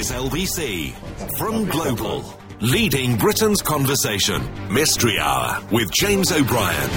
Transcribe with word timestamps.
is 0.00 0.10
LBC 0.12 0.92
from 1.36 1.66
Global, 1.66 2.24
leading 2.60 3.18
Britain's 3.18 3.60
conversation. 3.60 4.40
Mystery 4.72 5.18
Hour 5.18 5.62
with 5.70 5.90
James 5.92 6.32
O'Brien. 6.32 6.90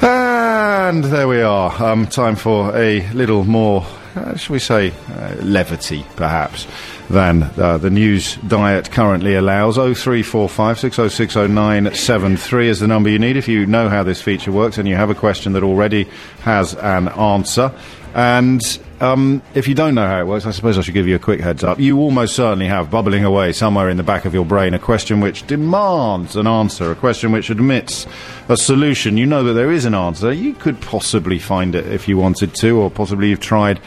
And 0.00 1.04
there 1.04 1.28
we 1.28 1.42
are. 1.42 1.70
Um, 1.82 2.06
time 2.06 2.36
for 2.36 2.74
a 2.74 3.06
little 3.10 3.44
more, 3.44 3.84
uh, 4.14 4.34
shall 4.36 4.54
we 4.54 4.58
say, 4.58 4.94
uh, 5.10 5.34
levity, 5.42 6.06
perhaps, 6.16 6.66
than 7.10 7.42
uh, 7.42 7.76
the 7.76 7.90
news 7.90 8.36
diet 8.36 8.90
currently 8.90 9.34
allows. 9.34 9.74
0345 9.74 10.78
6060973 10.78 12.64
is 12.64 12.80
the 12.80 12.86
number 12.86 13.10
you 13.10 13.18
need 13.18 13.36
if 13.36 13.46
you 13.46 13.66
know 13.66 13.90
how 13.90 14.02
this 14.02 14.22
feature 14.22 14.52
works 14.52 14.78
and 14.78 14.88
you 14.88 14.96
have 14.96 15.10
a 15.10 15.14
question 15.14 15.52
that 15.52 15.62
already 15.62 16.08
has 16.40 16.74
an 16.76 17.08
answer. 17.08 17.74
And 18.16 18.62
um, 19.02 19.42
if 19.54 19.68
you 19.68 19.74
don't 19.74 19.94
know 19.94 20.06
how 20.06 20.18
it 20.20 20.26
works, 20.26 20.46
I 20.46 20.50
suppose 20.50 20.78
I 20.78 20.80
should 20.80 20.94
give 20.94 21.06
you 21.06 21.16
a 21.16 21.18
quick 21.18 21.38
heads 21.38 21.62
up. 21.62 21.78
You 21.78 21.98
almost 21.98 22.34
certainly 22.34 22.66
have 22.66 22.90
bubbling 22.90 23.26
away 23.26 23.52
somewhere 23.52 23.90
in 23.90 23.98
the 23.98 24.02
back 24.02 24.24
of 24.24 24.32
your 24.32 24.46
brain 24.46 24.72
a 24.72 24.78
question 24.78 25.20
which 25.20 25.46
demands 25.46 26.34
an 26.34 26.46
answer, 26.46 26.90
a 26.90 26.94
question 26.94 27.30
which 27.30 27.50
admits 27.50 28.06
a 28.48 28.56
solution. 28.56 29.18
You 29.18 29.26
know 29.26 29.44
that 29.44 29.52
there 29.52 29.70
is 29.70 29.84
an 29.84 29.94
answer. 29.94 30.32
You 30.32 30.54
could 30.54 30.80
possibly 30.80 31.38
find 31.38 31.74
it 31.74 31.86
if 31.88 32.08
you 32.08 32.16
wanted 32.16 32.54
to, 32.54 32.80
or 32.80 32.90
possibly 32.90 33.28
you've 33.28 33.40
tried 33.40 33.80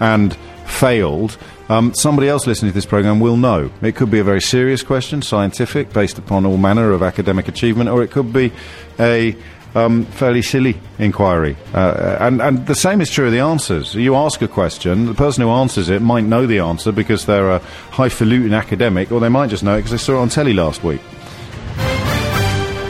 and 0.00 0.34
failed. 0.66 1.38
Um, 1.68 1.94
somebody 1.94 2.28
else 2.28 2.44
listening 2.44 2.72
to 2.72 2.74
this 2.74 2.86
program 2.86 3.20
will 3.20 3.36
know. 3.36 3.70
It 3.82 3.94
could 3.94 4.10
be 4.10 4.18
a 4.18 4.24
very 4.24 4.40
serious 4.40 4.82
question, 4.82 5.22
scientific, 5.22 5.92
based 5.92 6.18
upon 6.18 6.44
all 6.44 6.56
manner 6.56 6.90
of 6.90 7.04
academic 7.04 7.46
achievement, 7.46 7.88
or 7.88 8.02
it 8.02 8.10
could 8.10 8.32
be 8.32 8.50
a 8.98 9.36
um, 9.76 10.06
fairly 10.06 10.42
silly 10.42 10.80
inquiry. 10.98 11.56
Uh, 11.74 12.16
and, 12.20 12.40
and 12.40 12.66
the 12.66 12.74
same 12.74 13.00
is 13.00 13.10
true 13.10 13.26
of 13.26 13.32
the 13.32 13.40
answers. 13.40 13.94
You 13.94 14.16
ask 14.16 14.40
a 14.40 14.48
question, 14.48 15.06
the 15.06 15.14
person 15.14 15.42
who 15.42 15.50
answers 15.50 15.90
it 15.90 16.00
might 16.00 16.24
know 16.24 16.46
the 16.46 16.60
answer 16.60 16.92
because 16.92 17.26
they're 17.26 17.50
a 17.50 17.58
highfalutin 17.90 18.54
academic, 18.54 19.12
or 19.12 19.20
they 19.20 19.28
might 19.28 19.50
just 19.50 19.62
know 19.62 19.74
it 19.74 19.78
because 19.78 19.90
they 19.90 19.98
saw 19.98 20.14
it 20.14 20.22
on 20.22 20.28
telly 20.30 20.54
last 20.54 20.82
week. 20.82 21.00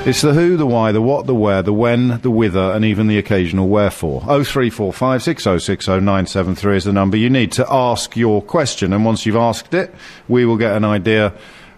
It's 0.06 0.22
the 0.22 0.33
who, 0.33 0.56
the 0.56 0.66
why, 0.66 0.92
the 0.92 1.02
what, 1.02 1.27
the 1.27 1.34
where, 1.34 1.62
the 1.62 1.72
when, 1.72 2.20
the 2.20 2.30
whither, 2.30 2.70
and 2.70 2.84
even 2.84 3.08
the 3.08 3.18
occasional 3.18 3.66
wherefore. 3.66 4.20
0345 4.20 5.20
6060 5.20 5.91
973 5.91 6.77
is 6.77 6.84
the 6.84 6.92
number 6.92 7.16
you 7.16 7.28
need 7.28 7.50
to 7.52 7.66
ask 7.68 8.16
your 8.16 8.41
question. 8.41 8.92
And 8.92 9.05
once 9.05 9.27
you've 9.27 9.34
asked 9.34 9.74
it, 9.74 9.92
we 10.28 10.44
will 10.44 10.56
get 10.56 10.77
an 10.77 10.84
idea 10.84 11.33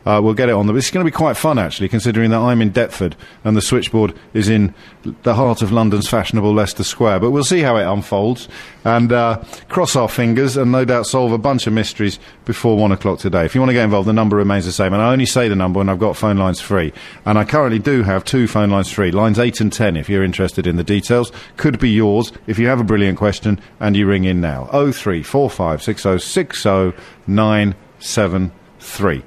uh, 0.06 0.20
we'll 0.22 0.34
get 0.34 0.48
it 0.48 0.52
on 0.52 0.66
the. 0.66 0.74
It's 0.74 0.90
going 0.90 1.04
to 1.04 1.10
be 1.10 1.14
quite 1.14 1.36
fun, 1.36 1.58
actually, 1.58 1.88
considering 1.88 2.30
that 2.30 2.38
I'm 2.38 2.62
in 2.62 2.70
Deptford 2.70 3.14
and 3.44 3.56
the 3.56 3.62
switchboard 3.62 4.14
is 4.32 4.48
in 4.48 4.74
the 5.22 5.34
heart 5.34 5.62
of 5.62 5.72
London's 5.72 6.08
fashionable 6.08 6.52
Leicester 6.52 6.84
Square. 6.84 7.20
But 7.20 7.30
we'll 7.30 7.44
see 7.44 7.60
how 7.60 7.76
it 7.76 7.84
unfolds 7.84 8.48
and 8.84 9.12
uh, 9.12 9.42
cross 9.68 9.96
our 9.96 10.08
fingers 10.08 10.56
and 10.56 10.72
no 10.72 10.84
doubt 10.84 11.06
solve 11.06 11.32
a 11.32 11.38
bunch 11.38 11.66
of 11.66 11.72
mysteries 11.72 12.18
before 12.44 12.76
one 12.76 12.92
o'clock 12.92 13.18
today. 13.18 13.44
If 13.44 13.54
you 13.54 13.60
want 13.60 13.70
to 13.70 13.74
get 13.74 13.84
involved, 13.84 14.08
the 14.08 14.12
number 14.12 14.36
remains 14.36 14.64
the 14.64 14.72
same. 14.72 14.92
And 14.92 15.02
I 15.02 15.12
only 15.12 15.26
say 15.26 15.48
the 15.48 15.56
number 15.56 15.78
when 15.78 15.88
I've 15.88 15.98
got 15.98 16.16
phone 16.16 16.38
lines 16.38 16.60
free. 16.60 16.92
And 17.24 17.38
I 17.38 17.44
currently 17.44 17.78
do 17.78 18.02
have 18.02 18.24
two 18.24 18.46
phone 18.46 18.70
lines 18.70 18.90
free, 18.90 19.10
lines 19.10 19.38
8 19.38 19.60
and 19.60 19.72
10, 19.72 19.96
if 19.96 20.08
you're 20.08 20.24
interested 20.24 20.66
in 20.66 20.76
the 20.76 20.84
details. 20.84 21.32
Could 21.56 21.78
be 21.78 21.90
yours 21.90 22.32
if 22.46 22.58
you 22.58 22.66
have 22.68 22.80
a 22.80 22.84
brilliant 22.84 23.18
question 23.18 23.60
and 23.80 23.96
you 23.96 24.06
ring 24.06 24.24
in 24.24 24.40
now. 24.40 24.66
0345 24.66 25.82
6060 25.82 26.94
973. 27.26 29.22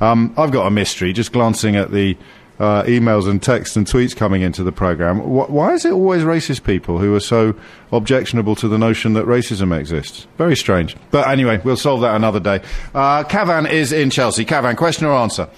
Um, 0.00 0.34
I've 0.36 0.50
got 0.52 0.66
a 0.66 0.70
mystery, 0.70 1.12
just 1.12 1.32
glancing 1.32 1.76
at 1.76 1.90
the 1.90 2.16
uh, 2.58 2.82
emails 2.84 3.28
and 3.28 3.42
texts 3.42 3.76
and 3.76 3.86
tweets 3.86 4.16
coming 4.16 4.42
into 4.42 4.62
the 4.62 4.72
programme. 4.72 5.18
Wh- 5.20 5.50
why 5.50 5.72
is 5.74 5.84
it 5.84 5.92
always 5.92 6.22
racist 6.22 6.64
people 6.64 6.98
who 6.98 7.14
are 7.14 7.20
so 7.20 7.54
objectionable 7.92 8.54
to 8.56 8.68
the 8.68 8.78
notion 8.78 9.12
that 9.14 9.26
racism 9.26 9.78
exists? 9.78 10.26
Very 10.38 10.56
strange. 10.56 10.96
But 11.10 11.28
anyway, 11.28 11.60
we'll 11.64 11.76
solve 11.76 12.00
that 12.02 12.14
another 12.16 12.40
day. 12.40 12.62
Uh, 12.94 13.24
Cavan 13.24 13.66
is 13.66 13.92
in 13.92 14.08
Chelsea. 14.10 14.44
Cavan, 14.44 14.74
question 14.76 15.06
or 15.06 15.12
answer? 15.14 15.48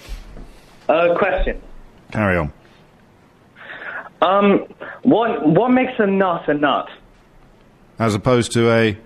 Uh, 0.89 1.15
question. 1.19 1.61
Carry 2.13 2.37
on. 2.39 2.53
Um, 4.21 4.67
what 5.03 5.47
what 5.47 5.69
makes 5.69 5.93
a 5.99 6.07
nut 6.07 6.49
a 6.49 6.55
nut 6.55 6.89
As 8.01 8.17
opposed 8.17 8.51
to 8.53 8.69
a. 8.73 8.99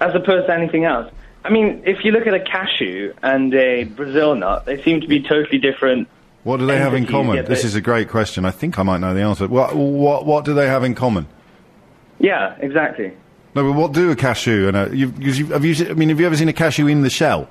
as 0.00 0.14
opposed 0.14 0.46
to 0.46 0.54
anything 0.54 0.84
else? 0.86 1.12
I 1.44 1.50
mean, 1.50 1.82
if 1.86 2.04
you 2.04 2.12
look 2.12 2.26
at 2.26 2.34
a 2.34 2.40
cashew 2.40 3.14
and 3.22 3.52
a 3.54 3.84
Brazil 3.84 4.34
nut, 4.34 4.66
they 4.66 4.82
seem 4.82 5.00
to 5.00 5.06
be 5.08 5.22
totally 5.22 5.58
different. 5.58 6.08
What 6.44 6.58
do 6.58 6.66
they 6.66 6.76
have 6.78 6.94
in 6.94 7.06
common? 7.06 7.44
This 7.44 7.64
is 7.64 7.74
a 7.74 7.80
great 7.80 8.08
question. 8.08 8.44
I 8.44 8.50
think 8.50 8.78
I 8.78 8.82
might 8.82 8.98
know 8.98 9.14
the 9.14 9.22
answer. 9.22 9.46
What, 9.48 9.74
what, 9.76 10.26
what 10.26 10.44
do 10.44 10.54
they 10.54 10.66
have 10.66 10.84
in 10.84 10.94
common? 10.94 11.26
Yeah, 12.18 12.56
exactly. 12.58 13.12
No, 13.54 13.64
but 13.64 13.72
what 13.72 13.92
do 13.92 14.10
a 14.10 14.16
cashew 14.16 14.68
and 14.68 14.76
a. 14.76 14.96
You've, 14.96 15.20
you've, 15.22 15.48
have 15.50 15.64
you, 15.64 15.88
I 15.90 15.94
mean, 15.94 16.08
have 16.10 16.20
you 16.20 16.26
ever 16.26 16.36
seen 16.36 16.48
a 16.48 16.52
cashew 16.52 16.86
in 16.86 17.02
the 17.02 17.10
shell? 17.10 17.48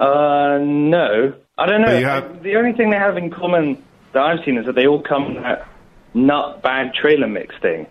Uh, 0.00 0.58
no, 0.62 1.34
I 1.56 1.66
don't 1.66 1.80
know. 1.82 2.00
Have- 2.00 2.42
The 2.42 2.56
only 2.56 2.72
thing 2.72 2.90
they 2.90 2.96
have 2.96 3.16
in 3.16 3.30
common 3.30 3.82
that 4.12 4.22
I've 4.22 4.44
seen 4.44 4.56
is 4.58 4.66
that 4.66 4.74
they 4.74 4.86
all 4.86 5.02
come 5.02 5.24
in 5.36 5.42
that 5.42 5.66
nut 6.14 6.62
bag 6.62 6.94
trailer 6.94 7.26
mix 7.28 7.54
thing. 7.60 7.86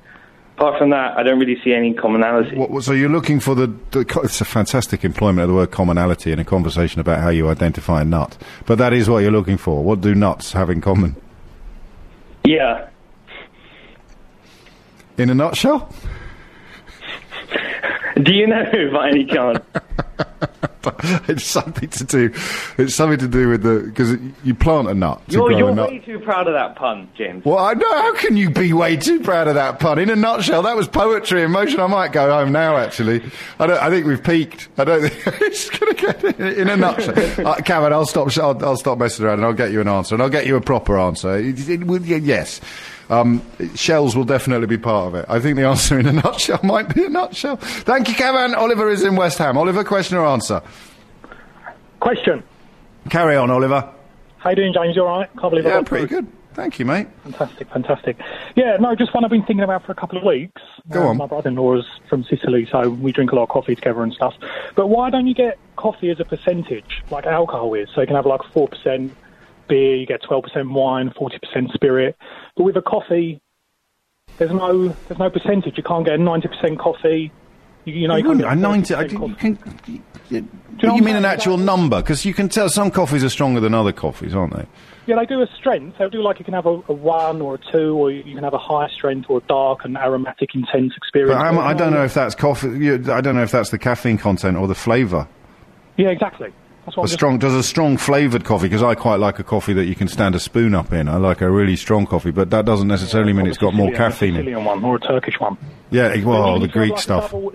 Apart 0.58 0.80
from 0.80 0.90
that, 0.90 1.16
I 1.16 1.22
don't 1.22 1.38
really 1.38 1.62
see 1.64 1.72
any 1.72 1.94
commonality. 1.94 2.58
What, 2.58 2.84
so 2.84 2.92
you're 2.92 3.10
looking 3.10 3.40
for 3.40 3.54
the, 3.54 3.68
the. 3.92 4.00
It's 4.24 4.42
a 4.42 4.46
fantastic 4.46 5.06
employment 5.06 5.44
of 5.44 5.50
the 5.50 5.54
word 5.54 5.70
commonality 5.70 6.32
in 6.32 6.40
a 6.40 6.44
conversation 6.44 7.00
about 7.00 7.20
how 7.20 7.30
you 7.30 7.48
identify 7.48 8.02
a 8.02 8.06
nut. 8.06 8.36
But 8.66 8.80
that 8.80 8.92
is 8.92 9.08
what 9.08 9.20
you're 9.20 9.32
looking 9.32 9.58
for. 9.58 9.84
What 9.84 10.02
do 10.02 10.16
nuts 10.16 10.54
have 10.54 10.72
in 10.72 10.82
common? 10.82 11.16
Yeah. 12.44 12.90
In 15.20 15.30
a 15.30 15.36
nutshell? 15.36 15.94
Do 18.24 18.34
you 18.34 18.48
know 18.48 18.90
by 18.92 19.10
any 19.10 19.26
chance? 19.26 19.60
it's 21.28 21.44
something 21.46 21.90
to 21.90 22.04
do. 22.04 22.34
It's 22.78 22.96
something 22.96 23.20
to 23.20 23.28
do 23.28 23.50
with 23.50 23.64
the 23.64 23.80
because 23.88 24.18
you 24.44 24.54
plant 24.56 24.90
a 24.90 24.94
nut 24.94 25.22
to 25.30 25.34
You're, 25.34 25.52
you're 25.52 25.70
a 25.70 25.76
nut. 25.76 25.90
way 25.90 26.00
too 26.00 26.20
proud 26.20 26.48
of 26.48 26.54
that 26.54 26.76
pun, 26.76 27.10
James. 27.16 27.44
Well, 27.46 27.60
I 27.60 27.74
know. 27.74 27.92
How 27.94 28.16
can 28.16 28.38
you 28.38 28.50
be 28.50 28.74
way 28.74 28.98
too 28.98 29.20
proud 29.20 29.48
of 29.48 29.56
that 29.56 29.80
pun? 29.80 30.00
In 30.00 30.10
a 30.10 30.16
nutshell, 30.16 30.62
that 30.64 30.76
was 30.76 30.88
poetry 30.88 31.44
in 31.44 31.52
motion. 31.52 31.80
I 31.80 31.88
might 31.88 32.12
go 32.12 32.30
home 32.32 32.52
now. 32.52 32.78
Actually, 32.78 33.24
I 33.60 33.68
don't. 33.68 33.82
I 33.82 33.90
think 33.90 34.06
we've 34.06 34.24
peaked. 34.24 34.70
I 34.78 34.84
don't 34.84 35.02
think 35.02 35.24
it's 35.42 35.70
going 35.70 35.96
to 35.96 36.14
get 36.14 36.40
in 36.40 36.70
a 36.70 36.78
nutshell. 36.78 37.48
uh, 37.48 37.56
Cameron, 37.62 37.94
I'll 37.94 38.06
stop. 38.06 38.36
I'll, 38.38 38.66
I'll 38.66 38.78
stop 38.78 38.98
messing 38.98 39.26
around 39.26 39.40
and 39.40 39.46
I'll 39.46 39.54
get 39.54 39.72
you 39.72 39.82
an 39.82 39.88
answer, 39.88 40.16
and 40.16 40.22
I'll 40.22 40.30
get 40.30 40.46
you 40.48 40.56
a 40.56 40.62
proper 40.62 40.98
answer. 40.98 41.38
It, 41.38 41.70
it 41.70 41.82
yeah, 42.06 42.18
yes. 42.18 42.62
Um, 43.10 43.42
shells 43.76 44.16
will 44.16 44.26
definitely 44.26 44.68
be 44.68 44.78
part 44.78 45.08
of 45.08 45.16
it. 45.16 45.26
I 45.30 45.40
think 45.40 45.56
the 45.56 45.66
answer 45.66 45.98
in 45.98 46.06
a 46.08 46.12
nutshell 46.24 46.60
might 46.64 46.94
be 46.94 47.06
a 47.06 47.10
nutshell. 47.10 47.56
Thank 47.58 48.10
you, 48.10 48.16
Kevin. 48.16 48.54
Oliver 48.56 48.90
is 48.90 49.04
in 49.04 49.16
West 49.16 49.38
Ham. 49.38 49.58
Oliver, 49.58 49.84
question 49.84 50.18
or 50.18 50.26
answer? 50.26 50.62
Question. 52.00 52.44
Carry 53.10 53.36
on, 53.36 53.50
Oliver. 53.50 53.90
How 54.38 54.50
you 54.52 54.56
doing, 54.58 54.74
James? 54.74 54.96
You 54.96 55.04
all 55.06 55.20
right? 55.20 55.30
Can't 55.40 55.50
believe 55.52 55.66
Yeah, 55.66 55.82
pretty 55.82 56.08
good. 56.08 56.28
Thank 56.54 56.80
you, 56.80 56.86
mate. 56.86 57.08
Fantastic, 57.24 57.70
fantastic. 57.70 58.18
Yeah, 58.56 58.78
no, 58.80 58.96
just 58.96 59.14
one 59.14 59.24
I've 59.24 59.30
been 59.30 59.44
thinking 59.44 59.64
about 59.64 59.86
for 59.86 59.92
a 59.92 59.96
couple 59.96 60.18
of 60.18 60.24
weeks. 60.24 60.62
Go 60.90 61.02
Um, 61.04 61.08
on. 61.10 61.18
My 61.18 61.28
brother-in-law 61.28 61.76
is 61.78 61.86
from 62.10 62.24
Sicily, 62.24 62.68
so 62.72 62.90
we 62.90 63.12
drink 63.12 63.32
a 63.32 63.36
lot 63.36 63.44
of 63.44 63.50
coffee 63.50 63.76
together 63.76 64.02
and 64.02 64.12
stuff. 64.12 64.34
But 64.76 64.88
why 64.88 65.12
don't 65.12 65.28
you 65.28 65.36
get 65.36 65.60
coffee 65.76 66.10
as 66.10 66.20
a 66.20 66.26
percentage, 66.26 67.04
like 67.12 67.26
alcohol 67.28 67.76
is? 67.76 67.90
So 67.94 68.02
you 68.02 68.08
can 68.08 68.16
have 68.16 68.26
like 68.26 68.42
4% 68.42 69.12
beer, 69.68 69.96
you 69.96 70.06
get 70.06 70.22
12% 70.24 70.72
wine, 70.74 71.10
40% 71.20 71.74
spirit. 71.74 72.16
But 72.56 72.64
with 72.64 72.78
a 72.78 72.82
coffee, 72.82 73.42
there's 74.38 74.52
no 74.52 74.90
there's 75.08 75.20
no 75.20 75.30
percentage. 75.30 75.78
You 75.78 75.84
can't 75.84 76.06
get 76.06 76.16
a 76.16 76.18
90% 76.18 76.78
coffee. 76.78 77.32
You, 77.86 77.94
you 77.94 78.08
know, 78.08 78.16
you, 78.16 78.20
You 78.20 78.24
can't 78.24 78.38
wouldn't. 78.38 78.54
A 78.54 78.56
90, 78.56 78.94
I, 78.94 79.02
you 79.04 79.36
can, 79.36 79.58
you, 79.88 80.02
you, 80.30 80.48
what 80.82 81.04
mean 81.04 81.16
an 81.16 81.26
actual 81.26 81.58
number? 81.58 82.02
Because 82.02 82.26
you 82.26 82.34
can 82.34 82.50
tell 82.50 82.70
some 82.70 82.92
coffees 82.92 83.24
are 83.24 83.30
stronger 83.30 83.60
than 83.60 83.74
other 83.74 83.94
coffees, 83.94 84.36
aren't 84.36 84.56
they? 84.56 84.66
Yeah, 85.08 85.16
they 85.16 85.26
do 85.26 85.42
a 85.42 85.48
strength. 85.58 85.98
They'll 85.98 86.10
do 86.10 86.22
like 86.22 86.38
you 86.38 86.46
can 86.46 86.54
have 86.54 86.66
a, 86.66 86.82
a 86.90 86.94
one 86.94 87.42
or 87.42 87.56
a 87.56 87.72
two, 87.72 87.96
or 87.96 88.12
you 88.12 88.36
can 88.36 88.44
have 88.44 88.54
a 88.54 88.60
high 88.60 88.90
strength 88.90 89.30
or 89.30 89.38
a 89.38 89.42
dark 89.48 89.86
and 89.86 89.98
aromatic, 89.98 90.54
intense 90.54 90.94
experience. 90.98 91.42
But 91.42 91.58
I 91.58 91.74
don't 91.74 91.94
know 91.94 92.04
if 92.04 92.14
that's 92.14 92.36
coffee. 92.36 92.92
I 92.92 93.22
don't 93.22 93.36
know 93.36 93.44
if 93.44 93.52
that's 93.52 93.70
the 93.70 93.80
caffeine 93.80 94.18
content 94.18 94.58
or 94.58 94.68
the 94.68 94.76
flavour. 94.76 95.28
Yeah, 95.96 96.10
exactly. 96.10 96.52
A 96.96 97.08
strong 97.08 97.38
does 97.38 97.54
a 97.54 97.64
strong 97.64 97.98
flavoured 97.98 98.46
coffee 98.46 98.68
because 98.68 98.82
I 98.84 98.96
quite 98.96 99.18
like 99.20 99.40
a 99.40 99.44
coffee 99.44 99.74
that 99.74 99.86
you 99.86 99.96
can 99.96 100.08
stand 100.08 100.36
a 100.36 100.40
spoon 100.40 100.74
up 100.74 100.94
in. 100.94 101.10
I 101.10 101.18
like 101.18 101.42
a 101.42 101.50
really 101.50 101.76
strong 101.76 102.06
coffee, 102.06 102.32
but 102.32 102.50
that 102.52 102.66
doesn't 102.66 102.88
necessarily 102.88 103.34
mean 103.34 103.46
it's 103.48 103.58
got 103.58 103.74
more 103.74 103.88
Sicilian- 103.90 104.12
caffeine 104.12 104.30
in. 104.36 104.42
Sicilian 104.42 104.64
one 104.66 104.84
or 104.86 104.96
a 104.96 105.00
Turkish 105.00 105.40
one. 105.40 105.58
Yeah, 105.92 106.16
well, 106.24 106.60
the 106.60 106.66
if 106.66 106.76
you 106.76 106.82
have 106.82 106.88
Greek 106.88 106.92
like 106.92 107.00
stuff. 107.02 107.32
double- 107.32 107.54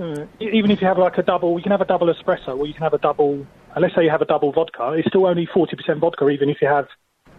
uh, 0.00 0.24
even 0.40 0.70
if 0.70 0.80
you 0.80 0.86
have 0.86 0.98
like 0.98 1.18
a 1.18 1.22
double, 1.22 1.56
you 1.58 1.62
can 1.62 1.72
have 1.72 1.80
a 1.80 1.84
double 1.84 2.06
espresso, 2.12 2.58
or 2.58 2.66
you 2.66 2.72
can 2.72 2.82
have 2.82 2.94
a 2.94 2.98
double. 2.98 3.46
uh, 3.76 3.80
Let's 3.80 3.94
say 3.94 4.04
you 4.04 4.10
have 4.10 4.22
a 4.22 4.26
double 4.26 4.52
vodka, 4.52 4.92
it's 4.92 5.08
still 5.08 5.26
only 5.26 5.46
forty 5.46 5.76
percent 5.76 5.98
vodka, 5.98 6.28
even 6.28 6.48
if 6.48 6.62
you 6.62 6.68
have 6.68 6.86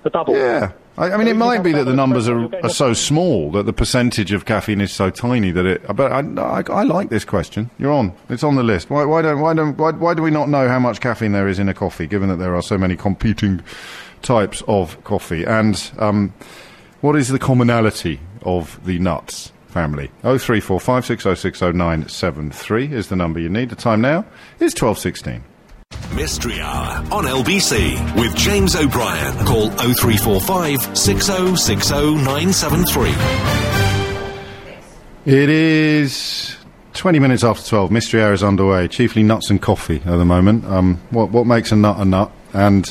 the 0.03 0.09
double. 0.09 0.35
Yeah. 0.35 0.71
I, 0.99 1.13
I 1.13 1.17
mean, 1.17 1.27
it 1.29 1.37
might 1.37 1.63
be 1.63 1.71
that 1.71 1.85
the 1.85 1.93
numbers 1.93 2.27
are, 2.27 2.53
are 2.63 2.69
so 2.69 2.93
small 2.93 3.51
that 3.51 3.65
the 3.65 3.71
percentage 3.71 4.33
of 4.33 4.45
caffeine 4.45 4.81
is 4.81 4.91
so 4.91 5.09
tiny 5.09 5.49
that 5.51 5.65
it. 5.65 5.95
But 5.95 6.11
I, 6.11 6.19
I, 6.19 6.63
I 6.69 6.83
like 6.83 7.09
this 7.09 7.23
question. 7.23 7.71
You're 7.79 7.93
on. 7.93 8.13
It's 8.27 8.43
on 8.43 8.55
the 8.55 8.63
list. 8.63 8.89
Why, 8.89 9.05
why 9.05 9.21
don't 9.21 9.39
why 9.39 9.53
don't 9.53 9.77
why, 9.77 9.91
why 9.91 10.13
do 10.13 10.21
we 10.21 10.29
not 10.29 10.49
know 10.49 10.67
how 10.67 10.77
much 10.77 10.99
caffeine 10.99 11.31
there 11.31 11.47
is 11.47 11.57
in 11.57 11.69
a 11.69 11.73
coffee, 11.73 12.05
given 12.05 12.27
that 12.27 12.35
there 12.35 12.53
are 12.53 12.61
so 12.61 12.77
many 12.77 12.97
competing 12.97 13.61
types 14.21 14.61
of 14.67 15.01
coffee? 15.05 15.45
And 15.45 15.89
um, 15.99 16.33
what 16.99 17.15
is 17.15 17.29
the 17.29 17.39
commonality 17.39 18.19
of 18.43 18.79
the 18.85 18.99
nuts? 18.99 19.53
family. 19.69 20.07
0345 20.23 21.05
6060 21.05 22.95
is 22.95 23.07
the 23.09 23.15
number 23.15 23.39
you 23.39 23.49
need. 23.49 23.69
The 23.69 23.75
time 23.75 24.01
now 24.01 24.25
is 24.59 24.73
1216. 24.73 25.43
Mystery 26.15 26.59
Hour 26.59 26.97
on 27.11 27.23
LBC 27.25 28.15
with 28.21 28.35
James 28.35 28.75
O'Brien. 28.75 29.33
Call 29.45 29.69
0345 29.69 30.97
6060 30.97 32.15
973. 32.15 33.09
It 35.25 35.49
is 35.49 36.57
20 36.93 37.19
minutes 37.19 37.43
after 37.43 37.67
12. 37.67 37.91
Mystery 37.91 38.21
Hour 38.21 38.33
is 38.33 38.43
underway. 38.43 38.87
Chiefly 38.87 39.23
nuts 39.23 39.49
and 39.49 39.61
coffee 39.61 39.97
at 39.97 40.17
the 40.17 40.25
moment. 40.25 40.65
Um, 40.65 40.99
what, 41.11 41.31
what 41.31 41.45
makes 41.47 41.71
a 41.71 41.75
nut 41.75 41.97
a 41.99 42.05
nut? 42.05 42.31
And 42.53 42.87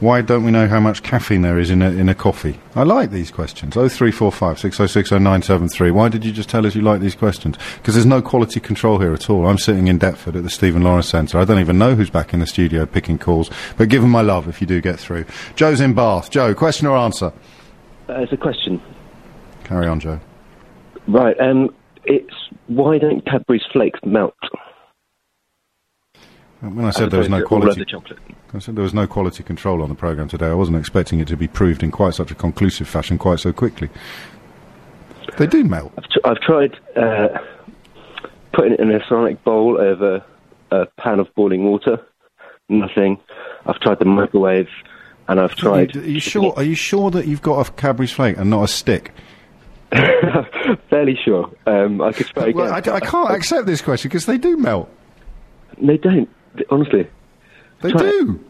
why 0.00 0.20
don't 0.20 0.44
we 0.44 0.50
know 0.50 0.66
how 0.66 0.80
much 0.80 1.02
caffeine 1.02 1.42
there 1.42 1.58
is 1.58 1.70
in 1.70 1.82
a, 1.82 1.90
in 1.90 2.08
a 2.08 2.14
coffee? 2.14 2.58
I 2.74 2.82
like 2.82 3.10
these 3.10 3.30
questions. 3.30 3.74
0345 3.74 4.58
6060 4.58 5.14
973. 5.16 5.90
Why 5.90 6.08
did 6.08 6.24
you 6.24 6.32
just 6.32 6.48
tell 6.48 6.66
us 6.66 6.74
you 6.74 6.82
like 6.82 7.00
these 7.00 7.14
questions? 7.14 7.56
Because 7.76 7.94
there's 7.94 8.06
no 8.06 8.22
quality 8.22 8.58
control 8.60 8.98
here 8.98 9.12
at 9.12 9.28
all. 9.28 9.46
I'm 9.46 9.58
sitting 9.58 9.88
in 9.88 9.98
Deptford 9.98 10.36
at 10.36 10.42
the 10.42 10.50
Stephen 10.50 10.82
Lawrence 10.82 11.08
Centre. 11.08 11.38
I 11.38 11.44
don't 11.44 11.60
even 11.60 11.78
know 11.78 11.94
who's 11.94 12.10
back 12.10 12.32
in 12.32 12.40
the 12.40 12.46
studio 12.46 12.86
picking 12.86 13.18
calls. 13.18 13.50
But 13.76 13.88
give 13.88 14.02
them 14.02 14.10
my 14.10 14.22
love 14.22 14.48
if 14.48 14.60
you 14.60 14.66
do 14.66 14.80
get 14.80 14.98
through. 14.98 15.26
Joe's 15.56 15.80
in 15.80 15.94
Bath. 15.94 16.30
Joe, 16.30 16.54
question 16.54 16.86
or 16.86 16.96
answer? 16.96 17.32
Uh, 18.08 18.20
it's 18.20 18.32
a 18.32 18.36
question. 18.36 18.80
Carry 19.64 19.86
on, 19.86 20.00
Joe. 20.00 20.20
Right. 21.06 21.38
Um, 21.40 21.74
it's 22.04 22.34
why 22.66 22.98
don't 22.98 23.24
Cadbury's 23.24 23.64
flakes 23.72 24.00
melt? 24.04 24.34
When 26.62 26.84
I 26.84 26.90
said 26.90 27.10
there 27.10 27.18
was 27.18 27.28
no 27.28 27.42
quality, 27.42 27.84
I 28.54 28.58
said 28.60 28.76
there 28.76 28.84
was 28.84 28.94
no 28.94 29.08
quality 29.08 29.42
control 29.42 29.82
on 29.82 29.88
the 29.88 29.96
program 29.96 30.28
today. 30.28 30.46
I 30.46 30.54
wasn't 30.54 30.76
expecting 30.76 31.18
it 31.18 31.26
to 31.28 31.36
be 31.36 31.48
proved 31.48 31.82
in 31.82 31.90
quite 31.90 32.14
such 32.14 32.30
a 32.30 32.36
conclusive 32.36 32.86
fashion 32.86 33.18
quite 33.18 33.40
so 33.40 33.52
quickly. 33.52 33.90
They 35.38 35.48
do 35.48 35.64
melt. 35.64 35.92
I've, 35.98 36.04
tr- 36.04 36.18
I've 36.24 36.40
tried 36.40 36.78
uh, 36.96 37.38
putting 38.52 38.74
it 38.74 38.80
in 38.80 38.92
a 38.92 39.04
ceramic 39.08 39.42
bowl 39.42 39.80
over 39.80 40.24
a 40.70 40.86
pan 41.00 41.18
of 41.18 41.34
boiling 41.34 41.64
water. 41.64 42.00
Nothing. 42.68 43.18
I've 43.66 43.80
tried 43.80 43.98
the 43.98 44.04
microwave, 44.04 44.68
and 45.26 45.40
I've 45.40 45.56
tried. 45.56 45.96
Are 45.96 45.98
you, 45.98 46.04
are 46.04 46.10
you 46.10 46.20
sure? 46.20 46.52
Are 46.56 46.62
you 46.62 46.76
sure 46.76 47.10
that 47.10 47.26
you've 47.26 47.42
got 47.42 47.66
a 47.66 47.72
Cadbury's 47.72 48.12
flake 48.12 48.36
and 48.36 48.50
not 48.50 48.62
a 48.62 48.68
stick? 48.68 49.12
Fairly 50.90 51.18
sure. 51.24 51.50
Um, 51.66 52.00
I 52.00 52.12
could. 52.12 52.54
Well, 52.54 52.72
I, 52.72 52.78
I 52.78 53.00
can't 53.00 53.32
accept 53.32 53.66
this 53.66 53.82
question 53.82 54.10
because 54.10 54.26
they 54.26 54.38
do 54.38 54.56
melt. 54.56 54.88
They 55.80 55.96
don't. 55.96 56.28
Honestly, 56.70 57.06
They 57.80 57.90
it. 57.90 57.98
do. 57.98 58.40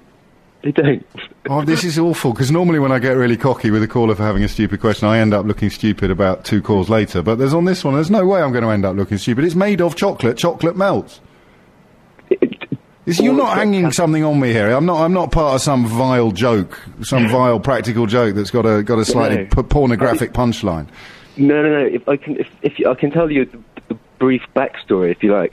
they 0.62 0.72
don't. 0.72 1.06
Oh, 1.49 1.62
this 1.64 1.84
is 1.84 1.99
awful 1.99 2.32
because 2.32 2.50
normally 2.50 2.78
when 2.78 2.93
I 2.93 2.99
get 2.99 3.12
really 3.12 3.37
cocky 3.37 3.70
with 3.70 3.82
a 3.82 3.88
caller 3.88 4.14
for 4.14 4.22
having 4.22 4.43
a 4.44 4.49
stupid 4.49 4.81
question, 4.81 5.08
I 5.08 5.19
end 5.19 5.32
up 5.34 5.46
looking 5.46 5.70
stupid 5.70 6.10
about 6.10 6.44
two 6.44 6.60
calls 6.62 6.88
later. 6.88 7.22
But 7.22 7.37
there's 7.38 7.54
on 7.54 7.64
this 7.64 7.84
one, 7.84 7.94
there's 7.94 8.10
no 8.10 8.25
way 8.26 8.40
I'm 8.43 8.52
going 8.52 8.64
to 8.64 8.70
end 8.70 8.84
up 8.84 8.96
looking 8.96 9.19
stupid. 9.19 9.44
It's 9.44 9.54
made 9.54 9.81
of 9.81 9.96
chocolate. 9.96 10.37
Chocolate 10.37 10.76
melts. 10.76 11.20
Is, 13.04 13.19
you're 13.19 13.34
not 13.34 13.56
hanging 13.56 13.90
something 13.90 14.22
on 14.22 14.38
me 14.38 14.52
here. 14.52 14.70
I'm 14.70 14.87
not. 14.87 15.02
I'm 15.02 15.12
not 15.12 15.32
part 15.32 15.56
of 15.56 15.60
some 15.60 15.87
vile 15.87 16.31
joke, 16.31 16.81
some 17.02 17.28
vile 17.28 17.58
practical 17.58 18.06
joke 18.06 18.37
that's 18.37 18.52
got 18.52 18.64
a 18.64 18.84
got 18.84 19.00
a 19.00 19.04
slightly 19.04 19.38
No. 19.38 19.44
p- 19.46 19.62
pornographic 19.64 20.32
punchline. 20.32 20.87
No, 21.37 21.62
no, 21.62 21.81
no. 21.81 21.84
If 21.84 22.08
I 22.08 22.16
can, 22.16 22.37
if, 22.38 22.46
if 22.62 22.78
you, 22.78 22.88
I 22.88 22.94
can 22.94 23.10
tell 23.10 23.28
you 23.28 23.44
the, 23.46 23.58
the 23.88 23.94
brief 24.20 24.43
backstory, 24.54 25.10
if 25.10 25.20
you 25.20 25.32
like. 25.34 25.52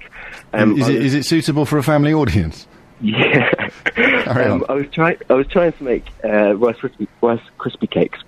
Um, 0.53 0.77
is 0.77 0.87
it 0.89 0.95
was- 0.95 1.05
is 1.05 1.13
it 1.15 1.25
suitable 1.25 1.65
for 1.65 1.77
a 1.77 1.83
family 1.83 2.13
audience? 2.13 2.67
Yeah. 3.01 3.49
Um. 4.27 4.65
I 4.67 4.73
was 4.73 4.85
trying. 4.91 5.15
I 5.29 5.33
was 5.35 5.47
trying 5.47 5.71
to 5.71 5.83
make 5.85 6.05
uh, 6.25 6.53
rice 6.55 6.75
crispy 6.77 7.07
rice 7.21 7.39
crispy 7.57 7.87
cakes, 7.87 8.19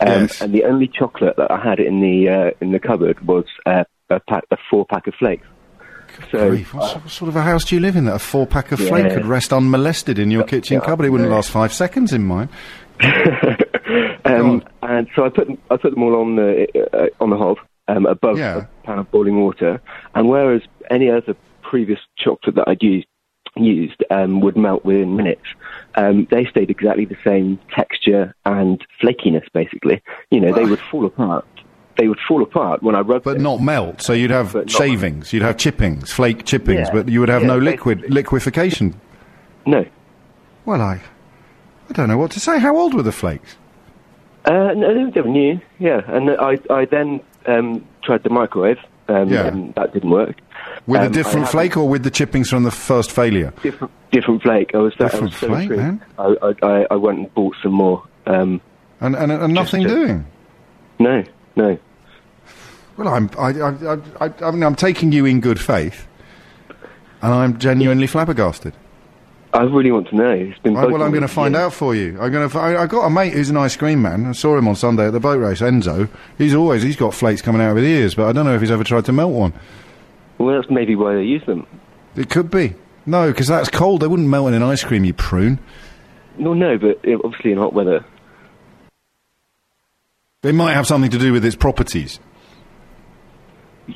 um, 0.00 0.08
Yes. 0.08 0.42
and 0.42 0.52
the 0.52 0.64
only 0.64 0.88
chocolate 0.88 1.36
that 1.38 1.50
I 1.50 1.58
had 1.58 1.80
in 1.80 2.00
the 2.02 2.28
uh, 2.28 2.50
in 2.60 2.72
the 2.72 2.78
cupboard 2.78 3.18
was 3.26 3.46
uh, 3.64 3.84
a 4.10 4.20
pack, 4.28 4.44
a 4.50 4.58
four 4.68 4.84
pack 4.84 5.06
of 5.06 5.14
flakes. 5.14 5.46
So 6.30 6.50
what, 6.54 6.66
sort- 6.90 7.02
what 7.04 7.10
sort 7.10 7.28
of 7.30 7.36
a 7.36 7.42
house 7.42 7.64
do 7.64 7.74
you 7.76 7.80
live 7.80 7.96
in 7.96 8.04
that 8.04 8.16
a 8.16 8.18
four 8.18 8.46
pack 8.46 8.72
of 8.72 8.80
Yeah. 8.80 8.88
flake 8.88 9.14
could 9.14 9.24
rest 9.24 9.54
unmolested 9.54 10.18
in 10.18 10.30
your 10.30 10.44
kitchen 10.44 10.74
yeah, 10.80 10.84
cupboard? 10.84 11.06
It 11.06 11.10
wouldn't 11.10 11.30
yeah. 11.30 11.36
last 11.36 11.50
five 11.50 11.72
seconds 11.72 12.12
in 12.12 12.24
mine. 12.26 12.50
Um, 14.24 14.62
and 14.82 15.08
so 15.16 15.24
I 15.24 15.30
put 15.30 15.46
them, 15.48 15.58
I 15.70 15.76
put 15.76 15.92
them 15.94 16.02
all 16.02 16.14
on 16.20 16.36
the 16.36 16.66
uh, 16.92 17.06
on 17.22 17.30
the 17.30 17.36
hob 17.36 17.56
um, 17.88 18.06
above 18.06 18.38
a 18.38 18.68
pan 18.84 18.98
of 18.98 19.10
boiling 19.10 19.40
water. 19.40 19.80
And 20.14 20.28
whereas 20.28 20.62
any 20.90 21.10
other 21.10 21.34
previous 21.70 22.00
chocolate 22.18 22.56
that 22.56 22.68
I'd 22.68 22.82
used 22.82 23.06
used 23.56 24.04
um, 24.10 24.40
would 24.40 24.56
melt 24.56 24.84
within 24.84 25.16
minutes, 25.16 25.42
um, 25.96 26.26
they 26.30 26.44
stayed 26.46 26.70
exactly 26.70 27.04
the 27.04 27.16
same 27.24 27.58
texture 27.74 28.34
and 28.44 28.80
flakiness. 29.02 29.46
Basically, 29.52 30.00
you 30.30 30.40
know, 30.40 30.52
they 30.52 30.64
would 30.64 30.78
fall 30.90 31.04
apart. 31.06 31.44
They 31.98 32.06
would 32.08 32.20
fall 32.28 32.42
apart 32.42 32.82
when 32.82 32.94
I 32.94 33.00
rubbed 33.00 33.24
But 33.24 33.34
them. 33.34 33.42
not 33.42 33.60
melt. 33.60 34.02
So 34.02 34.12
you'd 34.12 34.30
have 34.30 34.52
But 34.52 34.70
shavings, 34.70 35.32
you'd 35.32 35.42
have 35.42 35.56
chippings, 35.58 36.12
flake 36.12 36.44
chippings, 36.44 36.86
Yeah. 36.88 36.94
but 36.94 37.08
you 37.08 37.18
would 37.20 37.28
have 37.28 37.42
Yeah, 37.42 37.48
no 37.54 37.58
liquid 37.58 37.98
basically. 37.98 38.14
liquefaction. 38.14 38.94
No, 39.66 39.84
Well, 40.64 40.80
I, 40.80 41.00
I 41.88 41.92
don't 41.92 42.08
know 42.08 42.18
what 42.18 42.30
to 42.32 42.40
say. 42.40 42.58
How 42.60 42.76
old 42.76 42.94
were 42.94 43.02
the 43.02 43.12
flakes? 43.12 43.56
uh, 44.46 44.72
no, 44.76 44.94
they- 44.94 45.10
they 45.10 45.20
were 45.20 45.28
new. 45.28 45.60
Yeah, 45.78 46.00
and 46.06 46.30
I 46.30 46.52
I 46.70 46.84
then 46.86 47.20
um, 47.46 47.84
tried 48.04 48.22
the 48.22 48.30
microwave. 48.30 48.78
Um, 49.08 49.28
Yeah. 49.28 49.48
and 49.48 49.74
that 49.74 49.92
didn't 49.92 50.10
work. 50.10 50.36
With 50.86 51.00
a 51.02 51.04
Um, 51.06 51.10
I 51.10 51.14
different 51.14 51.48
flake 51.48 51.76
or 51.76 51.88
with 51.88 52.02
the 52.02 52.10
chippings 52.10 52.48
from 52.50 52.62
the 52.64 52.70
first 52.70 53.10
failure? 53.12 53.52
different 53.62 53.92
different 54.10 54.42
flake. 54.42 54.74
I 54.74 54.78
was 54.78 54.94
that 54.98 55.04
I 55.04 55.08
Different 55.08 55.24
was 55.32 55.36
so 55.40 55.46
flake, 55.48 55.62
intrigued. 55.70 55.82
man. 55.82 56.02
I, 56.18 56.36
I 56.42 56.54
I 56.66 56.86
I 56.90 56.96
went 56.96 57.18
and 57.18 57.34
bought 57.34 57.54
some 57.62 57.72
more. 57.72 58.02
Um, 58.26 58.60
And, 59.00 59.14
and, 59.16 59.30
and 59.32 59.54
nothing 59.54 59.82
doing? 59.84 60.26
no, 60.98 61.24
no. 61.56 61.78
Well, 62.96 63.08
I'm, 63.08 63.30
I, 63.38 63.48
I, 63.48 63.94
I, 63.94 63.98
I, 64.26 64.30
I 64.42 64.50
mean, 64.50 64.62
I'm 64.62 64.74
taking 64.74 65.10
you 65.12 65.24
in 65.24 65.40
good 65.40 65.58
faith, 65.58 66.06
and 67.22 67.32
I'm 67.32 67.58
genuinely 67.58 68.06
flabbergasted. 68.06 68.74
I 69.54 69.62
really 69.62 69.90
want 69.90 70.08
to 70.10 70.16
know. 70.16 70.30
It's 70.30 70.58
been. 70.60 70.76
I, 70.76 70.84
well, 70.86 71.02
I'm 71.02 71.10
going 71.10 71.22
to 71.22 71.28
find 71.28 71.54
years. 71.54 71.64
out 71.64 71.72
for 71.72 71.94
you. 71.94 72.18
I'm 72.20 72.30
going 72.30 72.48
to. 72.48 72.58
I, 72.58 72.82
I 72.82 72.86
got 72.86 73.06
a 73.06 73.10
mate 73.10 73.32
who's 73.32 73.48
an 73.50 73.56
ice 73.56 73.74
cream 73.76 74.02
man. 74.02 74.26
I 74.26 74.32
saw 74.32 74.56
him 74.56 74.68
on 74.68 74.76
Sunday 74.76 75.06
at 75.06 75.12
the 75.12 75.18
boat 75.20 75.38
race. 75.40 75.60
Enzo. 75.60 76.08
He's 76.38 76.54
always 76.54 76.82
he's 76.82 76.96
got 76.96 77.14
flakes 77.14 77.40
coming 77.42 77.60
out 77.62 77.70
of 77.72 77.76
his 77.78 77.86
ears, 77.86 78.14
but 78.14 78.28
I 78.28 78.32
don't 78.32 78.44
know 78.44 78.54
if 78.54 78.60
he's 78.60 78.70
ever 78.70 78.84
tried 78.84 79.06
to 79.06 79.12
melt 79.12 79.32
one. 79.32 79.52
Well, 80.40 80.58
that's 80.58 80.70
maybe 80.70 80.96
why 80.96 81.16
they 81.16 81.22
use 81.22 81.44
them. 81.44 81.66
It 82.16 82.30
could 82.30 82.50
be. 82.50 82.74
No, 83.04 83.30
because 83.30 83.46
that's 83.46 83.68
cold. 83.68 84.00
They 84.00 84.06
wouldn't 84.06 84.26
melt 84.26 84.48
in 84.48 84.54
an 84.54 84.62
ice 84.62 84.82
cream, 84.82 85.04
you 85.04 85.12
prune. 85.12 85.58
No, 86.38 86.54
no, 86.54 86.78
but 86.78 86.98
obviously 87.22 87.52
in 87.52 87.58
hot 87.58 87.74
weather. 87.74 88.06
They 90.40 90.52
might 90.52 90.72
have 90.72 90.86
something 90.86 91.10
to 91.10 91.18
do 91.18 91.34
with 91.34 91.44
its 91.44 91.56
properties. 91.56 92.20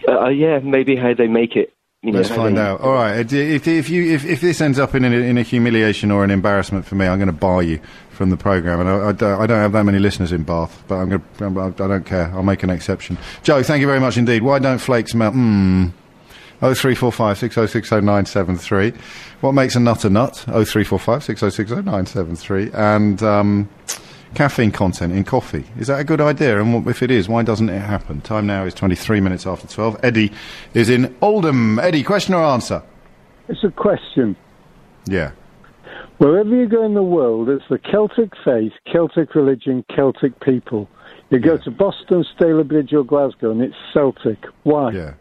Uh, 0.06 0.24
uh 0.24 0.28
yeah, 0.28 0.58
maybe 0.58 0.96
how 0.96 1.14
they 1.14 1.28
make 1.28 1.56
it. 1.56 1.72
You 2.02 2.12
know, 2.12 2.18
Let's 2.18 2.28
find 2.28 2.58
they... 2.58 2.60
out. 2.60 2.82
All 2.82 2.92
right, 2.92 3.32
if, 3.32 3.66
if 3.66 3.88
you 3.88 4.12
if, 4.12 4.26
if 4.26 4.42
this 4.42 4.60
ends 4.60 4.78
up 4.78 4.94
in 4.94 5.02
a, 5.06 5.10
in 5.10 5.38
a 5.38 5.42
humiliation 5.42 6.10
or 6.10 6.24
an 6.24 6.30
embarrassment 6.30 6.84
for 6.84 6.96
me, 6.96 7.06
I'm 7.06 7.18
going 7.18 7.28
to 7.28 7.32
bar 7.32 7.62
you 7.62 7.80
from 8.10 8.28
the 8.28 8.36
program. 8.36 8.80
And 8.80 8.88
I, 8.90 9.08
I, 9.08 9.12
don't, 9.12 9.40
I 9.40 9.46
don't 9.46 9.60
have 9.60 9.72
that 9.72 9.84
many 9.84 9.98
listeners 9.98 10.30
in 10.30 10.42
Bath, 10.42 10.84
but 10.88 10.96
I'm 10.96 11.08
going. 11.08 11.72
To, 11.74 11.84
I 11.84 11.88
don't 11.88 12.04
care. 12.04 12.30
I'll 12.34 12.42
make 12.42 12.62
an 12.62 12.68
exception. 12.68 13.16
Joe, 13.42 13.62
thank 13.62 13.80
you 13.80 13.86
very 13.86 14.00
much 14.00 14.18
indeed. 14.18 14.42
Why 14.42 14.58
don't 14.58 14.76
flakes 14.76 15.14
melt? 15.14 15.32
Hmm. 15.32 15.88
O 16.64 16.72
three 16.72 16.94
four 16.94 17.12
five 17.12 17.36
six 17.36 17.56
zero 17.56 17.66
six 17.66 17.90
zero 17.90 18.00
nine 18.00 18.24
seven 18.24 18.56
three. 18.56 18.94
What 19.42 19.52
makes 19.52 19.76
a 19.76 19.80
nut 19.80 20.02
a 20.06 20.08
nut? 20.08 20.46
O 20.48 20.64
three 20.64 20.82
four 20.82 20.98
five 20.98 21.22
six 21.22 21.40
zero 21.40 21.50
six 21.50 21.68
zero 21.68 21.82
nine 21.82 22.06
seven 22.06 22.36
three. 22.36 22.70
And 22.72 23.22
um, 23.22 23.68
caffeine 24.34 24.72
content 24.72 25.12
in 25.12 25.24
coffee. 25.24 25.66
Is 25.78 25.88
that 25.88 26.00
a 26.00 26.04
good 26.04 26.22
idea? 26.22 26.58
And 26.58 26.88
if 26.88 27.02
it 27.02 27.10
is, 27.10 27.28
why 27.28 27.42
doesn't 27.42 27.68
it 27.68 27.80
happen? 27.80 28.22
Time 28.22 28.46
now 28.46 28.64
is 28.64 28.72
23 28.72 29.20
minutes 29.20 29.46
after 29.46 29.68
12. 29.68 30.00
Eddie 30.02 30.32
is 30.72 30.88
in 30.88 31.14
Oldham. 31.20 31.78
Eddie, 31.78 32.02
question 32.02 32.32
or 32.32 32.42
answer? 32.42 32.82
It's 33.48 33.62
a 33.62 33.70
question. 33.70 34.34
Yeah. 35.04 35.32
Wherever 36.16 36.48
you 36.48 36.66
go 36.66 36.82
in 36.82 36.94
the 36.94 37.02
world, 37.02 37.50
it's 37.50 37.64
the 37.68 37.78
Celtic 37.78 38.32
faith, 38.42 38.72
Celtic 38.90 39.34
religion, 39.34 39.84
Celtic 39.94 40.40
people. 40.40 40.88
You 41.28 41.40
go 41.40 41.54
yeah. 41.54 41.64
to 41.64 41.70
Boston, 41.70 42.24
Stalybridge, 42.38 42.94
or 42.94 43.04
Glasgow, 43.04 43.50
and 43.50 43.60
it's 43.60 43.74
Celtic. 43.92 44.38
Why? 44.62 44.92
Yeah. 44.92 45.14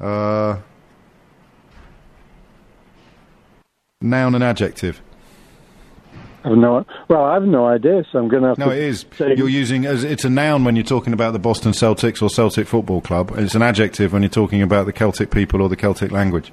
Uh, 0.00 0.56
noun 4.00 4.34
and 4.34 4.44
adjective. 4.44 5.00
I 6.44 6.50
have 6.50 6.58
no. 6.58 6.84
Well, 7.08 7.24
I 7.24 7.34
have 7.34 7.42
no 7.42 7.66
idea, 7.66 8.04
so 8.12 8.18
I'm 8.20 8.28
going 8.28 8.42
to 8.42 8.50
have 8.50 8.58
No, 8.58 8.66
to. 8.66 8.72
it 8.72 8.78
is. 8.78 9.04
say- 9.16 9.34
You're 9.36 9.48
using 9.48 9.84
as 9.84 10.04
it's 10.04 10.24
a 10.24 10.30
noun 10.30 10.64
when 10.64 10.76
you're 10.76 10.84
talking 10.84 11.12
about 11.12 11.32
the 11.32 11.38
Boston 11.40 11.72
Celtics 11.72 12.22
or 12.22 12.30
Celtic 12.30 12.68
Football 12.68 13.00
Club. 13.00 13.32
It's 13.36 13.54
an 13.56 13.62
adjective 13.62 14.12
when 14.12 14.22
you're 14.22 14.28
talking 14.28 14.62
about 14.62 14.86
the 14.86 14.92
Celtic 14.92 15.30
people 15.30 15.60
or 15.60 15.68
the 15.68 15.76
Celtic 15.76 16.12
language. 16.12 16.52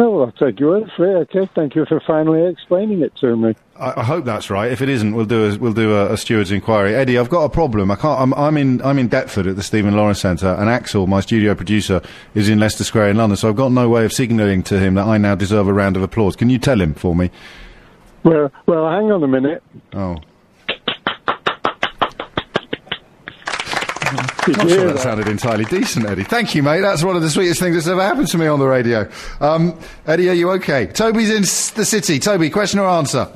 Well, 0.00 0.22
I'll 0.22 0.32
take 0.32 0.58
your 0.58 0.80
word 0.80 0.90
for 0.96 1.04
it. 1.04 1.28
Okay, 1.36 1.50
thank 1.54 1.74
you 1.74 1.84
for 1.84 2.00
finally 2.00 2.46
explaining 2.46 3.02
it 3.02 3.14
to 3.16 3.36
me. 3.36 3.54
I, 3.78 4.00
I 4.00 4.02
hope 4.02 4.24
that's 4.24 4.48
right. 4.48 4.72
If 4.72 4.80
it 4.80 4.88
isn't, 4.88 5.14
we'll 5.14 5.26
do 5.26 5.52
a, 5.52 5.58
we'll 5.58 5.74
do 5.74 5.94
a, 5.94 6.14
a 6.14 6.16
steward's 6.16 6.50
inquiry. 6.50 6.94
Eddie, 6.94 7.18
I've 7.18 7.28
got 7.28 7.42
a 7.44 7.50
problem. 7.50 7.90
I 7.90 7.96
can't. 7.96 8.18
I'm, 8.18 8.32
I'm 8.32 8.56
in 8.56 8.80
I'm 8.80 8.98
in 8.98 9.10
Deptford 9.10 9.46
at 9.46 9.56
the 9.56 9.62
Stephen 9.62 9.94
Lawrence 9.94 10.20
Centre, 10.20 10.54
and 10.54 10.70
Axel, 10.70 11.06
my 11.06 11.20
studio 11.20 11.54
producer, 11.54 12.00
is 12.34 12.48
in 12.48 12.58
Leicester 12.58 12.82
Square 12.82 13.10
in 13.10 13.18
London. 13.18 13.36
So 13.36 13.50
I've 13.50 13.56
got 13.56 13.72
no 13.72 13.90
way 13.90 14.06
of 14.06 14.12
signalling 14.14 14.62
to 14.64 14.80
him 14.80 14.94
that 14.94 15.06
I 15.06 15.18
now 15.18 15.34
deserve 15.34 15.68
a 15.68 15.72
round 15.74 15.98
of 15.98 16.02
applause. 16.02 16.34
Can 16.34 16.48
you 16.48 16.58
tell 16.58 16.80
him 16.80 16.94
for 16.94 17.14
me? 17.14 17.30
Well, 18.24 18.50
well, 18.64 18.88
hang 18.88 19.12
on 19.12 19.22
a 19.22 19.28
minute. 19.28 19.62
Oh. 19.92 20.16
I'm 24.46 24.52
not 24.52 24.68
sure 24.68 24.86
that 24.92 24.98
sounded 25.00 25.28
entirely 25.28 25.64
decent, 25.66 26.06
Eddie. 26.06 26.24
Thank 26.24 26.54
you, 26.54 26.62
mate. 26.62 26.80
That's 26.80 27.04
one 27.04 27.16
of 27.16 27.22
the 27.22 27.30
sweetest 27.30 27.60
things 27.60 27.74
that's 27.76 27.86
ever 27.88 28.02
happened 28.02 28.28
to 28.28 28.38
me 28.38 28.46
on 28.46 28.58
the 28.58 28.66
radio. 28.66 29.08
Um, 29.40 29.78
Eddie, 30.06 30.30
are 30.30 30.34
you 30.34 30.50
okay? 30.52 30.86
Toby's 30.86 31.30
in 31.30 31.42
the 31.42 31.84
city. 31.84 32.18
Toby, 32.18 32.50
question 32.50 32.78
or 32.80 32.88
answer? 32.88 33.28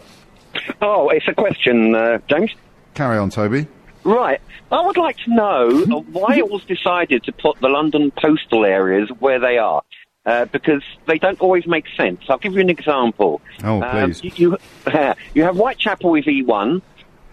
Oh, 0.81 1.09
it's 1.11 1.27
a 1.29 1.35
question, 1.35 1.95
uh, 1.95 2.19
James. 2.29 2.53
Carry 2.95 3.19
on, 3.19 3.31
Toby. 3.31 3.67
Right. 4.05 4.41
I 4.73 4.85
would 4.85 4.97
like 4.97 5.17
to 5.19 5.35
know 5.35 5.69
uh, 5.83 6.01
why 6.11 6.37
it 6.37 6.51
was 6.51 6.65
decided 6.65 7.23
to 7.25 7.33
put 7.33 7.61
the 7.61 7.69
London 7.69 8.11
postal 8.11 8.65
areas 8.65 9.09
where 9.19 9.39
they 9.39 9.59
are. 9.59 9.83
Uh, 10.27 10.47
because 10.47 10.83
they 11.07 11.19
don't 11.19 11.39
always 11.43 11.67
make 11.67 11.85
sense. 11.99 12.23
I'll 12.31 12.39
give 12.39 12.55
you 12.55 12.61
an 12.61 12.71
example. 12.71 13.43
Oh, 13.63 13.83
Um, 13.83 14.11
please. 14.13 14.25
you, 14.25 14.33
you, 14.37 14.59
you 15.35 15.43
have 15.43 15.57
Whitechapel 15.57 16.11
with 16.11 16.25
E1. 16.25 16.81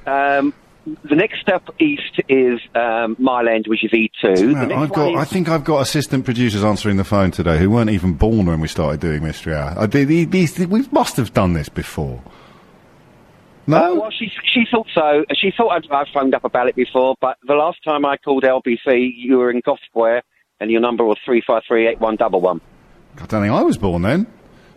Um, 0.05 0.53
the 0.85 1.15
next 1.15 1.39
step 1.41 1.63
east 1.79 2.19
is 2.27 2.59
um, 2.75 3.15
Mile 3.19 3.47
End, 3.47 3.67
which 3.67 3.83
is 3.83 3.91
E2. 3.91 4.67
the 4.69 4.75
I've 4.75 4.91
got. 4.91 5.11
is- 5.11 5.17
I 5.17 5.25
think 5.25 5.47
I've 5.49 5.63
got 5.63 5.81
assistant 5.81 6.25
producers 6.25 6.63
answering 6.63 6.97
the 6.97 7.03
phone 7.03 7.31
today 7.31 7.57
who 7.59 7.69
weren't 7.69 7.89
even 7.91 8.13
born 8.13 8.47
when 8.47 8.59
we 8.59 8.67
started 8.67 8.99
doing 8.99 9.23
Mystery 9.23 9.53
Hour. 9.53 9.75
I 9.77 9.85
did, 9.85 10.07
the- 10.07 10.25
these, 10.25 10.57
we 10.59 10.87
must 10.91 11.17
have 11.17 11.33
done 11.33 11.53
this 11.53 11.69
before. 11.69 12.21
No. 13.67 13.77
Uh, 13.77 14.01
well, 14.01 14.11
she 14.11 14.31
she 14.43 14.65
thought 14.69 14.87
so. 14.93 15.23
She 15.35 15.51
thought 15.55 15.69
I'd, 15.69 15.89
I'd 15.91 16.07
phoned 16.13 16.33
up 16.33 16.43
about 16.43 16.67
it 16.67 16.75
before, 16.75 17.15
but 17.21 17.37
the 17.45 17.53
last 17.53 17.83
time 17.83 18.05
I 18.05 18.17
called 18.17 18.43
LBC, 18.43 19.11
you 19.15 19.37
were 19.37 19.51
in 19.51 19.61
Square, 19.85 20.23
and 20.59 20.71
your 20.71 20.81
number 20.81 21.05
was 21.05 21.17
three 21.23 21.43
five 21.45 21.61
three 21.67 21.87
eight 21.87 21.99
one 21.99 22.15
double 22.15 22.41
one. 22.41 22.59
I 23.17 23.25
don't 23.27 23.41
think 23.43 23.53
I 23.53 23.61
was 23.61 23.77
born 23.77 24.01
then. 24.01 24.25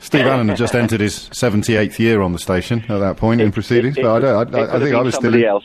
Steve 0.00 0.26
Allen 0.26 0.48
had 0.48 0.58
just 0.58 0.74
entered 0.74 1.00
his 1.00 1.30
78th 1.30 1.98
year 1.98 2.20
on 2.20 2.32
the 2.32 2.38
station 2.38 2.80
at 2.90 2.98
that 2.98 3.16
point 3.16 3.40
in 3.40 3.50
proceedings, 3.52 3.96
it- 3.96 4.02
but 4.02 4.16
I, 4.16 4.20
don't, 4.44 4.54
I, 4.54 4.76
I, 4.76 4.78
think 4.80 4.94
I 4.94 5.00
was 5.00 5.14
still 5.14 5.44
else. 5.46 5.64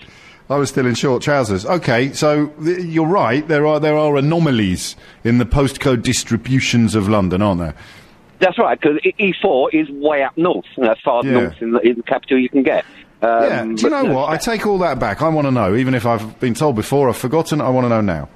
I 0.50 0.58
was 0.58 0.70
still 0.70 0.88
in 0.88 0.96
short 0.96 1.22
trousers. 1.22 1.65
Okay, 1.65 2.12
so 2.13 2.48
th- 2.63 2.79
you're 2.79 3.06
right. 3.08 3.48
There 3.48 3.68
are 3.68 3.79
there 3.79 3.96
are 3.98 4.15
anomalies 4.18 4.96
in 5.24 5.38
the 5.38 5.46
postcode 5.46 6.01
distributions 6.01 6.96
of 6.96 7.08
London, 7.08 7.41
aren't 7.41 7.60
there? 7.62 7.75
That's 8.39 8.58
right, 8.58 8.79
because 8.79 8.98
E4 9.20 9.74
is 9.74 9.89
way 9.89 10.24
up 10.24 10.36
north, 10.38 10.65
you 10.77 10.84
know, 10.84 10.91
as 10.91 10.98
far 11.03 11.24
Yeah. 11.25 11.32
north 11.32 11.62
in 11.62 11.72
the, 11.74 11.79
in 11.82 11.96
the 11.98 12.03
capital 12.03 12.39
you 12.39 12.48
can 12.50 12.63
get. 12.63 12.86
Um, 13.22 13.29
yeah. 13.44 13.63
Do 13.63 13.70
you 13.70 13.75
but, 13.89 14.03
know 14.03 14.13
what? 14.15 14.29
I 14.29 14.38
take 14.38 14.65
all 14.65 14.77
that 14.79 14.98
back. 14.98 15.22
I 15.22 15.27
want 15.27 15.46
to 15.46 15.51
know, 15.51 15.75
even 15.75 15.94
if 15.94 16.06
I've 16.06 16.39
been 16.39 16.53
told 16.53 16.75
before, 16.77 17.10
I've 17.10 17.18
forgotten. 17.18 17.60
I 17.60 17.70
want 17.70 17.86
to 17.86 17.89
know 17.89 18.01
now. 18.01 18.29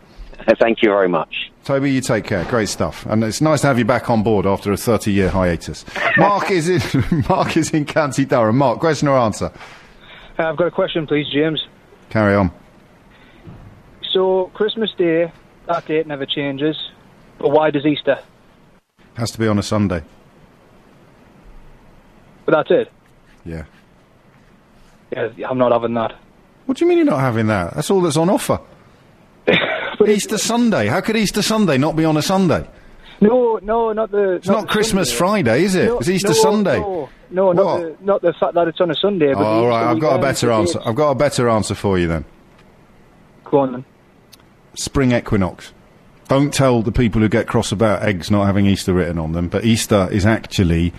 Thank 0.60 0.84
you 0.84 0.90
very 0.90 1.08
much. 1.08 1.52
Toby, 1.64 1.90
you 1.92 2.02
take 2.02 2.26
care. 2.26 2.44
Great 2.46 2.68
stuff, 2.68 3.06
and 3.06 3.24
it's 3.24 3.40
nice 3.40 3.62
to 3.62 3.68
have 3.68 3.80
you 3.80 3.86
back 3.86 4.10
on 4.10 4.24
board 4.24 4.46
after 4.46 4.74
a 4.74 4.76
30-year 4.76 5.30
hiatus. 5.30 5.86
Mark 6.18 6.52
is 6.52 6.68
in 6.68 7.24
Mark 7.30 7.56
is 7.56 7.72
in 7.72 7.86
County 7.86 8.26
Durham. 8.26 8.58
Mark, 8.58 8.80
question 8.80 9.08
or 9.08 9.18
answer? 9.18 9.52
Uh, 10.38 10.50
I've 10.50 10.58
got 10.58 10.68
a 10.68 10.72
question, 10.72 11.08
please, 11.08 11.28
James. 11.32 11.66
Carry 12.14 12.36
on. 12.36 12.52
So, 14.12 14.52
Christmas 14.54 14.92
Day, 14.96 15.32
that 15.66 15.88
date 15.88 16.06
never 16.06 16.28
changes, 16.28 16.78
but 17.40 17.50
why 17.50 17.72
does 17.72 17.88
Easter? 17.88 18.20
Has 19.16 19.32
to 19.32 19.40
be 19.40 19.48
on 19.48 19.58
a 19.58 19.64
Sunday. 19.64 20.04
But 22.46 22.52
that's 22.52 22.70
it. 22.70 22.92
Yeah. 23.44 23.64
Yeah, 25.12 25.30
I'm 25.50 25.58
not 25.58 25.72
having 25.72 25.96
that. 25.96 26.14
What 26.68 26.78
do 26.78 26.86
you 26.86 26.90
mean 26.90 27.00
you're 27.00 27.06
not 27.08 27.20
having 27.20 27.48
that? 27.48 27.74
That's 27.74 27.90
all 27.90 28.02
that's 28.02 28.18
on 28.18 28.30
offer. 28.30 28.60
Easter 30.08 30.38
Sunday. 30.38 30.86
How 30.86 31.02
could 31.02 31.18
Easter 31.18 31.42
Sunday 31.42 31.80
not 31.80 31.96
be 31.96 32.06
on 32.06 32.16
a 32.16 32.22
Sunday? 32.22 32.70
No, 33.24 33.60
no, 33.62 33.94
not 33.94 34.12
the. 34.12 34.34
It's 34.34 34.48
not, 34.48 34.62
the 34.62 34.68
Christmas 34.68 35.10
Sunday. 35.10 35.18
Friday, 35.18 35.64
is 35.64 35.76
it? 35.76 35.86
No, 35.86 36.00
it's 36.00 36.10
Easter 36.10 36.30
no, 36.30 36.34
Sunday. 36.34 36.80
No, 36.80 37.10
no 37.30 37.52
not 37.52 37.78
the, 37.80 37.98
not 38.02 38.22
the 38.22 38.34
fact 38.40 38.54
that 38.56 38.68
it's 38.68 38.82
on 38.82 38.92
a 38.92 38.96
Sunday. 38.96 39.34
Oh, 39.34 39.44
all 39.44 39.68
right, 39.68 39.90
I've 39.90 40.00
got 40.00 40.20
a 40.20 40.22
better 40.22 40.52
answer. 40.52 40.80
I've 40.86 40.96
got 40.96 41.12
a 41.12 41.16
better 41.16 41.50
answer 41.50 41.76
for 41.76 41.98
you 41.98 42.08
then. 42.08 42.26
Go 43.46 43.60
on 43.60 43.72
then. 43.72 43.86
Spring 44.76 45.12
equinox. 45.12 45.74
Don't 46.28 46.54
tell 46.54 46.82
the 46.82 46.92
people 46.92 47.22
who 47.22 47.30
get 47.30 47.48
cross 47.48 47.72
about 47.72 48.02
eggs 48.04 48.32
not 48.32 48.46
having 48.46 48.66
Easter 48.66 48.94
written 48.94 49.20
on 49.20 49.34
them, 49.34 49.50
but 49.50 49.66
Easter 49.66 50.08
is 50.12 50.26
actually 50.26 50.94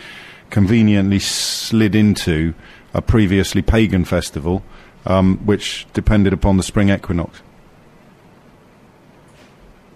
conveniently 0.50 1.18
slid 1.18 1.94
into 1.94 2.54
a 2.92 3.02
previously 3.02 3.62
pagan 3.62 4.04
festival, 4.04 4.62
um, 5.06 5.38
which 5.38 5.86
depended 5.92 6.32
upon 6.32 6.56
the 6.56 6.62
spring 6.62 6.90
equinox. 6.90 7.42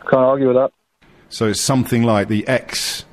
Can't 0.00 0.14
argue 0.14 0.48
with 0.48 0.56
that. 0.56 0.72
So 1.30 1.46
it's 1.48 1.60
something 1.60 2.02
like 2.02 2.28
the 2.28 2.46
X 2.48 3.04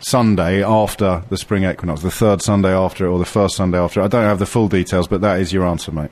Sunday 0.00 0.64
after 0.64 1.22
the 1.28 1.36
spring 1.36 1.64
equinox, 1.64 2.02
the 2.02 2.10
third 2.10 2.42
Sunday 2.42 2.70
after 2.72 3.06
it, 3.06 3.10
or 3.10 3.18
the 3.18 3.24
first 3.24 3.56
Sunday 3.56 3.78
after 3.78 4.00
it. 4.00 4.04
I 4.04 4.08
don't 4.08 4.24
have 4.24 4.38
the 4.38 4.46
full 4.46 4.68
details, 4.68 5.06
but 5.06 5.20
that 5.20 5.40
is 5.40 5.52
your 5.52 5.66
answer, 5.66 5.92
mate. 5.92 6.10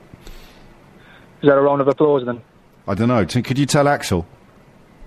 Is 1.42 1.48
that 1.48 1.56
a 1.56 1.60
round 1.60 1.80
of 1.80 1.88
applause 1.88 2.24
then? 2.26 2.40
I 2.86 2.94
don't 2.94 3.08
know. 3.08 3.24
T- 3.24 3.42
could 3.42 3.58
you 3.58 3.66
tell 3.66 3.88
Axel? 3.88 4.26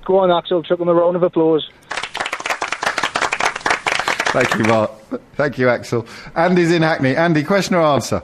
Go 0.05 0.20
on, 0.20 0.31
Axel. 0.31 0.63
Chuck 0.63 0.79
him 0.79 0.88
a 0.88 0.93
round 0.93 1.15
of 1.15 1.24
applause. 1.24 1.70
Thank 4.34 4.55
you, 4.55 4.63
Mark. 4.63 4.91
Thank 5.36 5.58
you, 5.58 5.67
Axel. 5.70 6.05
Andy's 6.36 6.72
in 6.72 6.81
Hackney. 6.84 7.15
Andy, 7.15 7.43
question 7.43 7.75
or 7.75 7.81
answer? 7.81 8.24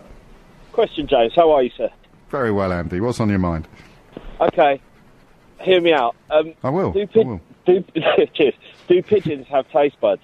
Question, 0.72 1.06
James. 1.08 1.34
How 1.36 1.52
are 1.52 1.64
you, 1.64 1.72
sir? 1.76 1.90
Very 2.30 2.52
well, 2.52 2.72
Andy. 2.72 3.02
What's 3.02 3.20
on 3.20 3.30
your 3.30 3.40
mind? 3.40 3.68
Okay. 4.40 4.80
Hear 5.62 5.82
me 5.82 5.92
out. 5.92 6.16
Um, 6.30 6.54
I 6.64 6.70
will. 6.70 6.92
do, 6.94 7.08
I 7.16 7.20
will. 7.20 7.42
Do, 7.68 7.84
cheers. 8.34 8.54
do 8.88 9.02
pigeons 9.04 9.46
have 9.48 9.70
taste 9.72 10.00
buds? 10.02 10.22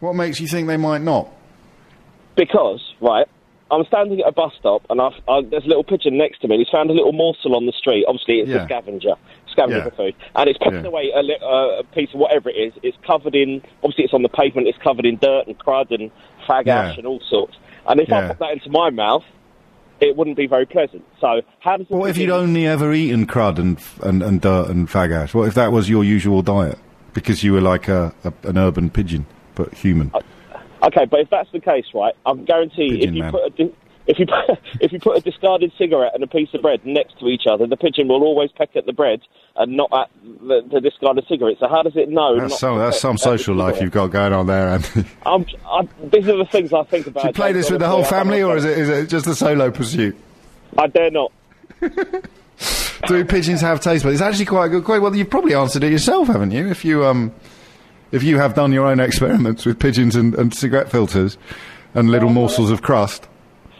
What 0.00 0.14
makes 0.14 0.40
you 0.40 0.48
think 0.48 0.66
they 0.66 0.76
might 0.76 1.02
not? 1.02 1.28
Because, 2.36 2.80
right, 3.00 3.26
I'm 3.70 3.84
standing 3.86 4.20
at 4.20 4.26
a 4.28 4.32
bus 4.32 4.52
stop 4.58 4.82
and 4.90 5.00
I've, 5.00 5.12
I, 5.28 5.42
there's 5.42 5.64
a 5.64 5.68
little 5.68 5.84
pigeon 5.84 6.16
next 6.18 6.40
to 6.40 6.48
me 6.48 6.56
and 6.56 6.64
he's 6.64 6.70
found 6.72 6.90
a 6.90 6.92
little 6.92 7.12
morsel 7.12 7.54
on 7.54 7.66
the 7.66 7.72
street. 7.72 8.04
Obviously, 8.08 8.40
it's 8.40 8.48
Yeah. 8.50 8.62
a 8.62 8.64
scavenger. 8.64 9.14
Scavenger 9.50 9.78
Yeah. 9.78 9.84
for 9.84 9.90
food. 9.90 10.14
And 10.34 10.48
it's 10.48 10.58
pecking 10.58 10.80
Yeah. 10.82 10.88
away 10.88 11.12
a, 11.14 11.22
li- 11.22 11.38
uh, 11.42 11.80
a 11.80 11.84
piece 11.94 12.08
of 12.14 12.20
whatever 12.20 12.48
it 12.50 12.54
is. 12.56 12.72
It's 12.82 12.96
covered 13.06 13.34
in, 13.34 13.62
obviously, 13.84 14.04
it's 14.04 14.14
on 14.14 14.22
the 14.22 14.28
pavement, 14.30 14.66
it's 14.66 14.78
covered 14.78 15.04
in 15.06 15.18
dirt 15.18 15.46
and 15.46 15.58
crud 15.58 15.90
and 15.94 16.10
fag 16.48 16.66
ash 16.68 16.96
and 16.98 17.06
all 17.06 17.20
sorts. 17.28 17.54
And 17.86 18.00
if 18.00 18.10
I 18.12 18.28
put 18.28 18.38
that 18.38 18.52
into 18.52 18.70
my 18.70 18.90
mouth, 18.90 19.24
it 20.02 20.16
wouldn't 20.16 20.36
be 20.36 20.46
very 20.46 20.66
pleasant. 20.66 21.04
So, 21.20 21.42
how 21.60 21.76
does 21.76 21.86
What 21.88 22.10
if 22.10 22.18
you'd 22.18 22.30
only 22.30 22.66
ever 22.66 22.92
eaten 22.92 23.26
crud 23.26 23.58
and, 23.58 23.78
and, 24.02 24.22
and 24.22 24.40
dirt 24.40 24.68
and 24.68 24.88
fag 24.88 25.14
ash? 25.14 25.32
What 25.32 25.46
if 25.48 25.54
that 25.54 25.70
was 25.70 25.88
your 25.88 26.02
usual 26.02 26.42
diet? 26.42 26.78
Because 27.14 27.44
you 27.44 27.52
were 27.52 27.60
like 27.60 27.88
a, 27.88 28.12
a, 28.24 28.32
an 28.48 28.58
urban 28.58 28.90
pigeon, 28.90 29.26
but 29.54 29.72
human. 29.74 30.10
Uh, 30.12 30.20
okay, 30.86 31.04
but 31.04 31.20
if 31.20 31.30
that's 31.30 31.50
the 31.52 31.60
case, 31.60 31.84
right, 31.94 32.14
I 32.26 32.32
can 32.32 32.44
guarantee 32.44 32.90
Pigeon 32.90 33.08
if 33.10 33.14
you 33.14 33.22
man. 33.22 33.32
put 33.32 33.46
a 33.46 33.50
di- 33.50 33.74
if 34.06 34.18
you 34.18 34.26
put, 34.26 34.58
if 34.80 34.92
you 34.92 34.98
put 34.98 35.16
a 35.16 35.20
discarded 35.20 35.72
cigarette 35.78 36.12
and 36.14 36.22
a 36.22 36.26
piece 36.26 36.48
of 36.54 36.62
bread 36.62 36.84
next 36.84 37.18
to 37.20 37.28
each 37.28 37.44
other, 37.50 37.66
the 37.66 37.76
pigeon 37.76 38.08
will 38.08 38.22
always 38.22 38.50
peck 38.52 38.76
at 38.76 38.86
the 38.86 38.92
bread 38.92 39.20
and 39.56 39.76
not 39.76 39.92
at 39.92 40.10
the, 40.22 40.66
the 40.70 40.80
discarded 40.80 41.26
cigarette. 41.28 41.56
So 41.60 41.68
how 41.68 41.82
does 41.82 41.96
it 41.96 42.08
know? 42.08 42.38
That's 42.40 42.58
some, 42.58 42.78
that's 42.78 43.00
some 43.00 43.18
social 43.18 43.54
life 43.54 43.80
you've 43.80 43.92
got 43.92 44.08
going 44.08 44.32
on 44.32 44.46
there, 44.46 44.68
Andy. 44.68 45.08
I'm, 45.26 45.46
I, 45.66 45.88
these 46.12 46.28
are 46.28 46.36
the 46.36 46.48
things 46.50 46.72
I 46.72 46.82
think 46.84 47.06
about. 47.06 47.22
Do 47.22 47.28
you 47.28 47.34
play 47.34 47.52
this 47.52 47.70
with 47.70 47.80
the 47.80 47.88
whole 47.88 48.04
family, 48.04 48.42
or 48.42 48.56
is 48.56 48.64
it, 48.64 48.78
is 48.78 48.88
it 48.88 49.08
just 49.08 49.26
a 49.26 49.34
solo 49.34 49.70
pursuit? 49.70 50.16
I 50.78 50.86
dare 50.86 51.10
not. 51.10 51.32
Do 53.08 53.24
pigeons 53.24 53.60
have 53.60 53.80
taste 53.80 54.04
buds? 54.04 54.14
It's 54.14 54.22
actually 54.22 54.44
quite 54.44 54.66
a 54.66 54.68
good 54.68 54.84
question. 54.84 55.02
Well, 55.02 55.16
you've 55.16 55.30
probably 55.30 55.54
answered 55.54 55.82
it 55.82 55.90
yourself, 55.90 56.28
haven't 56.28 56.52
you? 56.52 56.68
If 56.68 56.84
you 56.84 57.04
um, 57.04 57.34
if 58.12 58.22
you 58.22 58.38
have 58.38 58.54
done 58.54 58.72
your 58.72 58.86
own 58.86 59.00
experiments 59.00 59.66
with 59.66 59.80
pigeons 59.80 60.14
and, 60.14 60.34
and 60.36 60.54
cigarette 60.54 60.90
filters 60.90 61.36
and 61.94 62.10
little 62.10 62.30
morsels 62.30 62.70
of 62.70 62.82
crust. 62.82 63.26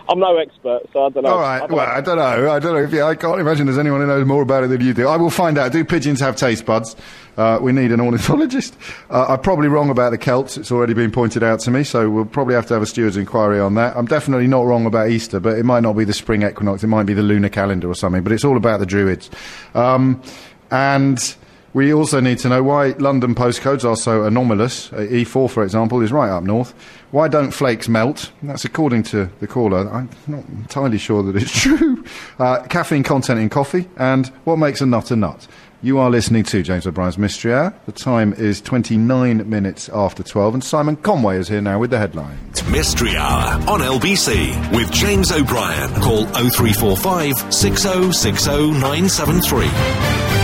I'm 0.09 0.19
no 0.19 0.37
expert, 0.37 0.83
so 0.93 1.07
I 1.07 1.09
don't 1.11 1.23
know. 1.23 1.31
All 1.31 1.39
right, 1.41 1.63
I 1.63 1.67
Well, 1.67 1.87
know. 1.87 1.93
I 1.93 2.01
don't 2.01 2.17
know. 2.17 2.51
I 2.51 2.59
don't 2.59 2.75
know 2.75 2.83
if 2.83 2.93
you, 2.93 3.03
I 3.03 3.15
can't 3.15 3.41
imagine 3.41 3.67
there's 3.67 3.79
anyone 3.79 4.01
who 4.01 4.07
knows 4.07 4.27
more 4.27 4.43
about 4.43 4.65
it 4.65 4.69
than 4.69 4.81
you 4.81 4.93
do. 4.93 5.07
I 5.09 5.17
will 5.17 5.31
find 5.31 5.57
out. 5.59 5.73
Do 5.73 5.85
pigeons 5.85 6.21
have 6.21 6.37
taste 6.37 6.67
buds? 6.67 6.97
Uh, 7.37 7.59
we 7.63 7.73
need 7.73 7.93
an 7.93 8.01
ornithologist. 8.01 8.77
Uh, 9.11 9.27
I'm 9.29 9.41
probably 9.41 9.69
wrong 9.69 9.91
about 9.91 10.11
the 10.11 10.17
Celts. 10.19 10.57
It's 10.57 10.73
already 10.73 10.95
been 10.95 11.11
pointed 11.11 11.43
out 11.43 11.61
to 11.61 11.71
me, 11.71 11.85
so 11.85 12.09
we'll 12.09 12.25
probably 12.25 12.55
have 12.55 12.67
to 12.69 12.75
have 12.75 12.83
a 12.83 12.87
steward's 12.87 13.19
inquiry 13.19 13.61
on 13.61 13.75
that. 13.75 13.95
I'm 13.95 14.07
definitely 14.07 14.47
not 14.47 14.63
wrong 14.65 14.87
about 14.87 15.11
Easter, 15.11 15.39
but 15.39 15.59
it 15.59 15.65
might 15.65 15.81
not 15.83 15.93
be 15.95 16.05
the 16.05 16.15
spring 16.15 16.43
equinox. 16.43 16.83
It 16.83 16.87
might 16.87 17.05
be 17.05 17.13
the 17.13 17.23
lunar 17.23 17.51
calendar 17.51 17.91
or 17.91 17.95
something. 17.95 18.23
But 18.23 18.33
it's 18.33 18.45
all 18.45 18.57
about 18.57 18.81
the 18.81 18.87
Druids. 18.87 19.29
Um, 19.75 20.23
and 20.71 21.19
we 21.75 21.93
also 21.95 22.21
need 22.21 22.39
to 22.41 22.49
know 22.49 22.63
why 22.63 22.89
London 22.99 23.35
postcodes 23.35 23.85
are 23.89 23.97
so 23.97 24.25
anomalous. 24.25 24.93
Uh, 24.93 24.97
E4, 24.99 25.49
for 25.51 25.63
example, 25.65 26.01
is 26.03 26.13
right 26.13 26.29
up 26.31 26.43
north. 26.45 26.75
Why 27.13 27.29
don't 27.29 27.51
flakes 27.51 27.89
melt? 27.89 28.31
That's 28.43 28.65
according 28.65 29.05
to 29.05 29.31
the 29.41 29.47
caller. 29.47 29.89
I'm 29.91 30.11
not 30.27 30.45
entirely 30.49 30.99
sure 30.99 31.23
that 31.23 31.37
it's 31.37 31.53
true. 31.63 32.05
Uh, 32.39 32.63
caffeine 32.65 33.03
content 33.03 33.41
in 33.41 33.49
coffee, 33.49 33.89
and 33.97 34.27
what 34.45 34.57
makes 34.57 34.81
a 34.81 34.87
nut 34.87 35.11
a 35.11 35.17
nut? 35.17 35.47
You 35.85 35.99
are 35.99 36.11
listening 36.11 36.45
to 36.45 36.63
James 36.63 36.87
O'Brien's 36.87 37.19
Mystery 37.19 37.53
Hour. 37.53 37.75
The 37.87 37.93
time 37.93 38.33
is 38.35 38.61
29 38.61 39.51
minutes 39.51 39.89
after 39.89 40.23
12, 40.23 40.55
and 40.55 40.63
Simon 40.63 40.95
Conway 40.95 41.39
is 41.39 41.49
here 41.49 41.61
now 41.61 41.81
with 41.81 41.91
the 41.91 41.99
headlines. 41.99 42.63
Mystery 42.69 43.17
Hour 43.17 43.55
on 43.69 43.81
LBC 43.81 44.77
with 44.77 44.93
James 44.93 45.33
O'Brien. 45.33 45.93
Call 46.01 46.27
0345 46.27 47.53
6060 47.53 48.71
973. 48.81 50.42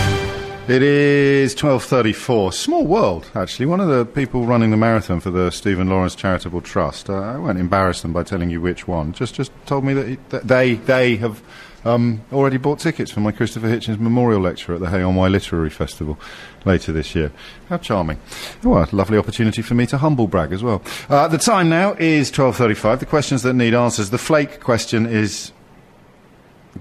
It 0.69 0.83
is 0.83 1.55
12.34. 1.55 2.53
Small 2.53 2.85
world, 2.85 3.31
actually. 3.33 3.65
One 3.65 3.79
of 3.79 3.87
the 3.87 4.05
people 4.05 4.45
running 4.45 4.69
the 4.69 4.77
marathon 4.77 5.19
for 5.19 5.31
the 5.31 5.49
Stephen 5.49 5.89
Lawrence 5.89 6.13
Charitable 6.13 6.61
Trust, 6.61 7.09
uh, 7.09 7.15
I 7.15 7.37
won't 7.37 7.57
embarrass 7.57 8.03
them 8.03 8.13
by 8.13 8.21
telling 8.21 8.51
you 8.51 8.61
which 8.61 8.87
one, 8.87 9.11
just 9.11 9.33
just 9.33 9.51
told 9.65 9.83
me 9.83 9.95
that, 9.95 10.07
he, 10.07 10.17
that 10.29 10.47
they 10.47 10.75
they 10.75 11.15
have 11.15 11.41
um, 11.85 12.21
already 12.31 12.57
bought 12.57 12.77
tickets 12.77 13.09
for 13.09 13.19
my 13.19 13.31
Christopher 13.31 13.65
Hitchens 13.65 13.99
Memorial 13.99 14.41
Lecture 14.41 14.75
at 14.75 14.79
the 14.79 14.91
Hay 14.91 15.01
on 15.01 15.15
Wye 15.15 15.27
Literary 15.27 15.71
Festival 15.71 16.19
later 16.65 16.91
this 16.91 17.15
year. 17.15 17.31
How 17.67 17.79
charming. 17.79 18.19
Well, 18.63 18.83
a 18.83 18.95
lovely 18.95 19.17
opportunity 19.17 19.63
for 19.63 19.73
me 19.73 19.87
to 19.87 19.97
humble 19.97 20.27
brag 20.27 20.53
as 20.53 20.61
well. 20.61 20.83
Uh, 21.09 21.27
the 21.27 21.39
time 21.39 21.69
now 21.69 21.93
is 21.93 22.31
12.35. 22.31 22.99
The 22.99 23.07
questions 23.07 23.41
that 23.41 23.55
need 23.55 23.73
answers. 23.73 24.11
The 24.11 24.19
flake 24.19 24.59
question 24.59 25.07
is 25.07 25.51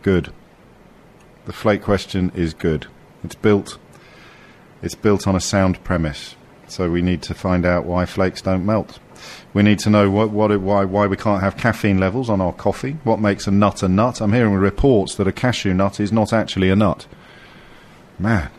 good. 0.02 0.30
The 1.46 1.54
flake 1.54 1.80
question 1.80 2.32
is 2.34 2.52
good. 2.52 2.86
It's 3.24 3.34
built. 3.34 3.78
It's 4.82 4.94
built 4.94 5.26
on 5.26 5.34
a 5.34 5.40
sound 5.40 5.82
premise. 5.84 6.36
So 6.68 6.90
we 6.90 7.02
need 7.02 7.22
to 7.22 7.34
find 7.34 7.64
out 7.64 7.84
why 7.84 8.06
flakes 8.06 8.42
don't 8.42 8.64
melt. 8.64 8.98
We 9.52 9.62
need 9.62 9.78
to 9.80 9.90
know 9.90 10.10
what, 10.10 10.30
what, 10.30 10.56
why, 10.60 10.84
why 10.84 11.06
we 11.06 11.16
can't 11.16 11.42
have 11.42 11.56
caffeine 11.56 11.98
levels 11.98 12.30
on 12.30 12.40
our 12.40 12.52
coffee. 12.52 12.98
What 13.04 13.20
makes 13.20 13.46
a 13.46 13.50
nut 13.50 13.82
a 13.82 13.88
nut? 13.88 14.20
I'm 14.20 14.32
hearing 14.32 14.54
reports 14.54 15.14
that 15.16 15.26
a 15.26 15.32
cashew 15.32 15.74
nut 15.74 15.98
is 15.98 16.12
not 16.12 16.32
actually 16.32 16.70
a 16.70 16.76
nut. 16.76 17.06
Man. 18.18 18.50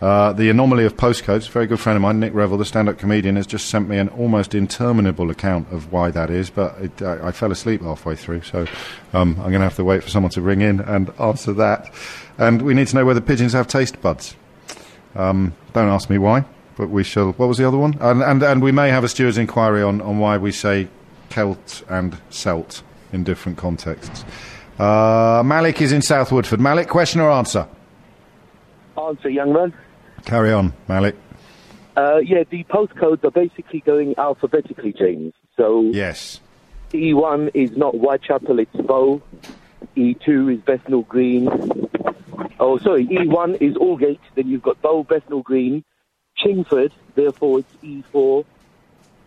Uh, 0.00 0.32
the 0.32 0.48
anomaly 0.48 0.84
of 0.84 0.96
postcodes. 0.96 1.48
A 1.48 1.50
very 1.50 1.66
good 1.66 1.80
friend 1.80 1.96
of 1.96 2.02
mine, 2.02 2.20
Nick 2.20 2.32
Revell, 2.32 2.56
the 2.56 2.64
stand-up 2.64 2.98
comedian, 2.98 3.34
has 3.34 3.48
just 3.48 3.66
sent 3.66 3.88
me 3.88 3.98
an 3.98 4.08
almost 4.10 4.54
interminable 4.54 5.28
account 5.28 5.72
of 5.72 5.92
why 5.92 6.10
that 6.12 6.30
is. 6.30 6.50
But 6.50 6.78
it, 6.80 7.02
I, 7.02 7.28
I 7.28 7.32
fell 7.32 7.50
asleep 7.50 7.82
halfway 7.82 8.14
through, 8.14 8.42
so 8.42 8.66
um, 9.12 9.30
I'm 9.40 9.50
going 9.50 9.54
to 9.54 9.60
have 9.60 9.74
to 9.76 9.84
wait 9.84 10.04
for 10.04 10.08
someone 10.08 10.30
to 10.32 10.40
ring 10.40 10.60
in 10.60 10.78
and 10.80 11.10
answer 11.20 11.52
that. 11.54 11.92
And 12.38 12.62
we 12.62 12.74
need 12.74 12.86
to 12.88 12.96
know 12.96 13.04
whether 13.04 13.20
pigeons 13.20 13.52
have 13.52 13.66
taste 13.66 14.00
buds. 14.00 14.36
Um, 15.14 15.54
don't 15.72 15.88
ask 15.88 16.08
me 16.08 16.18
why, 16.18 16.44
but 16.76 16.88
we 16.88 17.02
shall. 17.02 17.32
What 17.32 17.48
was 17.48 17.58
the 17.58 17.66
other 17.66 17.78
one? 17.78 17.98
And, 18.00 18.22
and, 18.22 18.42
and 18.42 18.62
we 18.62 18.72
may 18.72 18.90
have 18.90 19.04
a 19.04 19.08
steward's 19.08 19.38
inquiry 19.38 19.82
on, 19.82 20.00
on 20.00 20.18
why 20.18 20.36
we 20.38 20.52
say 20.52 20.88
Celt 21.30 21.82
and 21.88 22.16
Celt 22.30 22.82
in 23.12 23.24
different 23.24 23.58
contexts. 23.58 24.24
Uh, 24.78 25.42
Malik 25.44 25.82
is 25.82 25.92
in 25.92 26.02
South 26.02 26.30
Woodford. 26.30 26.60
Malik, 26.60 26.88
question 26.88 27.20
or 27.20 27.30
answer? 27.30 27.66
Answer, 28.96 29.28
young 29.28 29.52
man. 29.52 29.74
Carry 30.24 30.52
on, 30.52 30.72
Malik. 30.86 31.16
Uh, 31.96 32.18
yeah, 32.18 32.44
the 32.48 32.62
postcodes 32.64 33.24
are 33.24 33.30
basically 33.30 33.80
going 33.80 34.14
alphabetically, 34.18 34.92
James. 34.92 35.32
So 35.56 35.82
Yes. 35.82 36.40
E1 36.92 37.50
is 37.54 37.76
not 37.76 37.94
Whitechapel, 37.94 38.60
it's 38.60 38.76
Bow. 38.76 39.20
E2 39.96 40.54
is 40.54 40.60
Bethnal 40.60 41.02
Green. 41.02 41.87
Oh, 42.60 42.78
sorry, 42.78 43.06
E1 43.06 43.62
is 43.62 43.76
Aldgate. 43.76 44.20
Then 44.34 44.48
you've 44.48 44.62
got 44.62 44.80
Bow, 44.82 45.04
Bethnal 45.04 45.42
Green, 45.42 45.84
Chingford. 46.42 46.92
Therefore, 47.14 47.60
it's 47.60 47.72
E4. 47.82 48.44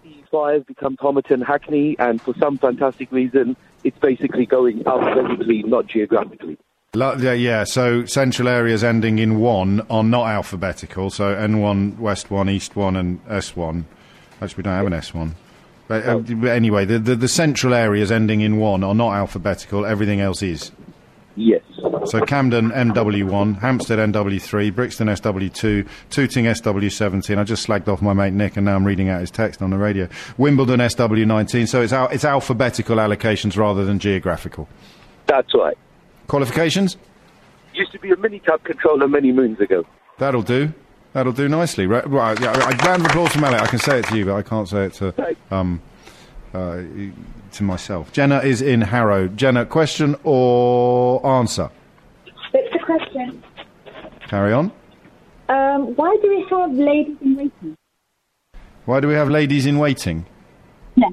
E5 0.05 0.65
becomes 0.65 0.97
Homerton, 0.97 1.45
Hackney, 1.45 1.95
and 1.99 2.21
for 2.21 2.33
some 2.35 2.57
fantastic 2.57 3.11
reason, 3.11 3.55
it's 3.83 3.97
basically 3.99 4.45
going 4.45 4.85
alphabetically, 4.85 5.63
not 5.63 5.87
geographically. 5.87 6.57
Yeah, 6.93 7.31
yeah, 7.31 7.63
so 7.63 8.03
central 8.05 8.49
areas 8.49 8.83
ending 8.83 9.19
in 9.19 9.39
1 9.39 9.81
are 9.89 10.03
not 10.03 10.27
alphabetical. 10.27 11.09
So 11.09 11.33
N1, 11.33 11.97
West 11.99 12.29
1, 12.29 12.49
East 12.49 12.75
1, 12.75 12.95
and 12.97 13.25
S1. 13.27 13.85
Actually, 14.41 14.57
we 14.57 14.63
don't 14.63 14.75
have 14.75 14.87
an 14.87 14.93
S1. 14.93 15.31
But, 15.87 16.05
uh, 16.05 16.17
but 16.19 16.49
anyway, 16.49 16.85
the, 16.85 16.99
the, 16.99 17.15
the 17.15 17.27
central 17.27 17.73
areas 17.73 18.11
ending 18.11 18.41
in 18.41 18.57
1 18.57 18.83
are 18.83 18.95
not 18.95 19.13
alphabetical. 19.13 19.85
Everything 19.85 20.19
else 20.19 20.41
is. 20.41 20.71
Yes. 21.35 21.61
So 22.05 22.21
Camden 22.25 22.71
NW1, 22.71 23.59
Hampstead 23.59 23.99
NW3, 23.99 24.75
Brixton 24.75 25.07
SW2, 25.07 25.87
Tooting 26.09 26.45
SW17. 26.45 27.37
I 27.37 27.43
just 27.43 27.65
slagged 27.65 27.87
off 27.87 28.01
my 28.01 28.13
mate 28.13 28.33
Nick, 28.33 28.57
and 28.57 28.65
now 28.65 28.75
I'm 28.75 28.85
reading 28.85 29.09
out 29.09 29.21
his 29.21 29.31
text 29.31 29.61
on 29.61 29.69
the 29.69 29.77
radio. 29.77 30.09
Wimbledon 30.37 30.79
SW19. 30.81 31.67
So 31.67 31.81
it's 31.81 31.93
al- 31.93 32.09
it's 32.09 32.25
alphabetical 32.25 32.97
allocations 32.97 33.57
rather 33.57 33.85
than 33.85 33.99
geographical. 33.99 34.67
That's 35.27 35.53
right. 35.53 35.77
Qualifications? 36.27 36.97
Used 37.73 37.93
to 37.93 37.99
be 37.99 38.11
a 38.11 38.17
mini-cab 38.17 38.63
controller 38.63 39.07
many 39.07 39.31
moons 39.31 39.59
ago. 39.61 39.85
That'll 40.17 40.41
do. 40.41 40.73
That'll 41.13 41.33
do 41.33 41.47
nicely. 41.49 41.87
Right, 41.87 42.07
right 42.09 42.39
yeah, 42.39 42.57
round 42.85 43.01
of 43.05 43.07
applause 43.07 43.33
for 43.33 43.39
Mallet. 43.39 43.61
I 43.61 43.67
can 43.67 43.79
say 43.79 43.99
it 43.99 44.05
to 44.07 44.17
you, 44.17 44.25
but 44.25 44.35
I 44.35 44.41
can't 44.41 44.67
say 44.67 44.85
it 44.85 44.93
to 44.95 45.35
um, 45.49 45.81
uh, 46.53 46.81
to 47.53 47.63
myself. 47.63 48.11
Jenna 48.11 48.39
is 48.39 48.61
in 48.61 48.81
Harrow. 48.81 49.27
Jenna, 49.27 49.65
question 49.65 50.15
or 50.23 51.25
answer? 51.25 51.69
It's 52.53 52.75
a 52.75 52.85
question. 52.85 53.43
Carry 54.27 54.53
on. 54.53 54.71
Um, 55.49 55.95
why 55.95 56.15
do 56.21 56.29
we 56.29 56.45
have 56.49 56.71
ladies 56.73 57.17
in 57.21 57.35
waiting? 57.35 57.77
Why 58.85 58.99
do 58.99 59.07
we 59.07 59.13
have 59.13 59.29
ladies 59.29 59.65
in 59.65 59.77
waiting? 59.79 60.25
Yeah. 60.95 61.09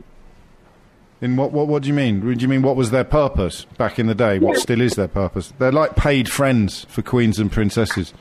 In 1.21 1.37
what, 1.37 1.53
what, 1.53 1.67
what 1.67 1.83
do 1.83 1.89
you 1.89 1.95
mean? 1.95 2.21
Do 2.21 2.31
you 2.31 2.49
mean 2.49 2.63
what 2.63 2.77
was 2.77 2.93
their 2.93 3.05
purpose 3.05 3.65
back 3.77 3.99
in 3.99 4.07
the 4.07 4.15
day? 4.15 4.39
What 4.39 4.59
still 4.59 4.81
is 4.81 4.95
their 4.95 5.09
purpose? 5.09 5.53
They're 5.59 5.73
like 5.73 5.97
paid 5.97 6.31
friends 6.31 6.87
for 6.89 7.03
queens 7.03 7.41
and 7.41 7.51
princesses. 7.51 8.15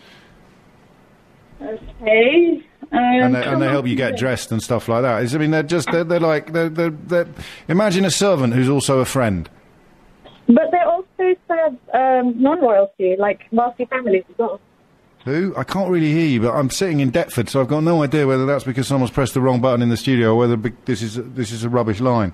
Okay. 1.62 2.64
Um, 2.92 3.00
and 3.00 3.36
they, 3.36 3.44
and 3.44 3.62
they 3.62 3.68
help 3.68 3.86
you 3.88 3.96
get 3.96 4.18
dressed 4.18 4.52
and 4.52 4.62
stuff 4.64 4.88
like 4.88 5.02
that. 5.02 5.18
It's- 5.24 5.34
I 5.36 5.38
mean, 5.38 5.52
they're 5.52 5.64
just 5.64 5.92
they're, 5.92 6.04
they're 6.04 6.20
like 6.20 6.54
they're, 6.54 6.70
they're, 6.70 7.28
imagine 7.68 8.06
a 8.06 8.12
servant 8.12 8.54
who's 8.54 8.70
also 8.70 9.00
a 9.00 9.06
friend. 9.06 9.50
But 10.48 10.72
they 10.72 10.80
also 10.80 11.36
serve 11.48 11.74
um, 11.94 12.42
non-royalty, 12.42 13.18
like 13.20 13.48
wealthy 13.52 13.86
families 13.86 14.24
as 14.30 14.38
well. 14.38 14.62
Who? 15.26 15.54
I 15.58 15.66
can't 15.66 15.90
really 15.90 16.12
hear 16.14 16.26
you, 16.28 16.40
but 16.42 16.54
I'm 16.54 16.70
sitting 16.70 17.02
in 17.02 17.12
Deptford, 17.12 17.50
so 17.50 17.60
I've 17.60 17.68
got 17.68 17.84
no 17.84 18.02
idea 18.02 18.26
whether 18.26 18.46
that's 18.46 18.64
because 18.64 18.88
someone's 18.88 19.12
pressed 19.12 19.34
the 19.34 19.42
wrong 19.42 19.60
button 19.60 19.82
in 19.82 19.90
the 19.90 19.98
studio 19.98 20.32
or 20.32 20.36
whether 20.38 20.56
this 20.86 21.02
is 21.02 21.16
this 21.16 21.52
is 21.52 21.66
a 21.66 21.70
rubbish 21.70 22.00
line. 22.00 22.34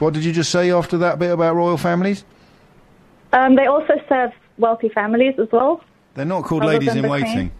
What 0.00 0.12
did 0.14 0.24
you 0.24 0.32
just 0.32 0.50
say 0.50 0.72
after 0.72 0.98
that 0.98 1.20
bit 1.20 1.30
about 1.30 1.54
royal 1.54 1.76
families? 1.76 2.24
Um, 3.32 3.54
they 3.54 3.66
also 3.66 3.94
serve 4.08 4.32
wealthy 4.58 4.88
families 4.88 5.34
as 5.38 5.46
well. 5.52 5.84
They're 6.14 6.24
not 6.24 6.42
called 6.44 6.64
ladies 6.64 6.94
in 6.96 7.08
waiting. 7.08 7.52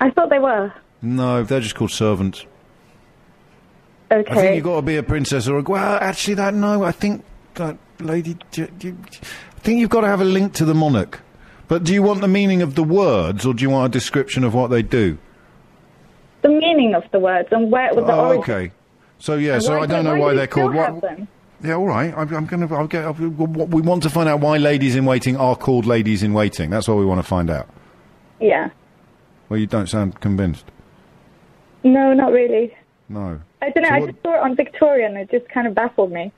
I 0.00 0.10
thought 0.10 0.30
they 0.30 0.38
were. 0.38 0.72
No, 1.02 1.42
they're 1.42 1.60
just 1.60 1.74
called 1.74 1.90
servants. 1.90 2.46
Okay. 4.12 4.30
I 4.30 4.34
think 4.34 4.56
you've 4.56 4.64
got 4.64 4.76
to 4.76 4.82
be 4.82 4.96
a 4.96 5.02
princess 5.02 5.46
or 5.46 5.58
a. 5.58 5.62
Well, 5.62 5.98
actually, 6.00 6.34
that 6.34 6.54
no. 6.54 6.82
I 6.82 6.92
think 6.92 7.24
that 7.54 7.78
lady. 8.00 8.36
Do, 8.50 8.66
do, 8.66 8.96
I 9.06 9.60
think 9.60 9.78
you've 9.78 9.90
got 9.90 10.00
to 10.00 10.08
have 10.08 10.20
a 10.20 10.24
link 10.24 10.54
to 10.54 10.64
the 10.64 10.74
monarch. 10.74 11.20
But 11.68 11.84
do 11.84 11.94
you 11.94 12.02
want 12.02 12.20
the 12.20 12.28
meaning 12.28 12.62
of 12.62 12.74
the 12.74 12.82
words, 12.82 13.46
or 13.46 13.54
do 13.54 13.62
you 13.62 13.70
want 13.70 13.86
a 13.86 13.96
description 13.96 14.42
of 14.42 14.52
what 14.54 14.70
they 14.70 14.82
do? 14.82 15.18
The 16.42 16.48
meaning 16.48 16.94
of 16.94 17.04
the 17.12 17.20
words 17.20 17.48
and 17.52 17.70
where 17.70 17.94
with 17.94 18.06
the 18.06 18.12
oh, 18.12 18.28
origin. 18.28 18.42
okay. 18.42 18.72
So 19.18 19.36
yeah, 19.36 19.54
And 19.54 19.62
so 19.62 19.80
I 19.80 19.86
don't 19.86 20.04
know 20.04 20.14
why 20.14 20.18
why 20.18 20.34
they're 20.34 20.46
called. 20.48 20.74
What. 20.74 21.20
Yeah, 21.62 21.74
all 21.74 21.86
right. 21.86 22.12
I'm, 22.16 22.34
I'm 22.34 22.46
going 22.46 22.66
to. 22.66 22.74
I'll 22.74 22.88
get. 22.88 23.04
I'll, 23.04 23.12
we 23.12 23.82
want 23.82 24.02
to 24.02 24.10
find 24.10 24.28
out 24.28 24.40
why 24.40 24.56
ladies 24.56 24.96
in 24.96 25.04
waiting 25.04 25.36
are 25.36 25.54
called 25.54 25.86
ladies 25.86 26.22
in 26.22 26.32
waiting. 26.32 26.70
That's 26.70 26.88
what 26.88 26.96
we 26.96 27.04
want 27.04 27.20
to 27.20 27.26
find 27.26 27.50
out. 27.50 27.68
Yeah. 28.40 28.70
Well, 29.50 29.58
you 29.58 29.66
don't 29.66 29.88
sound 29.88 30.20
convinced. 30.20 30.64
No, 31.84 32.14
not 32.14 32.32
really. 32.32 32.74
No. 33.10 33.40
I 33.60 33.70
don't 33.70 33.82
know. 33.82 33.88
So 33.88 33.94
I 33.94 34.00
what- 34.00 34.10
just 34.12 34.22
saw 34.22 34.34
it 34.34 34.40
on 34.40 34.56
Victoria 34.56 35.06
and 35.06 35.16
it 35.18 35.30
just 35.30 35.48
kind 35.50 35.66
of 35.66 35.74
baffled 35.74 36.12
me. 36.12 36.32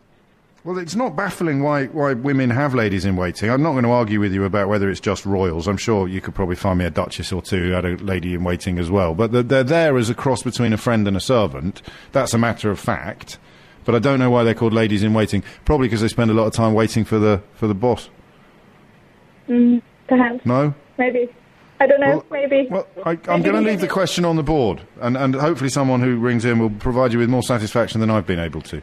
Well, 0.64 0.79
it's 0.79 0.94
not 0.94 1.16
baffling 1.16 1.61
why, 1.62 1.87
why 1.87 2.12
women 2.14 2.48
have 2.51 2.72
ladies 2.72 3.05
in 3.05 3.16
waiting. 3.16 3.51
I'm 3.51 3.62
not 3.62 3.72
going 3.72 3.83
to 3.83 3.90
argue 3.90 4.20
with 4.20 4.33
you 4.33 4.44
about 4.44 4.68
whether 4.68 4.88
it's 4.88 5.01
just 5.01 5.27
royals. 5.27 5.66
I'm 5.66 5.77
sure 5.77 6.07
you 6.07 6.20
could 6.20 6.37
probably 6.37 6.55
find 6.55 6.79
me 6.79 6.85
a 6.85 6.90
duchess 6.90 7.33
or 7.33 7.42
two 7.42 7.59
who 7.59 7.70
had 7.72 7.85
a 7.85 7.96
lady 7.96 8.33
in 8.35 8.44
waiting 8.44 8.79
as 8.79 8.88
well. 8.88 9.12
But 9.12 9.33
they're, 9.33 9.42
they're 9.42 9.64
there 9.64 9.96
as 9.98 10.09
a 10.09 10.14
cross 10.14 10.44
between 10.44 10.72
a 10.72 10.77
friend 10.77 11.09
and 11.09 11.16
a 11.16 11.20
servant. 11.20 11.83
That's 12.12 12.33
a 12.33 12.38
matter 12.38 12.70
of 12.70 12.79
fact. 12.79 13.38
But 13.85 13.96
I 13.96 13.98
don't 13.98 14.20
know 14.20 14.31
why 14.31 14.44
they're 14.44 14.55
called 14.55 14.72
ladies 14.72 15.03
in 15.03 15.12
waiting. 15.12 15.42
Probably 15.64 15.88
because 15.88 16.01
they 16.01 16.07
spend 16.09 16.31
a 16.31 16.35
lot 16.35 16.46
of 16.46 16.53
time 16.53 16.75
waiting 16.75 17.05
for 17.05 17.18
the 17.18 17.42
for 17.55 17.66
the 17.66 17.75
boss. 17.75 18.09
Mm, 19.48 19.83
perhaps. 20.07 20.46
No. 20.46 20.75
Maybe. 20.96 21.29
I 21.82 21.86
don't 21.88 22.00
know. 22.00 22.24
maybe. 22.30 22.68
I, 23.04 23.18
I'm 23.28 23.42
going 23.42 23.56
to 23.56 23.60
leave 23.60 23.80
the 23.80 23.88
question 23.88 24.24
on 24.24 24.36
the 24.36 24.42
board, 24.44 24.82
and, 25.00 25.16
and 25.16 25.34
hopefully 25.34 25.68
someone 25.68 26.00
who 26.00 26.16
rings 26.16 26.44
in 26.44 26.60
will 26.60 26.70
provide 26.70 27.12
you 27.12 27.18
with 27.18 27.28
more 27.28 27.42
satisfaction 27.42 28.00
than 28.00 28.08
I've 28.08 28.26
been 28.26 28.38
able 28.38 28.62
to. 28.62 28.80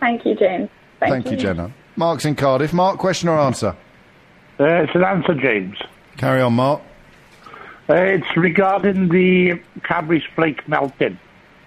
Thank 0.00 0.24
you, 0.24 0.34
James. 0.34 0.70
Thank, 0.98 1.30
you, 1.30 1.36
Jenna. 1.36 1.72
Mark's 1.96 2.24
in 2.24 2.36
Cardiff. 2.36 2.72
Mark, 2.72 2.98
question 2.98 3.28
or 3.28 3.38
answer? 3.38 3.76
Uh, 4.58 4.64
it's 4.64 4.94
an 4.94 5.04
answer, 5.04 5.34
James. 5.34 5.76
Carry 6.16 6.40
on, 6.40 6.54
Mark. 6.54 6.80
Uh, 7.90 7.94
it's 7.96 8.34
regarding 8.36 9.10
the 9.10 9.60
Cadbury's 9.84 10.22
flake 10.34 10.66
melting. 10.68 11.18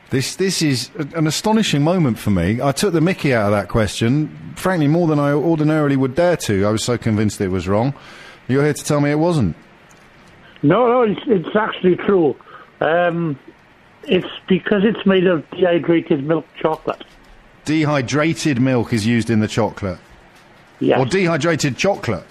This 0.09 0.35
this 0.35 0.61
is 0.61 0.89
a- 0.97 1.17
an 1.17 1.27
astonishing 1.27 1.83
moment 1.83 2.17
for 2.17 2.31
me. 2.31 2.59
I 2.61 2.71
took 2.71 2.93
the 2.93 3.01
Mickey 3.01 3.35
out 3.35 3.47
of 3.47 3.51
that 3.51 3.67
question, 3.67 4.53
frankly, 4.55 4.87
more 4.87 5.05
than 5.07 5.19
I 5.19 5.31
ordinarily 5.31 5.95
would 5.95 6.15
dare 6.15 6.37
to. 6.37 6.65
I 6.65 6.71
was 6.71 6.83
so 6.83 6.97
convinced 6.97 7.39
it 7.41 7.49
was 7.49 7.67
wrong. 7.67 7.93
You're 8.47 8.63
here 8.63 8.73
to 8.73 8.83
tell 8.83 8.99
me 8.99 9.11
it 9.11 9.19
wasn't. 9.19 9.55
No, 10.63 10.87
no, 10.87 11.01
it's, 11.03 11.21
it's 11.27 11.55
actually 11.55 11.97
true. 11.97 12.35
Um, 12.79 13.37
it's 14.03 14.27
because 14.47 14.83
it's 14.83 15.05
made 15.05 15.27
of 15.27 15.49
dehydrated 15.51 16.25
milk 16.25 16.45
chocolate. 16.59 17.03
Dehydrated 17.65 18.59
milk 18.59 18.93
is 18.93 19.05
used 19.05 19.29
in 19.29 19.39
the 19.39 19.47
chocolate. 19.47 19.99
Yes. 20.79 20.99
Or 20.99 21.05
dehydrated 21.05 21.77
chocolate. 21.77 22.25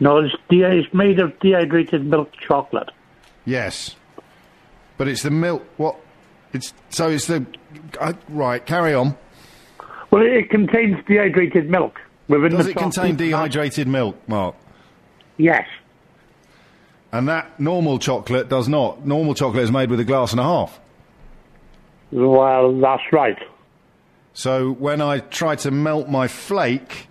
No, 0.00 0.18
it's, 0.18 0.34
de- 0.48 0.62
it's 0.62 0.92
made 0.94 1.18
of 1.18 1.38
dehydrated 1.40 2.04
milk 2.04 2.32
chocolate. 2.46 2.90
Yes, 3.44 3.96
but 4.96 5.08
it's 5.08 5.22
the 5.22 5.30
milk. 5.30 5.64
What? 5.76 5.96
It's 6.52 6.72
so 6.90 7.08
it's 7.08 7.26
the 7.26 7.46
uh, 8.00 8.12
right. 8.28 8.64
Carry 8.64 8.94
on. 8.94 9.16
Well, 10.10 10.22
it, 10.22 10.32
it 10.32 10.50
contains 10.50 10.96
dehydrated 11.06 11.68
milk 11.70 12.00
within 12.28 12.52
Does 12.52 12.66
it 12.66 12.76
contain 12.76 13.16
dehydrated 13.16 13.88
milk, 13.88 14.16
Mark? 14.28 14.54
Yes. 15.36 15.66
And 17.12 17.28
that 17.28 17.58
normal 17.58 17.98
chocolate 17.98 18.48
does 18.48 18.68
not. 18.68 19.06
Normal 19.06 19.34
chocolate 19.34 19.64
is 19.64 19.72
made 19.72 19.90
with 19.90 20.00
a 20.00 20.04
glass 20.04 20.32
and 20.32 20.40
a 20.40 20.44
half. 20.44 20.78
Well, 22.12 22.78
that's 22.80 23.02
right. 23.12 23.38
So 24.34 24.72
when 24.72 25.00
I 25.00 25.18
try 25.18 25.56
to 25.56 25.70
melt 25.70 26.08
my 26.08 26.28
flake, 26.28 27.08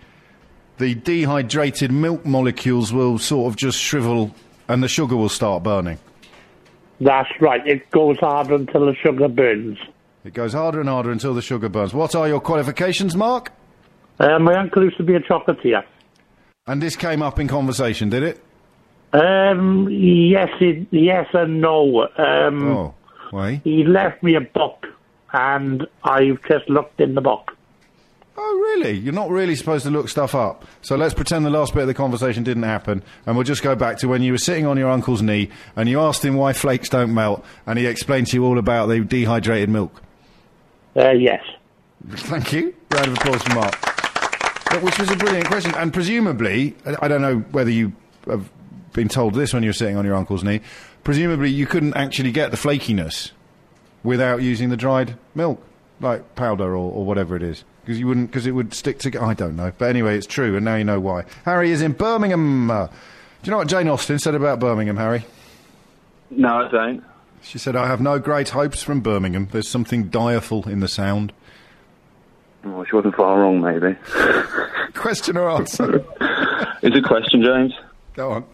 the 0.78 0.94
dehydrated 0.94 1.92
milk 1.92 2.24
molecules 2.24 2.92
will 2.92 3.18
sort 3.18 3.52
of 3.52 3.56
just 3.56 3.78
shrivel 3.78 4.34
and 4.68 4.82
the 4.82 4.88
sugar 4.88 5.16
will 5.16 5.28
start 5.28 5.62
burning. 5.62 5.98
That's 7.00 7.28
right. 7.40 7.64
It 7.66 7.90
goes 7.90 8.18
hard 8.18 8.48
until 8.48 8.86
the 8.86 8.94
sugar 8.94 9.28
burns. 9.28 9.78
It 10.24 10.34
goes 10.34 10.52
harder 10.52 10.80
and 10.80 10.88
harder 10.88 11.10
until 11.10 11.34
the 11.34 11.42
sugar 11.42 11.68
burns. 11.68 11.94
What 11.94 12.14
are 12.14 12.28
your 12.28 12.40
qualifications, 12.40 13.16
Mark? 13.16 13.52
Uh, 14.18 14.38
my 14.38 14.56
uncle 14.56 14.84
used 14.84 14.96
to 14.96 15.04
be 15.04 15.14
a 15.14 15.20
chocolatier. 15.20 15.84
And 16.66 16.82
this 16.82 16.96
came 16.96 17.22
up 17.22 17.38
in 17.38 17.48
conversation, 17.48 18.08
did 18.08 18.22
it? 18.22 18.44
Um, 19.12 19.88
yes, 19.90 20.50
it, 20.60 20.86
yes 20.90 21.26
and 21.32 21.60
no. 21.60 22.08
Um, 22.18 22.68
Oh, 22.72 22.94
why? 23.30 23.60
He 23.64 23.84
left 23.84 24.22
me 24.22 24.34
a 24.34 24.40
book, 24.40 24.86
and 25.32 25.86
I've 26.04 26.42
just 26.48 26.68
looked 26.68 27.00
in 27.00 27.14
the 27.14 27.20
book. 27.20 27.52
Oh, 28.40 28.74
really? 28.76 28.92
You're 28.92 29.14
not 29.14 29.30
really 29.30 29.56
supposed 29.56 29.84
to 29.84 29.90
look 29.90 30.08
stuff 30.08 30.32
up. 30.34 30.64
So 30.82 30.94
let's 30.96 31.12
pretend 31.12 31.44
the 31.44 31.50
last 31.50 31.74
bit 31.74 31.80
of 31.82 31.88
the 31.88 31.94
conversation 31.94 32.44
didn't 32.44 32.62
happen, 32.62 33.02
and 33.26 33.34
we'll 33.36 33.44
just 33.44 33.62
go 33.62 33.74
back 33.74 33.98
to 33.98 34.08
when 34.08 34.22
you 34.22 34.30
were 34.32 34.38
sitting 34.38 34.64
on 34.64 34.76
your 34.76 34.88
uncle's 34.90 35.22
knee 35.22 35.50
and 35.74 35.88
you 35.88 36.00
asked 36.00 36.24
him 36.24 36.36
why 36.36 36.52
flakes 36.52 36.88
don't 36.88 37.12
melt, 37.12 37.44
and 37.66 37.78
he 37.78 37.86
explained 37.86 38.28
to 38.28 38.36
you 38.36 38.44
all 38.44 38.58
about 38.58 38.86
the 38.86 39.00
dehydrated 39.00 39.68
milk. 39.68 40.02
Uh, 40.94 41.10
yes. 41.10 41.42
Thank 42.10 42.52
you. 42.52 42.74
Round 42.92 43.08
of 43.08 43.14
applause 43.14 43.42
for 43.42 43.54
Mark. 43.54 43.74
But 44.70 44.82
Which 44.82 44.98
was 45.00 45.10
a 45.10 45.16
brilliant 45.16 45.46
question, 45.46 45.74
and 45.76 45.92
presumably, 45.92 46.76
I 46.86 46.96
I 47.02 47.08
don't 47.08 47.22
know 47.22 47.38
whether 47.50 47.70
you 47.70 47.92
have 48.26 48.48
been 48.92 49.08
told 49.08 49.34
this 49.34 49.52
when 49.52 49.62
you 49.62 49.70
were 49.70 49.74
sitting 49.74 49.96
on 49.96 50.04
your 50.04 50.14
uncle's 50.14 50.44
knee. 50.44 50.60
Presumably, 51.04 51.50
you 51.50 51.66
couldn't 51.66 51.94
actually 51.96 52.32
get 52.32 52.50
the 52.50 52.56
flakiness 52.56 53.32
without 54.02 54.42
using 54.42 54.68
the 54.70 54.76
dried 54.76 55.16
milk, 55.34 55.62
like 56.00 56.34
powder 56.34 56.72
or, 56.72 56.92
or 56.92 57.04
whatever 57.04 57.36
it 57.36 57.42
is, 57.42 57.64
because 57.82 57.98
you 57.98 58.06
wouldn't, 58.06 58.30
because 58.30 58.46
it 58.46 58.52
would 58.52 58.74
stick 58.74 58.98
together. 58.98 59.24
I 59.24 59.34
don't 59.34 59.56
know, 59.56 59.72
but 59.78 59.88
anyway, 59.88 60.16
it's 60.16 60.26
true, 60.26 60.56
and 60.56 60.64
now 60.64 60.76
you 60.76 60.84
know 60.84 61.00
why. 61.00 61.24
Harry 61.44 61.70
is 61.70 61.82
in 61.82 61.92
Birmingham. 61.92 62.70
Uh, 62.70 62.86
do 62.86 62.92
you 63.44 63.50
know 63.50 63.58
what 63.58 63.68
Jane 63.68 63.88
Austen 63.88 64.18
said 64.18 64.34
about 64.34 64.58
Birmingham, 64.60 64.96
Harry? 64.96 65.24
No, 66.30 66.66
I 66.66 66.70
don't. 66.70 67.04
She 67.42 67.58
said, 67.58 67.76
"I 67.76 67.86
have 67.86 68.00
no 68.00 68.18
great 68.18 68.50
hopes 68.50 68.82
from 68.82 69.00
Birmingham. 69.00 69.48
There's 69.50 69.68
something 69.68 70.04
direful 70.08 70.68
in 70.68 70.80
the 70.80 70.88
sound." 70.88 71.32
Well, 72.64 72.84
she 72.84 72.96
wasn't 72.96 73.14
far 73.14 73.38
wrong, 73.40 73.60
maybe. 73.60 73.96
Question 74.94 75.36
or 75.36 75.48
answer? 75.48 76.04
Is 76.82 76.94
a 76.96 77.00
question, 77.00 77.42
James? 77.42 77.72
Go 78.14 78.32
on. 78.32 78.44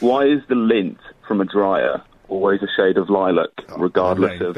Why 0.00 0.24
is 0.26 0.40
the 0.48 0.54
lint 0.54 0.98
from 1.26 1.40
a 1.40 1.44
dryer 1.44 2.02
always 2.28 2.60
a 2.62 2.66
shade 2.76 2.96
of 2.98 3.08
lilac, 3.08 3.48
regardless 3.78 4.40
Mate, 4.40 4.42
of? 4.42 4.56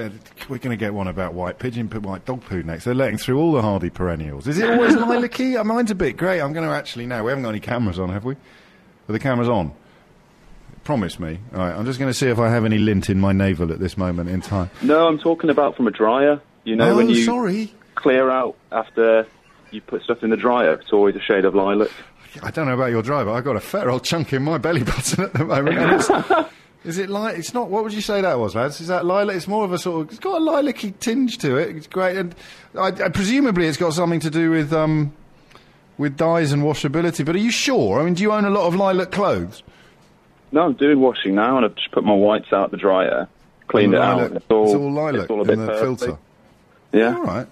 We're 0.49 0.59
going 0.59 0.71
to 0.71 0.77
get 0.77 0.95
one 0.95 1.07
about 1.07 1.35
white 1.35 1.59
pigeon, 1.59 1.89
put 1.89 2.03
white 2.03 2.25
dog 2.25 2.43
poo 2.45 2.63
next. 2.63 2.85
They're 2.85 2.95
letting 2.95 3.19
through 3.19 3.39
all 3.39 3.53
the 3.53 3.63
hardy 3.63 3.91
perennials. 3.91 4.47
Is 4.49 4.59
it 4.59 4.69
always 4.71 4.95
lilac-y? 4.97 5.55
Uh, 5.57 5.65
Mine's 5.65 5.91
a 5.91 5.95
bit 5.95 6.17
grey. 6.17 6.41
I'm 6.41 6.53
going 6.53 6.67
to 6.67 6.75
actually 6.75 7.07
now. 7.07 7.23
We 7.25 7.31
haven't 7.31 7.43
got 7.45 7.51
any 7.51 7.61
cameras 7.61 7.99
on, 7.99 8.09
have 8.11 8.25
we? 8.25 8.35
Are 8.35 9.13
the 9.13 9.19
cameras 9.19 9.49
on? 9.49 9.73
Promise 10.85 11.21
me. 11.21 11.39
All 11.53 11.59
right, 11.61 11.75
I'm 11.75 11.85
just 11.85 11.99
going 11.99 12.11
to 12.11 12.15
see 12.15 12.29
if 12.29 12.39
I 12.39 12.49
have 12.49 12.65
any 12.65 12.79
lint 12.79 13.11
in 13.11 13.21
my 13.21 13.33
navel 13.33 13.71
at 13.73 13.79
this 13.79 13.99
moment 13.99 14.31
in 14.31 14.41
time. 14.41 14.71
No, 14.83 15.07
I'm 15.07 15.19
talking 15.19 15.51
about 15.51 15.77
from 15.77 15.87
a 15.87 15.91
dryer. 15.91 16.41
You 16.65 16.77
know, 16.77 16.91
Oh, 16.93 16.97
when 16.97 17.11
you 17.11 17.25
sorry. 17.25 17.73
clear 17.95 18.31
out 18.31 18.57
after 18.73 19.27
you 19.71 19.83
put 19.83 20.03
stuff 20.03 20.23
in 20.23 20.31
the 20.31 20.37
dryer, 20.39 20.73
it's 20.75 20.93
always 20.93 21.15
a 21.17 21.21
shade 21.21 21.45
of 21.45 21.55
lilac. 21.55 21.91
I 22.43 22.51
don't 22.51 22.67
know 22.67 22.75
about 22.75 22.91
your 22.91 23.03
driver. 23.03 23.31
I've 23.31 23.45
got 23.45 23.57
a 23.57 23.61
fair 23.61 23.91
old 23.91 24.05
chunk 24.05 24.33
in 24.33 24.43
my 24.43 24.59
belly 24.59 24.83
button 24.85 25.25
at 25.25 25.33
the 25.33 25.45
moment. 25.45 25.79
And 25.79 25.93
it's, 25.93 26.11
is 26.85 26.99
it 26.99 27.09
like? 27.11 27.37
It's 27.39 27.55
not. 27.55 27.71
What 27.71 27.85
would 27.85 27.93
you 27.93 28.01
say 28.01 28.21
that 28.21 28.39
was, 28.39 28.55
lads? 28.55 28.81
Is 28.81 28.89
that 28.89 29.05
lilac? 29.05 29.37
It's 29.37 29.49
more 29.49 29.65
of 29.65 29.73
a 29.73 29.79
sort 29.79 30.03
of. 30.07 30.11
It's 30.11 30.19
got 30.21 30.41
a 30.41 30.45
lilac-y 30.45 30.95
tinge 31.01 31.39
to 31.39 31.57
it. 31.57 31.77
It's 31.77 31.87
great, 31.87 32.17
and 32.17 32.35
I, 32.79 32.89
I, 32.89 33.09
presumably 33.09 33.67
it's 33.67 33.79
got 33.79 33.93
something 33.95 34.21
to 34.21 34.31
do 34.31 34.51
with 34.51 34.73
um, 34.73 35.13
with 35.97 36.17
dyes 36.17 36.53
and 36.53 36.63
washability. 36.63 37.25
But 37.25 37.35
are 37.35 37.41
you 37.41 37.51
sure? 37.51 38.01
I 38.01 38.05
mean, 38.05 38.15
do 38.15 38.23
you 38.23 38.33
own 38.33 38.45
a 38.45 38.51
lot 38.51 38.67
of 38.67 38.75
lilac 38.75 39.11
clothes? 39.11 39.63
No, 40.53 40.63
I'm 40.63 40.75
doing 40.75 41.01
washing 41.01 41.35
now, 41.35 41.57
and 41.57 41.67
I've 41.67 41.75
just 41.75 41.91
put 41.93 42.05
my 42.05 42.15
whites 42.15 42.53
out 42.53 42.71
the 42.71 42.77
dryer, 42.79 43.29
cleaned 43.67 43.95
it 43.95 43.99
Lilac- 43.99 44.31
out. 44.31 44.37
It's 44.37 44.47
all, 44.51 44.65
it's 44.65 44.75
all 44.75 44.93
lilac 44.93 45.23
it's 45.23 45.31
all 45.31 45.39
a 45.39 45.43
in 45.43 45.47
bit 45.47 45.57
the 45.59 45.67
purpley. 45.73 45.81
filter. 45.81 46.19
Yeah. 46.93 47.17
All 47.17 47.23
right. 47.25 47.47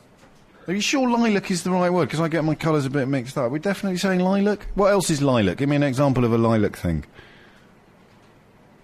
Are 0.69 0.75
you 0.75 0.81
sure 0.81 1.09
lilac 1.09 1.51
is 1.51 1.63
the 1.63 1.71
right 1.71 1.91
word? 1.91 2.07
Because 2.07 2.21
I 2.21 2.29
get 2.29 2.43
my 2.45 2.55
colours 2.57 2.87
a 2.87 2.91
bit 2.91 3.07
mixed 3.07 3.39
up. 3.39 3.53
We're 3.53 3.59
definitely 3.59 3.99
saying 3.99 4.21
lilac. 4.21 4.67
What 4.75 4.91
else 4.91 5.11
is 5.11 5.23
lilac? 5.23 5.59
Give 5.59 5.69
me 5.69 5.77
an 5.77 5.83
example 5.85 6.25
of 6.25 6.33
a 6.33 6.39
lilac 6.39 6.77
thing. 6.77 7.05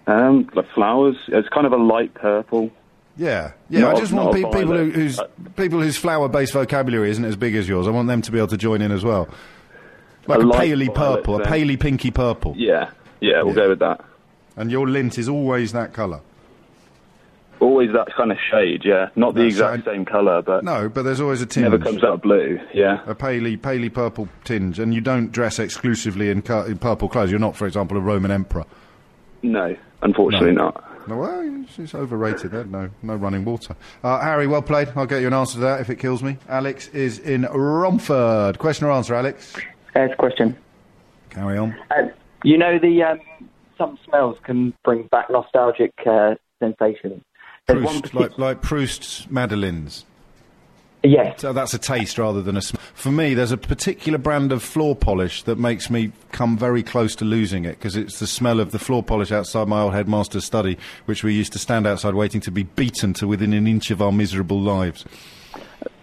Um, 0.07 0.49
like 0.53 0.69
flowers. 0.73 1.17
It's 1.27 1.47
kind 1.49 1.65
of 1.65 1.73
a 1.73 1.77
light 1.77 2.13
purple. 2.13 2.71
Yeah, 3.15 3.51
yeah. 3.69 3.81
Not 3.81 3.95
I 3.95 3.99
just 3.99 4.11
want 4.11 4.33
pe- 4.33 4.41
people 4.43 4.75
who, 4.75 4.89
whose 4.89 5.19
people 5.55 5.79
whose 5.81 5.97
flower-based 5.97 6.51
vocabulary 6.53 7.11
isn't 7.11 7.23
as 7.25 7.35
big 7.35 7.55
as 7.55 7.67
yours. 7.69 7.87
I 7.87 7.91
want 7.91 8.07
them 8.07 8.21
to 8.23 8.31
be 8.31 8.37
able 8.39 8.47
to 8.47 8.57
join 8.57 8.81
in 8.81 8.91
as 8.91 9.03
well. 9.03 9.29
Like 10.25 10.39
A 10.39 10.41
a, 10.41 10.45
light 10.45 10.59
paley 10.59 10.85
violet 10.87 10.95
purple, 10.95 11.41
a 11.41 11.43
paley 11.45 11.77
pinky 11.77 12.09
purple. 12.11 12.55
Yeah, 12.57 12.89
yeah, 13.21 13.43
we'll 13.43 13.49
Yeah. 13.49 13.63
go 13.63 13.69
with 13.69 13.79
that. 13.79 14.01
And 14.55 14.71
your 14.71 14.87
lint 14.89 15.17
is 15.19 15.29
always 15.29 15.73
that 15.73 15.93
colour. 15.93 16.21
Always 17.63 17.91
that 17.93 18.07
kind 18.17 18.29
of 18.31 18.37
shade, 18.51 18.81
yeah. 18.83 19.07
Not 19.15 19.35
the 19.35 19.43
That's 19.43 19.53
exact 19.55 19.85
same 19.85 20.03
colour, 20.03 20.41
but 20.41 20.63
No, 20.65 20.89
but 20.89 21.03
there's 21.03 21.21
always 21.21 21.41
a 21.41 21.45
tinge. 21.45 21.63
never 21.63 21.79
comes 21.79 22.03
out 22.03 22.21
blue. 22.21 22.59
Yeah. 22.73 22.99
A 23.05 23.15
paley, 23.15 23.55
paley 23.55 23.89
purple 23.89 24.27
tinge, 24.43 24.79
and 24.79 24.93
you 24.93 24.99
don't 24.99 25.31
dress 25.31 25.59
exclusively 25.59 26.29
in, 26.29 26.41
cu- 26.41 26.65
in 26.65 26.77
purple 26.77 27.07
clothes. 27.07 27.31
You're 27.31 27.39
not, 27.39 27.55
for 27.55 27.65
example, 27.65 27.95
a 27.97 28.01
Roman 28.01 28.31
emperor. 28.31 28.65
No, 29.43 29.75
unfortunately 30.01 30.51
No. 30.51 30.65
not. 30.65 31.07
No, 31.07 31.17
well, 31.17 31.63
it's, 31.63 31.79
it's 31.79 31.95
overrated. 31.95 32.51
There, 32.51 32.63
no, 32.65 32.89
no 33.01 33.15
running 33.15 33.43
water. 33.45 33.75
Uh, 34.03 34.19
Harry, 34.21 34.47
well 34.47 34.61
played. 34.61 34.89
I'll 34.95 35.05
get 35.05 35.21
you 35.21 35.27
an 35.27 35.33
answer 35.33 35.55
to 35.55 35.59
that 35.61 35.79
if 35.81 35.89
it 35.89 35.97
kills 35.99 36.21
me. 36.23 36.37
Alex 36.49 36.87
is 36.89 37.19
in 37.19 37.43
Romford. 37.43 38.57
Question 38.59 38.87
or 38.87 38.91
answer, 38.91 39.13
Alex? 39.15 39.55
Yes, 39.95 40.11
question. 40.17 40.55
Carry 41.29 41.57
on. 41.57 41.75
Uh, 41.91 42.07
you 42.43 42.57
know, 42.57 42.77
the 42.79 43.03
um, 43.03 43.19
some 43.77 43.97
smells 44.07 44.37
can 44.43 44.73
bring 44.83 45.03
back 45.07 45.29
nostalgic 45.29 45.93
uh, 46.05 46.35
sensations. 46.59 47.21
Proust, 47.67 48.13
like, 48.13 48.37
like 48.37 48.61
Proust's 48.61 49.29
Madeleines. 49.29 50.05
Yes. 51.03 51.41
So 51.41 51.51
that's 51.51 51.73
a 51.73 51.77
taste 51.77 52.17
rather 52.17 52.41
than 52.41 52.55
a 52.55 52.61
smell. 52.61 52.81
For 52.93 53.11
me, 53.11 53.33
there's 53.33 53.51
a 53.51 53.57
particular 53.57 54.17
brand 54.17 54.53
of 54.53 54.63
floor 54.63 54.95
polish 54.95 55.43
that 55.43 55.57
makes 55.57 55.89
me 55.89 56.13
come 56.31 56.57
very 56.57 56.81
close 56.81 57.15
to 57.17 57.25
losing 57.25 57.65
it 57.65 57.77
because 57.77 57.97
it's 57.97 58.19
the 58.19 58.27
smell 58.27 58.61
of 58.61 58.71
the 58.71 58.79
floor 58.79 59.03
polish 59.03 59.31
outside 59.31 59.67
my 59.67 59.81
old 59.81 59.93
headmaster's 59.93 60.45
study, 60.45 60.77
which 61.05 61.23
we 61.23 61.33
used 61.33 61.51
to 61.53 61.59
stand 61.59 61.85
outside 61.85 62.15
waiting 62.15 62.39
to 62.41 62.51
be 62.51 62.63
beaten 62.63 63.13
to 63.13 63.27
within 63.27 63.51
an 63.51 63.67
inch 63.67 63.91
of 63.91 64.01
our 64.01 64.13
miserable 64.13 64.61
lives. 64.61 65.03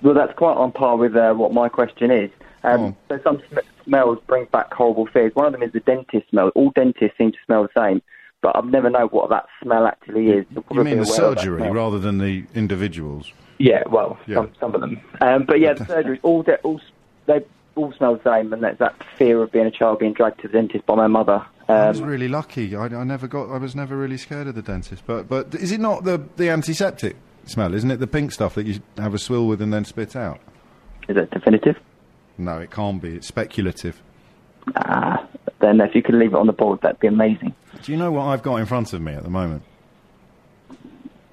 Well, 0.03 0.15
that's 0.15 0.35
quite 0.35 0.57
on 0.57 0.73
par 0.73 0.97
with 0.97 1.17
uh, 1.17 1.33
what 1.33 1.53
my 1.53 1.69
question 1.69 2.11
is. 2.11 2.31
Um, 2.63 2.95
so 3.09 3.19
some 3.25 3.43
sm- 3.51 3.59
smells 3.85 4.19
bring 4.27 4.47
back 4.47 4.73
horrible 4.73 5.07
fears. 5.07 5.33
One 5.35 5.47
of 5.47 5.53
them 5.53 5.63
is 5.63 5.73
the 5.73 5.81
dentist 5.81 6.29
smell. 6.29 6.51
All 6.55 6.73
dentists 6.75 7.17
seem 7.17 7.33
to 7.33 7.39
smell 7.47 7.63
the 7.63 7.81
same, 7.81 8.03
but 8.43 8.57
I've 8.57 8.65
never 8.67 8.91
known 8.91 9.09
what 9.09 9.31
that 9.31 9.47
smell 9.63 9.87
actually 9.87 10.29
is. 10.31 10.47
You 10.73 10.83
mean 10.85 10.85
the 10.85 10.91
aware 10.93 11.01
of 11.03 11.07
that 11.07 11.15
surgery 11.15 11.71
rather 11.71 11.99
than 11.99 12.19
the 12.19 12.45
individuals? 12.55 13.33
Yeah, 13.59 13.83
well, 13.89 14.19
Yeah. 14.27 14.37
Some, 14.37 14.53
some 14.59 14.75
of 14.75 14.81
them. 14.81 15.01
Um, 15.21 15.45
but 15.45 15.61
yeah, 15.61 15.75
the 15.75 15.85
surgery, 15.87 16.19
all, 16.23 16.43
de- 16.43 16.59
all 16.63 16.81
they 17.27 17.45
all 17.75 17.93
smell 17.93 18.17
the 18.17 18.23
same, 18.25 18.53
and 18.53 18.63
that's 18.63 18.79
that 18.79 18.95
fear 19.19 19.43
of 19.43 19.53
being 19.53 19.67
a 19.67 19.71
child 19.71 19.99
being 19.99 20.13
dragged 20.15 20.41
to 20.43 20.49
the 20.49 20.53
dentist 20.55 20.87
by 20.87 20.95
my 20.95 21.07
mother. 21.07 21.45
I 21.69 21.89
was 21.89 22.01
Um, 22.01 22.07
really 22.09 22.27
lucky. 22.29 22.75
I, 22.75 22.87
I 22.87 23.05
never 23.05 23.29
got. 23.29 23.51
I 23.51 23.59
was 23.59 23.77
never 23.77 23.97
really 23.97 24.17
scared 24.17 24.47
of 24.49 24.55
the 24.55 24.63
dentist. 24.63 25.05
But 25.07 25.29
but 25.29 25.55
is 25.55 25.71
it 25.71 25.79
not 25.81 26.05
the 26.05 26.21
the 26.37 26.49
antiseptic 26.49 27.17
smell? 27.45 27.75
Isn't 27.75 27.91
it 27.91 27.99
the 28.01 28.07
pink 28.09 28.33
stuff 28.33 28.55
that 28.57 28.67
you 28.67 28.81
have 28.97 29.15
a 29.15 29.19
swill 29.19 29.47
with 29.47 29.61
and 29.63 29.73
then 29.73 29.85
spit 29.85 30.17
out? 30.17 30.41
is 31.09 31.17
it 31.17 31.31
definitive? 31.31 31.77
No, 32.39 32.59
it 32.59 32.71
can't 32.71 33.01
be. 33.03 33.15
It's 33.17 33.27
speculative. 33.29 34.01
Ah, 34.77 35.27
then 35.61 35.81
if 35.81 35.95
you 35.95 36.03
could 36.03 36.15
leave 36.15 36.33
it 36.33 36.37
on 36.39 36.47
the 36.47 36.53
board, 36.53 36.81
that'd 36.83 36.99
be 37.01 37.07
amazing. 37.09 37.55
Do 37.83 37.93
you 37.93 37.99
know 37.99 38.13
what 38.13 38.25
I've 38.25 38.43
got 38.43 38.57
in 38.57 38.67
front 38.67 38.93
of 38.93 39.01
me 39.01 39.13
at 39.13 39.23
the 39.23 39.31
moment? 39.31 39.63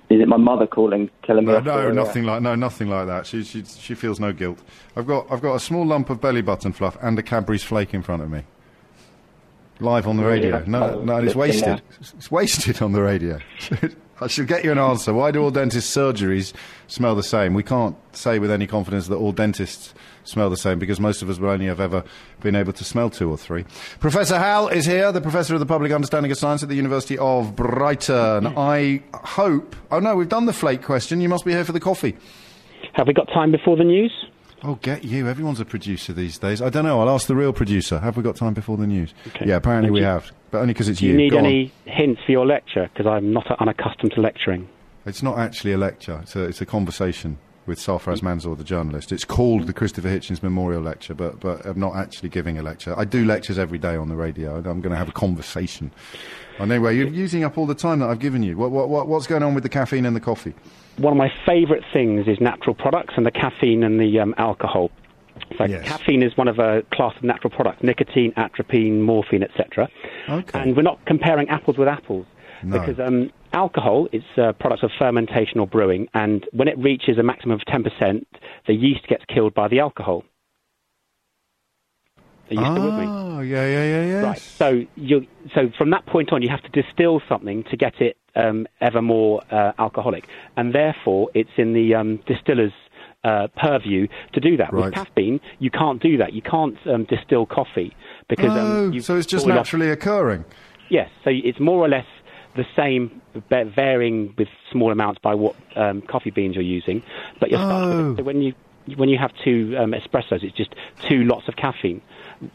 Is 0.09 0.21
it 0.21 0.27
my 0.27 0.37
mother 0.37 0.65
calling, 0.65 1.09
telling 1.23 1.45
me? 1.45 1.51
No, 1.51 1.59
no, 1.59 1.91
nothing 1.91 2.23
like 2.23 2.41
no, 2.41 2.55
nothing 2.55 2.89
like 2.89 3.07
that. 3.07 3.25
She, 3.27 3.43
she 3.43 3.65
she 3.65 3.93
feels 3.93 4.19
no 4.21 4.31
guilt. 4.31 4.59
I've 4.95 5.05
got 5.05 5.29
I've 5.29 5.41
got 5.41 5.55
a 5.55 5.59
small 5.59 5.85
lump 5.85 6.09
of 6.09 6.21
belly 6.21 6.41
button 6.41 6.71
fluff 6.71 6.97
and 7.01 7.19
a 7.19 7.23
Cadbury's 7.23 7.63
flake 7.63 7.93
in 7.93 8.01
front 8.01 8.21
of 8.21 8.31
me. 8.31 8.43
live 9.81 10.07
on 10.07 10.15
the 10.15 10.23
radio. 10.23 10.59
Yeah. 10.59 10.63
No, 10.65 11.01
no, 11.03 11.17
it's 11.17 11.35
wasted. 11.35 11.81
It's 11.99 12.31
wasted 12.31 12.81
on 12.81 12.93
the 12.93 13.01
radio. 13.01 13.39
I 14.19 14.27
should 14.27 14.47
get 14.47 14.63
you 14.63 14.71
an 14.71 14.79
answer. 14.79 15.13
Why 15.13 15.31
do 15.31 15.43
all 15.43 15.51
dentist 15.51 15.95
surgeries 15.95 16.53
smell 16.87 17.15
the 17.15 17.23
same? 17.23 17.53
We 17.53 17.63
can't 17.63 17.95
say 18.13 18.39
with 18.39 18.49
any 18.49 18.65
confidence 18.65 19.07
that 19.07 19.15
all 19.15 19.31
dentists 19.31 19.93
smell 20.23 20.49
the 20.49 20.57
same 20.57 20.79
because 20.79 20.99
most 20.99 21.21
of 21.21 21.29
us 21.29 21.39
will 21.39 21.49
only 21.49 21.67
have 21.67 21.79
ever 21.79 22.03
been 22.41 22.55
able 22.55 22.73
to 22.73 22.83
smell 22.83 23.09
two 23.09 23.29
or 23.29 23.37
three. 23.37 23.65
Professor 23.99 24.37
Hal 24.37 24.67
is 24.69 24.85
here, 24.85 25.11
the 25.11 25.21
Professor 25.21 25.53
of 25.53 25.59
the 25.59 25.65
Public 25.65 25.91
Understanding 25.91 26.31
of 26.31 26.37
Science 26.37 26.63
at 26.63 26.69
the 26.69 26.75
University 26.75 27.17
of 27.17 27.55
Brighton. 27.55 28.45
Hmm. 28.45 28.57
I 28.57 29.03
hope. 29.13 29.75
Oh 29.91 29.99
no, 29.99 30.15
we've 30.15 30.29
done 30.29 30.45
the 30.45 30.53
flake 30.53 30.81
question. 30.81 31.21
You 31.21 31.29
must 31.29 31.45
be 31.45 31.51
here 31.51 31.63
for 31.63 31.71
the 31.71 31.79
coffee. 31.79 32.15
Have 32.93 33.07
we 33.07 33.13
got 33.13 33.27
time 33.27 33.51
before 33.51 33.77
the 33.77 33.83
news? 33.83 34.11
Oh, 34.63 34.75
get 34.75 35.03
you. 35.03 35.27
Everyone's 35.27 35.59
a 35.59 35.65
producer 35.65 36.13
these 36.13 36.39
days. 36.39 36.61
I 36.61 36.69
don't 36.69 36.83
know. 36.83 36.99
I'll 36.99 37.09
ask 37.09 37.27
the 37.27 37.35
real 37.35 37.53
producer. 37.53 37.99
Have 37.99 38.17
we 38.17 38.23
got 38.23 38.35
time 38.35 38.53
before 38.55 38.75
the 38.77 38.87
news? 38.87 39.13
Yeah, 39.45 39.55
apparently 39.57 39.91
we 39.91 40.01
have. 40.01 40.31
But 40.49 40.59
only 40.61 40.73
because 40.73 40.89
it's 40.89 41.01
you. 41.01 41.13
Do 41.13 41.17
you. 41.17 41.19
you 41.19 41.23
need 41.25 41.31
Go 41.31 41.37
on. 41.39 41.45
any 41.45 41.71
hints 41.85 42.21
for 42.25 42.31
your 42.31 42.45
lecture? 42.45 42.89
Because 42.91 43.05
I'm 43.05 43.31
not 43.31 43.45
unaccustomed 43.59 44.13
to 44.13 44.21
lecturing. 44.21 44.67
It's 45.05 45.21
not 45.21 45.37
actually 45.37 45.73
a 45.73 45.77
lecture. 45.77 46.19
It's 46.23 46.35
a, 46.35 46.43
it's 46.45 46.59
a 46.59 46.65
conversation 46.65 47.37
with 47.67 47.79
Sarfraz 47.79 48.21
Manzoor, 48.21 48.57
the 48.57 48.63
journalist. 48.63 49.11
It's 49.11 49.25
called 49.25 49.67
the 49.67 49.73
Christopher 49.73 50.07
Hitchens 50.07 50.41
Memorial 50.41 50.81
Lecture, 50.81 51.13
but, 51.13 51.39
but 51.39 51.65
I'm 51.65 51.79
not 51.79 51.95
actually 51.95 52.29
giving 52.29 52.57
a 52.57 52.61
lecture. 52.63 52.97
I 52.97 53.03
do 53.03 53.25
lectures 53.25 53.59
every 53.59 53.77
day 53.77 53.95
on 53.95 54.07
the 54.09 54.15
radio. 54.15 54.55
I'm 54.55 54.63
going 54.81 54.89
to 54.91 54.95
have 54.95 55.09
a 55.09 55.13
conversation. 55.13 55.91
And 56.59 56.71
anyway, 56.71 56.95
you're 56.95 57.09
using 57.09 57.43
up 57.43 57.57
all 57.57 57.65
the 57.65 57.75
time 57.75 57.99
that 57.99 58.09
I've 58.09 58.19
given 58.19 58.41
you. 58.41 58.57
What, 58.57 58.71
what, 58.71 58.89
what, 58.89 59.07
what's 59.07 59.27
going 59.27 59.43
on 59.43 59.53
with 59.53 59.63
the 59.63 59.69
caffeine 59.69 60.05
and 60.05 60.15
the 60.15 60.21
coffee? 60.21 60.55
One 60.97 61.13
of 61.13 61.17
my 61.17 61.31
favourite 61.45 61.83
things 61.93 62.27
is 62.27 62.39
natural 62.41 62.75
products 62.75 63.13
and 63.17 63.25
the 63.25 63.31
caffeine 63.31 63.83
and 63.83 63.99
the 63.99 64.19
um, 64.19 64.33
alcohol. 64.37 64.91
So 65.57 65.67
caffeine 65.67 66.23
is 66.23 66.35
one 66.35 66.47
of 66.47 66.59
a 66.59 66.83
class 66.91 67.15
of 67.15 67.23
natural 67.23 67.51
products: 67.51 67.83
nicotine, 67.83 68.33
atropine, 68.35 69.01
morphine, 69.01 69.43
etc. 69.43 69.87
Okay. 70.27 70.59
And 70.59 70.75
we're 70.75 70.81
not 70.81 71.03
comparing 71.05 71.47
apples 71.49 71.77
with 71.77 71.87
apples 71.87 72.25
No. 72.63 72.79
because 72.79 72.99
um, 72.99 73.31
alcohol 73.53 74.07
is 74.11 74.23
uh, 74.37 74.53
products 74.53 74.83
of 74.83 74.91
fermentation 74.97 75.59
or 75.59 75.67
brewing, 75.67 76.09
and 76.13 76.45
when 76.51 76.67
it 76.67 76.77
reaches 76.79 77.17
a 77.17 77.23
maximum 77.23 77.59
of 77.59 77.61
10%, 77.67 78.25
the 78.65 78.73
yeast 78.73 79.07
gets 79.07 79.23
killed 79.25 79.53
by 79.53 79.67
the 79.67 79.79
alcohol. 79.79 80.23
Are 82.49 82.53
you 82.53 82.61
still 82.61 82.83
with 82.85 82.93
me? 82.95 83.05
Oh, 83.07 83.39
yeah, 83.41 83.65
yeah, 83.65 83.83
yeah, 83.83 84.05
yeah. 84.05 84.21
Right. 84.21 84.39
So 84.39 84.83
you 84.95 85.27
so 85.53 85.69
from 85.77 85.89
that 85.91 86.05
point 86.05 86.31
on, 86.31 86.41
you 86.41 86.49
have 86.49 86.63
to 86.63 86.69
distill 86.81 87.21
something 87.27 87.63
to 87.65 87.77
get 87.77 88.01
it 88.01 88.17
um, 88.35 88.67
ever 88.81 89.01
more 89.01 89.41
uh, 89.51 89.73
alcoholic, 89.77 90.27
and 90.55 90.73
therefore 90.73 91.29
it's 91.33 91.49
in 91.57 91.73
the 91.73 91.95
um, 91.95 92.17
distiller's 92.25 92.71
uh, 93.23 93.47
purview 93.57 94.07
to 94.33 94.39
do 94.39 94.57
that. 94.57 94.71
Right. 94.71 94.85
With 94.85 94.93
caffeine, 94.93 95.39
you 95.59 95.71
can't 95.71 96.01
do 96.01 96.17
that. 96.17 96.33
You 96.33 96.41
can't 96.41 96.77
um, 96.87 97.03
distill 97.05 97.45
coffee 97.45 97.95
because 98.29 98.51
oh, 98.51 98.87
um, 98.87 98.99
so 99.01 99.17
it's 99.17 99.27
just 99.27 99.45
off- 99.45 99.55
naturally 99.55 99.89
occurring. 99.89 100.45
Yes, 100.89 101.09
so 101.25 101.31
it's 101.33 101.59
more 101.59 101.83
or 101.83 101.89
less 101.89 102.05
the 102.55 102.65
same, 102.75 103.21
varying 103.49 104.33
with 104.37 104.47
small 104.71 104.91
amounts 104.91 105.19
by 105.21 105.35
what 105.35 105.55
um, 105.75 106.01
coffee 106.01 106.31
beans 106.31 106.55
you're 106.55 106.63
using. 106.63 107.03
But 107.39 107.51
you're 107.51 107.59
it. 107.59 108.17
So 108.17 108.23
when 108.23 108.41
you 108.41 108.53
when 108.95 109.09
you 109.09 109.17
have 109.17 109.31
two 109.43 109.75
um, 109.77 109.91
espressos, 109.91 110.43
it's 110.43 110.55
just 110.55 110.73
two 111.09 111.23
lots 111.23 111.47
of 111.47 111.55
caffeine. 111.55 112.01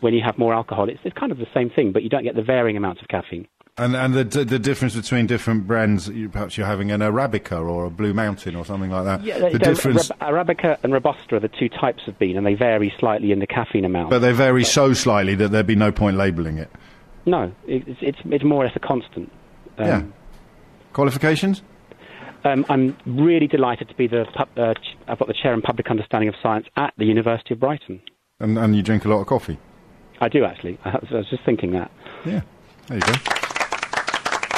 When 0.00 0.14
you 0.14 0.22
have 0.22 0.38
more 0.38 0.54
alcohol, 0.54 0.88
it's, 0.88 1.00
it's 1.04 1.16
kind 1.16 1.32
of 1.32 1.38
the 1.38 1.46
same 1.52 1.70
thing, 1.70 1.92
but 1.92 2.02
you 2.02 2.08
don't 2.08 2.22
get 2.24 2.36
the 2.36 2.42
varying 2.42 2.76
amounts 2.76 3.02
of 3.02 3.08
caffeine. 3.08 3.46
And 3.78 3.96
and 3.96 4.12
the 4.12 4.24
the 4.44 4.58
difference 4.58 4.94
between 4.94 5.26
different 5.26 5.66
brands, 5.66 6.06
you, 6.08 6.28
perhaps 6.28 6.58
you're 6.58 6.66
having 6.66 6.90
an 6.90 7.00
Arabica 7.00 7.58
or 7.66 7.86
a 7.86 7.90
Blue 7.90 8.12
Mountain 8.12 8.54
or 8.54 8.66
something 8.66 8.90
like 8.90 9.04
that. 9.06 9.24
Yeah, 9.24 9.48
the 9.48 9.58
difference, 9.58 10.10
Arabica 10.20 10.76
and 10.82 10.92
Robusta 10.92 11.36
are 11.36 11.40
the 11.40 11.48
two 11.48 11.70
types 11.70 12.06
of 12.06 12.18
bean, 12.18 12.36
and 12.36 12.46
they 12.46 12.54
vary 12.54 12.92
slightly 12.98 13.32
in 13.32 13.38
the 13.38 13.46
caffeine 13.46 13.86
amount. 13.86 14.10
but 14.10 14.18
they 14.18 14.32
vary 14.32 14.62
so 14.62 14.92
slightly 14.92 15.34
that 15.36 15.52
there'd 15.52 15.66
be 15.66 15.74
no 15.74 15.90
point 15.90 16.18
labelling 16.18 16.58
it. 16.58 16.70
no, 17.24 17.50
it's, 17.66 17.98
it's 18.02 18.18
it's 18.26 18.44
more 18.44 18.62
or 18.62 18.66
less 18.66 18.76
a 18.76 18.80
constant. 18.80 19.32
Um, 19.78 19.86
yeah. 19.86 20.02
Qualifications? 20.92 21.62
Um, 22.44 22.66
I'm 22.68 22.96
really 23.06 23.46
delighted 23.46 23.88
to 23.88 23.94
be 23.94 24.06
the 24.06 24.26
uh, 24.36 24.74
I've 25.08 25.18
got 25.18 25.28
the 25.28 25.34
chair 25.34 25.54
in 25.54 25.62
public 25.62 25.88
understanding 25.90 26.28
of 26.28 26.34
science 26.42 26.66
at 26.76 26.92
the 26.98 27.06
University 27.06 27.54
of 27.54 27.60
Brighton. 27.60 28.02
And 28.38 28.58
and 28.58 28.76
you 28.76 28.82
drink 28.82 29.04
a 29.06 29.08
lot 29.08 29.20
of 29.20 29.26
coffee. 29.26 29.58
I 30.22 30.28
do 30.28 30.44
actually. 30.44 30.78
I 30.84 30.90
was, 30.90 31.08
I 31.10 31.16
was 31.16 31.28
just 31.28 31.42
thinking 31.42 31.72
that. 31.72 31.90
Yeah. 32.24 32.42
There 32.86 32.98
you 32.98 33.02
go. 33.02 33.12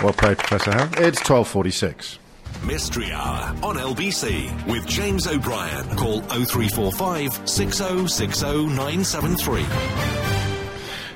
Well 0.03 0.12
played, 0.12 0.37
Professor 0.37 0.72
Hal. 0.72 0.90
It's 1.03 1.20
twelve 1.22 1.48
forty-six. 1.48 2.18
Mystery 2.66 3.11
Hour 3.11 3.57
on 3.62 3.77
LBC 3.77 4.66
with 4.66 4.87
James 4.87 5.27
O'Brien. 5.27 5.88
Call 5.96 6.20
0345 6.20 7.48
6060 7.48 8.66
973. 8.66 9.64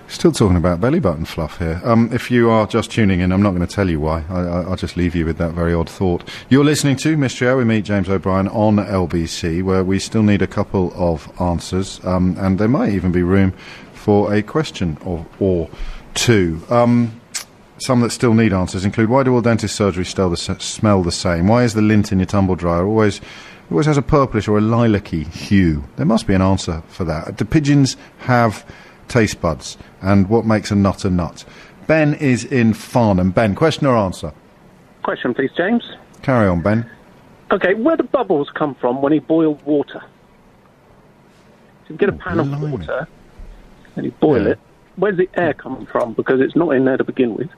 Still 0.08 0.32
talking 0.32 0.56
about 0.56 0.80
belly 0.80 1.00
button 1.00 1.26
fluff 1.26 1.58
here. 1.58 1.82
Um, 1.84 2.08
if 2.12 2.30
you 2.30 2.48
are 2.48 2.66
just 2.66 2.90
tuning 2.90 3.20
in, 3.20 3.30
I'm 3.30 3.42
not 3.42 3.50
going 3.50 3.66
to 3.66 3.72
tell 3.72 3.90
you 3.90 4.00
why. 4.00 4.24
I, 4.30 4.40
I, 4.40 4.62
I'll 4.62 4.76
just 4.76 4.96
leave 4.96 5.14
you 5.14 5.26
with 5.26 5.36
that 5.36 5.52
very 5.52 5.74
odd 5.74 5.88
thought. 5.88 6.26
You're 6.48 6.64
listening 6.64 6.96
to 6.96 7.16
Mystery 7.18 7.48
Hour. 7.48 7.58
We 7.58 7.64
meet 7.64 7.84
James 7.84 8.08
O'Brien 8.08 8.48
on 8.48 8.76
LBC, 8.76 9.62
where 9.62 9.84
we 9.84 9.98
still 9.98 10.22
need 10.22 10.40
a 10.40 10.46
couple 10.46 10.92
of 10.96 11.30
answers, 11.40 12.02
um, 12.04 12.36
and 12.38 12.58
there 12.58 12.68
might 12.68 12.94
even 12.94 13.12
be 13.12 13.22
room 13.22 13.52
for 13.98 14.32
a 14.32 14.42
question 14.42 14.96
or, 15.04 15.26
or 15.38 15.68
two. 16.14 16.62
Um, 16.70 17.20
some 17.78 18.00
that 18.00 18.10
still 18.10 18.34
need 18.34 18.52
answers 18.52 18.84
include 18.84 19.08
why 19.08 19.22
do 19.22 19.34
all 19.34 19.40
dentist 19.40 19.78
surgeries 19.78 20.06
still 20.06 20.30
the, 20.30 20.36
smell 20.36 21.02
the 21.02 21.12
same? 21.12 21.46
Why 21.46 21.64
is 21.64 21.74
the 21.74 21.82
lint 21.82 22.12
in 22.12 22.18
your 22.18 22.26
tumble 22.26 22.56
dryer 22.56 22.86
always 22.86 23.20
always 23.70 23.86
has 23.86 23.98
a 23.98 24.02
purplish 24.02 24.48
or 24.48 24.58
a 24.58 24.60
lilac-y 24.60 25.18
hue? 25.18 25.84
There 25.96 26.06
must 26.06 26.26
be 26.26 26.34
an 26.34 26.42
answer 26.42 26.82
for 26.88 27.04
that. 27.04 27.36
Do 27.36 27.44
pigeons 27.44 27.96
have 28.18 28.64
taste 29.08 29.40
buds? 29.40 29.76
And 30.00 30.28
what 30.28 30.44
makes 30.46 30.70
a 30.70 30.74
nut 30.74 31.04
a 31.04 31.10
nut? 31.10 31.44
Ben 31.86 32.14
is 32.14 32.44
in 32.44 32.74
Farnham. 32.74 33.30
Ben, 33.30 33.54
question 33.54 33.86
or 33.86 33.96
answer? 33.96 34.32
Question, 35.02 35.34
please, 35.34 35.50
James. 35.56 35.84
Carry 36.22 36.48
on, 36.48 36.60
Ben. 36.62 36.90
Okay, 37.50 37.74
where 37.74 37.96
do 37.96 38.02
bubbles 38.02 38.50
come 38.54 38.74
from 38.74 39.00
when 39.00 39.12
you 39.12 39.20
boil 39.20 39.54
water? 39.64 40.02
If 41.84 41.90
you 41.90 41.96
get 41.96 42.10
a 42.10 42.12
pan 42.12 42.40
of 42.40 42.60
water 42.60 43.08
and 43.98 44.06
you 44.06 44.12
boil 44.12 44.46
it, 44.46 44.58
where's 44.96 45.16
the 45.16 45.28
air 45.34 45.52
coming 45.52 45.86
from? 45.86 46.14
Because 46.14 46.40
it's 46.40 46.56
not 46.56 46.70
in 46.70 46.84
there 46.84 46.96
to 46.96 47.04
begin 47.04 47.34
with. 47.34 47.48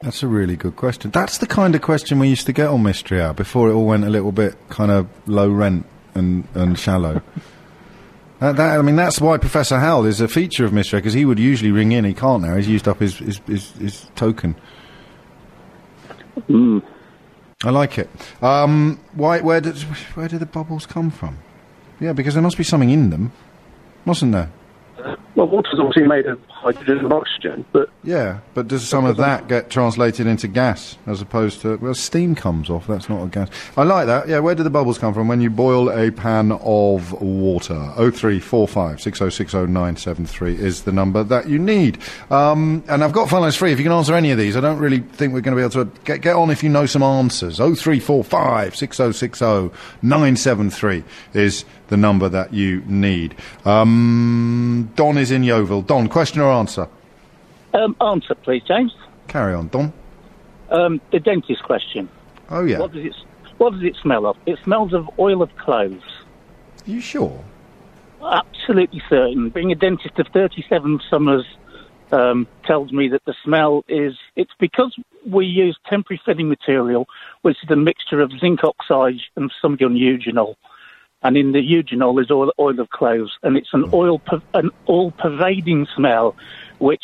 That's 0.00 0.22
a 0.22 0.28
really 0.28 0.56
good 0.56 0.76
question. 0.76 1.10
That's 1.10 1.38
the 1.38 1.46
kind 1.46 1.74
of 1.74 1.82
question 1.82 2.18
we 2.18 2.28
used 2.28 2.46
to 2.46 2.52
get 2.52 2.68
on 2.68 2.82
Mystery 2.82 3.20
Hour 3.20 3.34
before 3.34 3.68
it 3.68 3.74
all 3.74 3.84
went 3.84 4.04
a 4.04 4.10
little 4.10 4.32
bit 4.32 4.56
kind 4.68 4.90
of 4.90 5.08
low 5.26 5.50
rent 5.50 5.86
and, 6.14 6.46
and 6.54 6.78
shallow. 6.78 7.22
That, 8.40 8.54
that, 8.54 8.78
I 8.78 8.82
mean, 8.82 8.94
that's 8.94 9.20
why 9.20 9.36
Professor 9.36 9.80
Hal 9.80 10.04
is 10.04 10.20
a 10.20 10.28
feature 10.28 10.64
of 10.64 10.72
Mystery 10.72 10.98
Hour 10.98 11.00
because 11.00 11.12
he 11.12 11.24
would 11.24 11.40
usually 11.40 11.72
ring 11.72 11.90
in. 11.90 12.04
He 12.04 12.14
can't 12.14 12.40
now. 12.40 12.54
He's 12.54 12.68
used 12.68 12.86
up 12.86 13.00
his, 13.00 13.18
his, 13.18 13.38
his, 13.48 13.72
his 13.72 14.10
token. 14.14 14.54
I 16.48 17.70
like 17.70 17.98
it. 17.98 18.08
Um, 18.40 19.00
why, 19.14 19.40
where, 19.40 19.60
did, 19.60 19.76
where 20.14 20.28
do 20.28 20.38
the 20.38 20.46
bubbles 20.46 20.86
come 20.86 21.10
from? 21.10 21.38
Yeah, 22.00 22.12
because 22.12 22.34
there 22.34 22.42
must 22.42 22.56
be 22.56 22.64
something 22.64 22.90
in 22.90 23.10
them, 23.10 23.32
mustn't 24.04 24.32
there? 24.32 24.50
Well, 25.38 25.46
water's 25.46 25.78
obviously 25.78 26.02
made 26.02 26.26
of 26.26 26.40
hydrogen 26.48 26.98
and 26.98 27.12
oxygen, 27.12 27.64
but 27.70 27.88
Yeah, 28.02 28.40
but 28.54 28.66
does 28.66 28.88
some 28.88 29.04
of 29.04 29.18
that 29.18 29.46
get 29.46 29.70
translated 29.70 30.26
into 30.26 30.48
gas 30.48 30.98
as 31.06 31.22
opposed 31.22 31.60
to 31.60 31.76
well, 31.76 31.94
steam 31.94 32.34
comes 32.34 32.68
off? 32.68 32.88
That's 32.88 33.08
not 33.08 33.22
a 33.22 33.28
gas. 33.28 33.48
I 33.76 33.84
like 33.84 34.08
that. 34.08 34.26
Yeah, 34.26 34.40
where 34.40 34.56
do 34.56 34.64
the 34.64 34.70
bubbles 34.70 34.98
come 34.98 35.14
from 35.14 35.28
when 35.28 35.40
you 35.40 35.48
boil 35.48 35.90
a 35.90 36.10
pan 36.10 36.50
of 36.50 37.12
water? 37.22 37.92
Oh 37.96 38.10
three 38.10 38.40
four 38.40 38.66
five 38.66 39.00
six 39.00 39.22
oh 39.22 39.28
six 39.28 39.54
oh 39.54 39.64
nine 39.64 39.96
seven 39.96 40.26
three 40.26 40.56
is 40.56 40.82
the 40.82 40.90
number 40.90 41.22
that 41.22 41.48
you 41.48 41.60
need. 41.60 41.98
Um, 42.30 42.82
and 42.88 43.04
I've 43.04 43.12
got 43.12 43.30
phone 43.30 43.42
lines 43.42 43.54
free. 43.54 43.70
If 43.70 43.78
you 43.78 43.84
can 43.84 43.92
answer 43.92 44.16
any 44.16 44.32
of 44.32 44.38
these, 44.38 44.56
I 44.56 44.60
don't 44.60 44.80
really 44.80 44.98
think 44.98 45.34
we're 45.34 45.40
going 45.40 45.56
to 45.56 45.60
be 45.60 45.64
able 45.78 45.84
to 45.84 46.00
get 46.02 46.20
get 46.20 46.34
on 46.34 46.50
if 46.50 46.64
you 46.64 46.68
know 46.68 46.86
some 46.86 47.04
answers. 47.04 47.60
Oh 47.60 47.76
three 47.76 48.00
four 48.00 48.24
five 48.24 48.74
six 48.74 48.98
oh 48.98 49.12
six 49.12 49.40
oh 49.40 49.70
nine 50.02 50.34
seven 50.34 50.68
three 50.68 51.04
is 51.32 51.64
the 51.88 51.96
number 51.96 52.28
that 52.28 52.52
you 52.52 52.82
need. 52.86 53.34
Um, 53.64 54.90
Don 54.94 55.16
is 55.16 55.27
in 55.30 55.42
Yeovil. 55.42 55.82
Don, 55.82 56.08
question 56.08 56.40
or 56.40 56.50
answer? 56.50 56.88
Um, 57.74 57.96
answer, 58.00 58.34
please, 58.34 58.62
James. 58.66 58.94
Carry 59.26 59.54
on, 59.54 59.68
Don. 59.68 59.92
Um, 60.70 61.00
the 61.12 61.20
dentist 61.20 61.62
question. 61.62 62.08
Oh 62.50 62.64
yeah. 62.64 62.78
What 62.78 62.92
does 62.92 63.04
it 63.04 63.14
What 63.58 63.72
does 63.72 63.82
it 63.82 63.96
smell 63.96 64.26
of? 64.26 64.36
It 64.46 64.58
smells 64.64 64.92
of 64.92 65.08
oil 65.18 65.42
of 65.42 65.54
cloves. 65.56 66.04
Are 66.86 66.90
you 66.90 67.00
sure? 67.00 67.44
Absolutely 68.22 69.02
certain. 69.08 69.50
Being 69.50 69.70
a 69.70 69.74
dentist 69.74 70.18
of 70.18 70.26
37 70.28 71.00
summers 71.08 71.44
um, 72.10 72.46
tells 72.64 72.92
me 72.92 73.08
that 73.08 73.24
the 73.24 73.34
smell 73.44 73.84
is. 73.88 74.16
It's 74.36 74.52
because 74.58 74.96
we 75.26 75.46
use 75.46 75.78
temporary 75.88 76.20
filling 76.24 76.48
material, 76.48 77.06
which 77.42 77.56
is 77.62 77.70
a 77.70 77.76
mixture 77.76 78.20
of 78.20 78.32
zinc 78.40 78.64
oxide 78.64 79.20
and 79.36 79.52
some 79.60 79.76
eugenol. 79.76 80.56
And 81.22 81.36
in 81.36 81.52
the 81.52 81.58
eugenol 81.58 82.22
is 82.22 82.30
oil, 82.30 82.52
oil 82.58 82.78
of 82.78 82.90
cloves, 82.90 83.32
and 83.42 83.56
it's 83.56 83.70
an 83.72 83.84
hmm. 83.84 83.94
oil, 83.94 84.22
an 84.54 84.70
all-pervading 84.86 85.86
smell, 85.94 86.36
which 86.78 87.02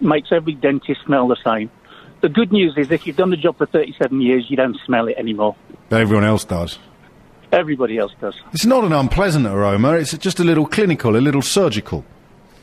makes 0.00 0.32
every 0.32 0.54
dentist 0.54 1.00
smell 1.04 1.28
the 1.28 1.36
same. 1.44 1.70
The 2.20 2.28
good 2.28 2.52
news 2.52 2.74
is, 2.76 2.90
if 2.90 3.06
you've 3.06 3.16
done 3.16 3.30
the 3.30 3.36
job 3.36 3.58
for 3.58 3.66
37 3.66 4.20
years, 4.20 4.46
you 4.48 4.56
don't 4.56 4.78
smell 4.84 5.08
it 5.08 5.16
anymore. 5.18 5.56
But 5.88 6.00
everyone 6.00 6.24
else 6.24 6.44
does. 6.44 6.78
Everybody 7.52 7.98
else 7.98 8.12
does. 8.20 8.34
It's 8.52 8.64
not 8.64 8.82
an 8.82 8.92
unpleasant 8.92 9.46
aroma. 9.46 9.92
It's 9.92 10.16
just 10.18 10.40
a 10.40 10.44
little 10.44 10.66
clinical, 10.66 11.16
a 11.16 11.18
little 11.18 11.42
surgical. 11.42 12.04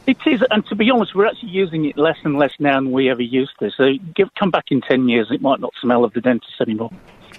It 0.08 0.18
is, 0.26 0.42
and 0.50 0.66
to 0.66 0.76
be 0.76 0.90
honest, 0.90 1.14
we're 1.14 1.28
actually 1.28 1.52
using 1.52 1.86
it 1.86 1.98
less 1.98 2.18
and 2.24 2.38
less 2.38 2.54
now 2.60 2.76
than 2.82 2.92
we 2.92 3.10
ever 3.10 3.22
used 3.22 3.52
to. 3.60 3.70
So 3.70 3.94
give, 4.16 4.30
come 4.38 4.50
back 4.50 4.66
in 4.72 4.82
10 4.82 5.08
years, 5.08 5.28
it 5.32 5.42
might 5.42 5.60
not 5.60 5.74
smell 5.80 6.04
of 6.04 6.14
the 6.14 6.22
dentist 6.22 6.60
anymore. 6.60 6.90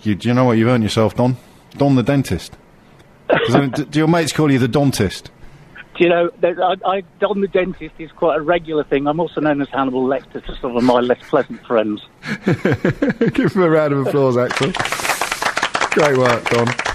You, 0.03 0.15
do 0.15 0.29
you 0.29 0.35
know 0.35 0.45
what 0.45 0.59
you've 0.59 0.69
earned 0.69 0.85
yourself, 0.85 1.17
Don? 1.17 1.37
Don 1.77 1.97
the 1.97 2.03
dentist. 2.03 2.57
'Cause, 3.47 3.55
I 3.55 3.61
mean, 3.61 3.71
do, 3.71 3.85
do 3.85 3.99
your 3.99 4.09
mates 4.09 4.33
call 4.33 4.51
you 4.53 4.59
the 4.59 4.69
dentist? 4.69 5.31
Do 5.97 6.05
you 6.05 6.09
know, 6.11 6.31
I, 6.43 6.77
I, 6.87 7.03
Don 7.21 7.41
the 7.43 7.49
dentist 7.49 7.95
is 7.99 8.11
quite 8.13 8.39
a 8.39 8.41
regular 8.41 8.83
thing. 8.85 9.07
I'm 9.07 9.21
also 9.21 9.41
known 9.41 9.61
as 9.61 9.69
Hannibal 9.69 10.07
Lecter 10.07 10.45
to 10.45 10.57
some 10.57 10.77
of 10.77 10.83
my 10.83 11.01
less 11.01 11.19
pleasant 11.29 11.65
friends. 11.67 12.03
Give 13.35 13.53
him 13.55 13.63
a 13.63 13.69
round 13.71 13.93
of 13.93 14.07
applause, 14.07 14.37
Axel. 14.39 14.73
Great 15.93 16.17
work, 16.17 16.45
Don. 16.51 16.92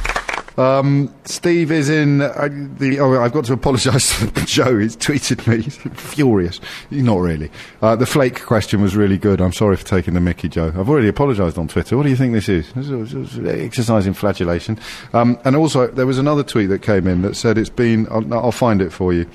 Um, 0.57 1.13
Steve 1.25 1.71
is 1.71 1.89
in 1.89 2.21
uh, 2.21 2.49
the. 2.77 2.99
Oh, 2.99 3.21
I've 3.21 3.31
got 3.31 3.45
to 3.45 3.53
apologise 3.53 4.19
to 4.33 4.45
Joe. 4.45 4.79
He's 4.79 4.97
tweeted 4.97 5.45
me. 5.47 5.61
He's 5.61 5.77
furious. 5.77 6.59
Not 6.89 7.19
really. 7.19 7.51
Uh, 7.81 7.95
the 7.95 8.07
flake 8.07 8.43
question 8.43 8.81
was 8.81 8.95
really 8.95 9.17
good. 9.17 9.39
I'm 9.39 9.53
sorry 9.53 9.75
for 9.77 9.85
taking 9.85 10.15
the 10.15 10.19
Mickey, 10.19 10.49
Joe. 10.49 10.73
I've 10.75 10.89
already 10.89 11.07
apologised 11.07 11.57
on 11.57 11.67
Twitter. 11.67 11.95
What 11.95 12.03
do 12.03 12.09
you 12.09 12.15
think 12.15 12.33
this 12.33 12.49
is? 12.49 12.71
This 12.73 12.89
is, 12.89 13.11
this 13.11 13.33
is 13.35 13.47
exercise 13.47 14.07
in 14.07 14.13
flagellation. 14.13 14.79
Um, 15.13 15.39
and 15.45 15.55
also, 15.55 15.87
there 15.87 16.07
was 16.07 16.17
another 16.17 16.43
tweet 16.43 16.69
that 16.69 16.81
came 16.81 17.07
in 17.07 17.21
that 17.21 17.35
said 17.35 17.57
it's 17.57 17.69
been. 17.69 18.07
I'll, 18.09 18.33
I'll 18.33 18.51
find 18.51 18.81
it 18.81 18.91
for 18.91 19.13
you. 19.13 19.29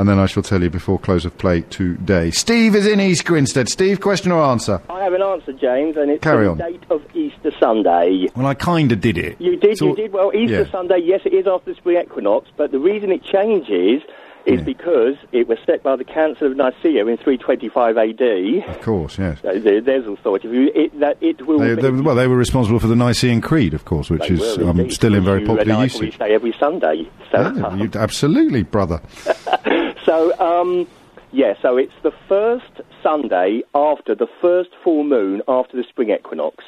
And 0.00 0.08
then 0.08 0.18
I 0.18 0.24
shall 0.24 0.42
tell 0.42 0.62
you 0.62 0.70
before 0.70 0.98
close 0.98 1.26
of 1.26 1.36
play 1.36 1.60
today. 1.60 2.30
Steve 2.30 2.74
is 2.74 2.86
in 2.86 3.00
East 3.02 3.26
Grinstead. 3.26 3.68
Steve, 3.68 4.00
question 4.00 4.32
or 4.32 4.42
answer? 4.42 4.80
I 4.88 5.04
have 5.04 5.12
an 5.12 5.20
answer, 5.20 5.52
James, 5.52 5.98
and 5.98 6.10
it's 6.10 6.22
Carry 6.22 6.46
the 6.46 6.50
on. 6.52 6.56
date 6.56 6.82
of 6.88 7.02
Easter 7.14 7.50
Sunday. 7.60 8.26
Well, 8.34 8.46
I 8.46 8.54
kind 8.54 8.92
of 8.92 9.02
did 9.02 9.18
it. 9.18 9.38
You 9.38 9.56
did, 9.56 9.76
So- 9.76 9.88
you 9.88 9.96
did. 9.96 10.14
Well, 10.14 10.32
Easter 10.34 10.62
yeah. 10.62 10.70
Sunday, 10.70 11.00
yes, 11.04 11.20
it 11.26 11.34
is 11.34 11.46
after 11.46 11.72
the 11.72 11.76
spring 11.76 12.00
equinox, 12.02 12.48
but 12.56 12.70
the 12.72 12.78
reason 12.78 13.12
it 13.12 13.22
changes 13.24 14.00
is 14.46 14.62
because 14.62 15.16
it 15.32 15.46
was 15.48 15.58
set 15.66 15.82
by 15.82 15.96
the 15.96 16.02
Council 16.04 16.46
of 16.46 16.56
Nicaea 16.56 17.04
in 17.06 17.18
325 17.18 17.98
AD. 17.98 18.68
Of 18.74 18.80
course, 18.80 19.18
yes. 19.18 19.38
There- 19.42 19.82
There's 19.82 20.06
authority. 20.06 20.48
It, 20.74 20.98
that 20.98 21.18
it 21.20 21.46
will 21.46 21.58
They, 21.58 21.74
they, 21.74 21.90
well, 21.90 22.14
they 22.14 22.26
were 22.26 22.36
responsible 22.38 22.80
for 22.80 22.86
the 22.86 22.96
Nicene 22.96 23.42
Creed, 23.42 23.74
of 23.74 23.84
course, 23.84 24.08
which 24.08 24.30
is 24.30 24.40
um, 24.60 24.90
still 24.90 25.14
in 25.14 25.24
very 25.24 25.40
popular 25.40 25.60
and 25.60 25.72
I 25.72 25.84
usage. 25.84 26.16
Say 26.16 26.32
every 26.32 26.54
Sunday. 26.58 27.06
So, 27.30 27.38
Yeah, 27.54 27.74
you- 27.76 27.90
absolutely, 27.94 28.62
brother. 28.62 29.02
so 30.04 30.38
um, 30.38 30.86
yeah, 31.32 31.54
so 31.62 31.76
it's 31.76 31.92
the 32.02 32.12
first 32.28 32.80
Sunday 33.02 33.62
after 33.74 34.14
the 34.14 34.26
first 34.40 34.70
full 34.82 35.04
moon 35.04 35.42
after 35.48 35.76
the 35.76 35.84
spring 35.84 36.10
equinox. 36.10 36.64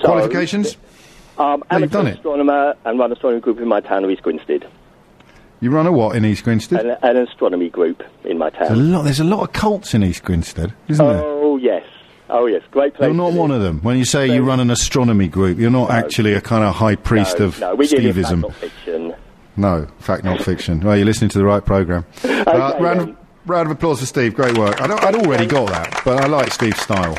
So, 0.00 0.08
Qualifications? 0.08 0.76
Um, 1.38 1.62
No, 1.70 1.86
done 1.86 2.06
it. 2.08 2.16
astronomer 2.16 2.74
and 2.84 2.98
run 2.98 3.12
astronomy 3.12 3.40
group 3.40 3.58
in 3.60 3.68
my 3.68 3.80
town 3.80 4.04
of 4.04 4.10
East 4.10 4.22
Grinstead. 4.22 4.66
You 5.60 5.70
run 5.70 5.86
a 5.86 5.92
what 5.92 6.16
in 6.16 6.24
East 6.24 6.44
Grinstead? 6.44 6.84
An, 6.84 6.96
an 7.02 7.16
astronomy 7.16 7.70
group 7.70 8.02
in 8.24 8.38
my 8.38 8.50
There's 8.50 8.70
a 8.70 8.74
town. 8.74 8.92
lot. 8.92 9.02
There's 9.02 9.20
a 9.20 9.24
lot 9.24 9.42
of 9.42 9.52
cults 9.52 9.94
in 9.94 10.02
East 10.02 10.22
Grinstead, 10.24 10.74
isn't 10.88 11.06
there? 11.06 11.22
Oh 11.24 11.56
yes, 11.56 11.84
oh 12.28 12.46
yes, 12.46 12.62
great 12.70 12.94
place. 12.94 13.06
You're 13.06 13.14
not 13.14 13.32
one 13.32 13.50
of 13.50 13.62
them. 13.62 13.80
When 13.82 13.96
you 13.96 14.04
say 14.04 14.26
you 14.32 14.42
run 14.42 14.60
an 14.60 14.70
astronomy 14.70 15.28
group, 15.28 15.58
you're 15.58 15.70
not 15.70 15.90
actually 15.90 16.34
a 16.34 16.40
kind 16.40 16.64
of 16.64 16.74
high 16.74 16.96
priest 16.96 17.38
no, 17.38 17.46
of 17.46 17.60
no, 17.60 17.74
we 17.76 17.86
Stevism. 17.86 18.42
not 18.42 18.54
fiction. 18.54 19.13
No, 19.56 19.86
fact, 19.98 20.24
not 20.24 20.42
fiction. 20.42 20.80
Well, 20.80 20.96
you're 20.96 21.06
listening 21.06 21.30
to 21.30 21.38
the 21.38 21.44
right 21.44 21.64
program. 21.64 22.04
uh, 22.24 22.76
round, 22.80 23.00
of, 23.00 23.16
round 23.46 23.70
of 23.70 23.76
applause 23.76 24.00
for 24.00 24.06
Steve. 24.06 24.34
Great 24.34 24.58
work. 24.58 24.80
I 24.80 24.86
don't, 24.86 25.02
I'd 25.02 25.14
already 25.14 25.46
got 25.46 25.68
that, 25.68 26.02
but 26.04 26.22
I 26.22 26.26
like 26.26 26.52
Steve's 26.52 26.80
style. 26.80 27.16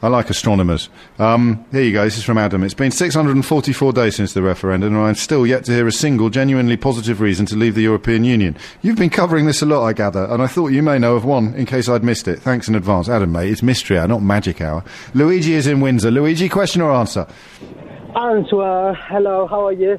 I 0.00 0.06
like 0.06 0.30
astronomers. 0.30 0.88
Um, 1.18 1.64
here 1.72 1.82
you 1.82 1.92
go. 1.92 2.04
This 2.04 2.18
is 2.18 2.24
from 2.24 2.38
Adam. 2.38 2.62
It's 2.62 2.74
been 2.74 2.92
644 2.92 3.92
days 3.92 4.14
since 4.14 4.32
the 4.32 4.42
referendum, 4.42 4.94
and 4.94 5.02
I'm 5.02 5.16
still 5.16 5.44
yet 5.44 5.64
to 5.64 5.72
hear 5.72 5.88
a 5.88 5.92
single 5.92 6.30
genuinely 6.30 6.76
positive 6.76 7.20
reason 7.20 7.46
to 7.46 7.56
leave 7.56 7.74
the 7.74 7.82
European 7.82 8.22
Union. 8.22 8.56
You've 8.80 8.96
been 8.98 9.10
covering 9.10 9.46
this 9.46 9.60
a 9.60 9.66
lot, 9.66 9.84
I 9.84 9.92
gather, 9.92 10.24
and 10.26 10.40
I 10.40 10.46
thought 10.46 10.68
you 10.68 10.84
may 10.84 11.00
know 11.00 11.16
of 11.16 11.24
one 11.24 11.52
in 11.54 11.66
case 11.66 11.88
I'd 11.88 12.04
missed 12.04 12.28
it. 12.28 12.38
Thanks 12.38 12.68
in 12.68 12.76
advance. 12.76 13.08
Adam, 13.08 13.32
mate, 13.32 13.50
it's 13.50 13.62
mystery 13.62 13.98
hour, 13.98 14.06
not 14.06 14.22
magic 14.22 14.60
hour. 14.60 14.84
Luigi 15.14 15.54
is 15.54 15.66
in 15.66 15.80
Windsor. 15.80 16.12
Luigi, 16.12 16.48
question 16.48 16.80
or 16.80 16.92
answer? 16.92 17.26
Answer. 18.14 18.94
Hello, 18.94 19.48
how 19.48 19.66
are 19.66 19.72
you? 19.72 19.98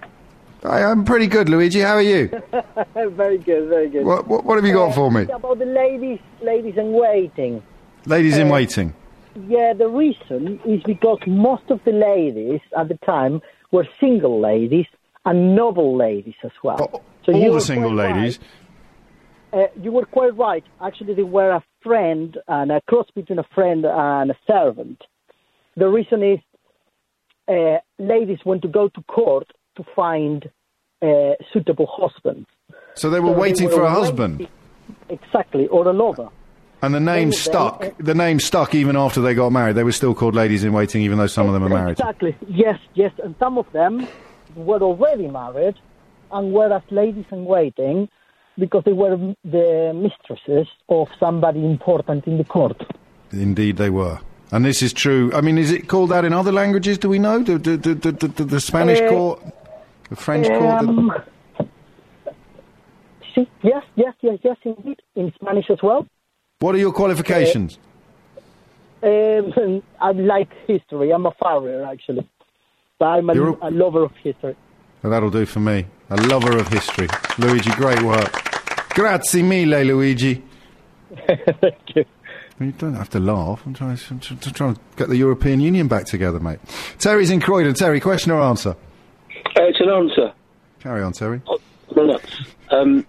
I, 0.64 0.84
I'm 0.84 1.06
pretty 1.06 1.28
good, 1.28 1.50
Luigi. 1.50 1.80
How 1.82 1.96
are 1.96 2.02
you? 2.02 2.28
very 2.94 3.38
good, 3.38 3.70
very 3.70 3.90
good. 3.90 4.06
What, 4.06 4.28
what, 4.28 4.44
what 4.46 4.56
have 4.58 4.66
you 4.66 4.74
got 4.74 4.92
Uh, 4.92 4.94
for 4.94 5.12
me? 5.12 5.24
About 5.24 5.60
the 5.60 5.66
ladies, 5.66 6.20
ladies 6.42 6.76
in 6.78 6.92
waiting. 6.94 7.64
Ladies 8.06 8.38
in 8.38 8.48
Uh, 8.48 8.54
waiting. 8.54 8.94
Yeah, 9.48 9.74
the 9.74 9.88
reason 9.88 10.60
is 10.66 10.82
because 10.84 11.20
most 11.28 11.64
of 11.70 11.80
the 11.86 11.92
ladies 11.92 12.60
at 12.78 12.90
the 12.90 12.98
time 13.06 13.42
were 13.72 13.88
single 14.00 14.40
ladies 14.42 14.86
and 15.26 15.56
noble 15.56 15.96
ladies 15.96 16.36
as 16.44 16.52
well. 16.64 17.04
so 17.26 17.32
All 17.32 17.40
you 17.40 17.48
the 17.50 17.54
were 17.56 17.60
single 17.62 17.94
ladies. 17.94 18.40
right. 19.54 19.64
Uh, 19.64 19.68
you 19.82 19.92
were 19.92 20.06
quite 20.06 20.36
right. 20.38 20.64
Actually, 20.82 21.14
they 21.16 21.24
were 21.24 21.52
a 21.52 21.64
friend 21.82 22.38
and 22.48 22.72
a 22.72 22.82
cross 22.82 23.08
between 23.16 23.40
a 23.40 23.46
friend 23.56 23.86
and 23.86 24.32
a 24.32 24.38
servant. 24.46 25.02
The 25.78 25.88
reason 25.88 26.22
is 26.24 26.40
uh, 27.48 27.78
ladies 27.98 28.40
went 28.46 28.62
to 28.64 28.68
go 28.68 28.90
to 28.90 29.02
court 29.04 29.48
to 29.80 29.86
find 29.96 30.50
uh, 31.02 31.34
suitable 31.54 31.88
husbands. 32.00 32.48
So 32.96 33.10
they 33.10 33.20
were 33.20 33.30
So 33.30 33.34
they 33.36 33.40
waiting 33.40 33.68
were 33.68 33.72
for 33.74 33.82
a 33.82 33.84
waiting- 33.86 34.00
husband. 34.04 34.48
Exactly, 35.10 35.68
or 35.68 35.88
a 35.88 35.94
lover. 35.94 36.30
And 36.82 36.94
the 36.94 37.00
name 37.00 37.30
They- 37.30 37.36
stuck. 37.36 37.80
they- 37.82 37.94
the 38.00 38.16
name 38.16 38.40
stuck 38.40 38.74
even 38.76 38.96
after 38.96 39.22
they 39.22 39.34
got 39.34 39.52
married. 39.52 39.76
They 39.76 39.84
were 39.84 39.92
still 40.02 40.14
called 40.14 40.36
ladies 40.36 40.64
in 40.64 40.72
waiting, 40.74 41.02
even 41.04 41.18
though 41.18 41.28
some 41.28 41.48
of 41.48 41.54
them 41.54 41.64
are 41.64 41.70
married. 41.70 41.92
Exactly. 42.00 42.36
Yes, 42.48 42.80
yes. 42.96 43.12
And 43.24 43.36
some 43.40 43.58
of 43.58 43.66
them 43.72 44.08
were 44.56 44.82
already 44.82 45.28
married 45.28 45.76
and 46.32 46.52
were 46.54 46.72
as 46.74 46.82
ladies 46.90 47.26
in 47.32 47.46
waiting 47.46 48.08
because 48.58 48.84
they 48.86 48.94
were 48.94 49.18
the 49.44 49.94
mistresses 49.96 50.68
of 50.90 51.08
somebody 51.20 51.64
important 51.66 52.26
in 52.28 52.38
the 52.38 52.44
court. 52.44 52.82
Indeed, 53.32 53.78
they 53.78 53.90
were. 53.90 54.20
And 54.52 54.66
this 54.66 54.82
is 54.82 54.92
true. 54.94 55.32
I 55.34 55.42
mean, 55.42 55.58
is 55.58 55.72
it 55.72 55.88
called 55.88 56.10
that 56.10 56.26
in 56.26 56.34
other 56.34 56.52
languages? 56.52 56.98
Do 56.98 57.10
we 57.10 57.20
know? 57.20 57.44
Do 57.44 57.58
the 57.58 58.60
Spanish 58.60 59.00
Uh, 59.02 59.10
court, 59.10 59.40
the 60.10 60.16
French 60.16 60.48
Um, 60.48 61.12
see, 63.36 63.48
yes, 63.64 63.84
yes, 63.96 64.14
yes, 64.22 64.40
yes, 64.44 64.58
indeed. 64.64 65.02
In 65.16 65.32
Spanish 65.42 65.70
as 65.70 65.80
well. 65.82 66.08
What 66.60 66.76
are 66.76 66.80
your 66.80 66.92
qualifications? 66.92 67.80
Um, 69.02 69.82
I 70.02 70.12
like 70.12 70.50
history. 70.68 71.12
I'm 71.12 71.26
a 71.26 71.32
farrier, 71.42 71.86
actually. 71.86 72.28
But 72.98 73.06
I'm 73.06 73.30
a, 73.30 73.34
You're 73.34 73.58
a 73.62 73.72
lover 73.72 74.04
of 74.04 74.12
history. 74.18 74.56
Well, 75.02 75.12
that'll 75.12 75.30
do 75.30 75.46
for 75.46 75.62
me. 75.62 75.86
A 76.10 76.18
lover 76.28 76.58
of 76.58 76.68
history. 76.68 77.08
Luigi, 77.38 77.72
great 77.72 78.02
work. 78.02 78.32
Grazie 78.90 79.44
mille, 79.44 79.84
Luigi. 79.86 80.44
Thank 81.28 81.96
you. 81.96 82.06
You 82.60 82.74
don't 82.74 82.96
have 82.96 83.10
to 83.12 83.20
laugh. 83.22 83.66
I'm 83.66 83.74
trying, 83.74 83.98
I'm 84.10 84.20
to 84.20 84.52
trying 84.52 84.76
to 84.76 84.82
get 84.98 85.08
the 85.08 85.16
European 85.16 85.62
Union 85.62 85.88
back 85.88 86.06
together, 86.06 86.42
mate. 86.42 86.60
Terry's 86.98 87.30
in 87.30 87.40
Croydon. 87.40 87.74
Terry, 87.74 88.02
question 88.02 88.34
or 88.34 88.42
answer? 88.42 88.76
Uh, 89.56 89.64
it's 89.64 89.80
an 89.80 89.90
answer. 89.90 90.34
Carry 90.80 91.02
on, 91.04 91.14
Terry. 91.14 91.42
Nuts. 91.96 92.42
Um, 92.70 93.06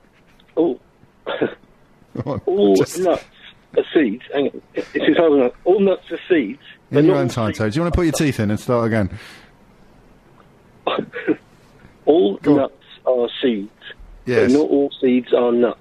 all 0.57 0.81
all 2.47 2.75
nuts 2.77 2.99
are 3.77 3.85
seeds. 3.95 4.23
Hang 4.33 4.47
on. 4.49 4.63
This 4.75 4.87
is 4.95 5.17
hard 5.17 5.33
enough. 5.35 5.53
All 5.65 5.79
nuts 5.81 6.11
are 6.11 6.19
seeds. 6.29 6.63
In 6.91 7.05
your 7.05 7.17
own 7.17 7.29
time, 7.29 7.53
Terry. 7.53 7.71
Do 7.71 7.77
you 7.77 7.83
want 7.83 7.95
to 7.95 7.97
put 7.99 8.05
your 8.07 8.13
teeth 8.13 8.41
in 8.41 8.51
and 8.51 8.59
start 8.59 8.87
again? 8.87 9.17
All 12.07 12.39
nuts 12.45 12.75
are 13.07 13.29
seeds. 13.41 13.71
Yes. 14.27 14.51
But 14.53 14.59
not 14.59 14.69
all 14.71 14.91
seeds 15.01 15.33
are 15.33 15.53
nuts. 15.53 15.79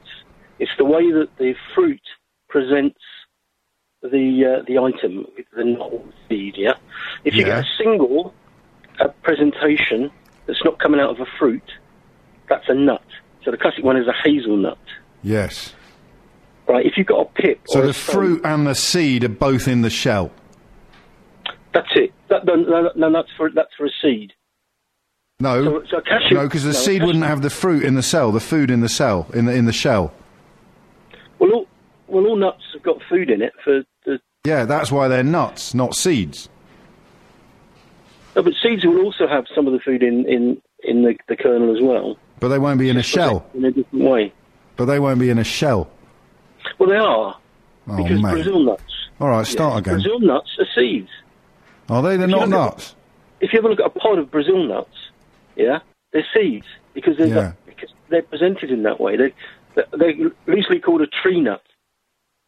It's 0.60 0.72
the 0.78 0.86
way 0.86 1.12
that 1.12 1.30
the 1.38 1.56
fruit 1.74 2.02
presents 2.48 3.00
the 4.02 4.60
uh, 4.60 4.64
the 4.68 4.78
item, 4.78 5.26
the 5.56 5.64
nut 5.64 5.90
or 5.92 6.04
seed. 6.28 6.56
Yeah. 6.58 6.74
If 7.24 7.34
you 7.34 7.42
Yeah. 7.42 7.62
get 7.62 7.66
a 7.66 7.68
single 7.84 8.34
uh, 9.00 9.08
presentation 9.24 10.12
that's 10.50 10.64
not 10.66 10.80
coming 10.80 11.00
out 11.00 11.12
of 11.12 11.20
a 11.20 11.28
fruit, 11.38 11.62
that's 12.50 12.66
a 12.70 12.74
nut. 12.74 13.04
So 13.46 13.52
the 13.52 13.58
classic 13.58 13.84
one 13.84 13.98
is 13.98 14.08
a 14.08 14.14
hazelnut. 14.24 14.80
Yes. 15.22 15.74
Right. 16.68 16.86
If 16.86 16.94
you've 16.98 17.06
got 17.08 17.22
a 17.22 17.42
pip, 17.42 17.60
So 17.68 17.82
the 17.84 17.90
a 17.90 17.94
stone- 17.94 18.16
fruit 18.16 18.42
and 18.44 18.66
the 18.66 18.74
seed 18.74 19.24
are 19.24 19.30
both 19.30 19.68
in 19.68 19.82
the 19.82 19.90
shell. 19.92 20.32
That's 21.74 21.88
it. 21.96 22.12
That, 22.30 22.46
no, 22.46 22.56
no, 22.56 22.92
no, 22.96 23.12
that's 23.14 23.30
for 23.38 23.52
that's 23.54 23.70
for 23.78 23.86
a 23.86 23.90
seed. 24.02 24.34
No, 25.40 25.64
So- 25.64 25.84
so 25.92 25.98
a 25.98 26.02
cashew- 26.02 26.36
no, 26.36 26.44
because 26.48 26.64
the 26.64 26.70
no, 26.74 26.80
seed 26.80 27.04
wouldn't 27.04 27.24
have 27.26 27.42
the 27.44 27.50
fruit 27.52 27.84
in 27.84 27.94
the 27.96 28.04
cell, 28.04 28.32
the 28.32 28.40
food 28.40 28.72
in 28.72 28.82
the 28.82 28.90
cell, 28.90 29.28
in 29.34 29.46
the 29.46 29.54
in 29.54 29.66
the 29.66 29.72
shell. 29.74 30.12
Well, 31.38 31.52
all 31.52 31.68
well, 32.08 32.26
all 32.26 32.36
nuts 32.36 32.64
have 32.74 32.82
got 32.84 32.98
food 33.08 33.30
in 33.30 33.42
it 33.42 33.54
for 33.64 33.84
the. 34.06 34.20
Yeah, 34.46 34.66
that's 34.66 34.92
why 34.92 35.08
they're 35.08 35.24
nuts, 35.24 35.74
not 35.74 35.96
seeds. 35.96 36.50
No, 38.36 38.44
but 38.44 38.54
seeds 38.62 38.86
will 38.86 39.02
also 39.02 39.28
have 39.28 39.46
some 39.56 39.68
of 39.68 39.74
the 39.74 39.80
food 39.80 40.04
in 40.04 40.26
in 40.28 40.62
in 40.84 41.04
the, 41.04 41.16
the 41.28 41.36
kernel 41.36 41.76
as 41.76 41.82
well, 41.82 42.18
But 42.40 42.50
they 42.50 42.60
won't 42.60 42.80
be 42.80 42.90
in 42.90 42.98
a 42.98 43.04
shell. 43.04 43.46
in 43.54 43.66
a 43.66 43.72
different 43.72 44.06
way. 44.06 44.34
But 44.78 44.86
they 44.86 45.00
won't 45.00 45.20
be 45.20 45.30
in 45.30 45.38
a 45.40 45.44
shell. 45.44 45.90
Well, 46.78 46.90
they 46.90 46.96
are 46.96 47.36
Oh, 47.88 47.98
because 47.98 48.22
mate. 48.22 48.32
Brazil 48.32 48.60
nuts. 48.64 48.84
All 49.20 49.28
right, 49.30 49.46
start 49.46 49.74
Yes, 49.74 49.80
again. 49.82 49.94
Brazil 49.96 50.20
nuts 50.20 50.50
are 50.60 50.68
seeds. 50.76 51.10
Are 51.90 52.02
they? 52.04 52.16
They're 52.18 52.26
If 52.26 52.32
not 52.32 52.50
look 52.50 52.60
at- 52.60 52.72
nuts. 52.72 52.96
If 53.42 53.52
you 53.54 53.60
ever 53.60 53.70
look 53.70 53.80
at 53.80 53.86
a 53.88 53.90
pod 53.90 54.20
of 54.20 54.30
Brazil 54.32 54.64
nuts, 54.68 54.96
yeah, 55.56 55.80
they're 56.14 56.26
seeds 56.34 56.66
because 56.94 57.18
they're 57.18 57.28
Yeah. 57.28 57.52
because 57.66 57.90
they're 58.10 58.22
presented 58.22 58.70
in 58.72 58.84
that 58.84 59.00
way. 59.02 59.18
They 59.18 59.34
They're 59.94 60.14
loosely 60.48 60.80
called 60.80 61.02
a 61.02 61.08
tree 61.08 61.40
nut. 61.42 61.62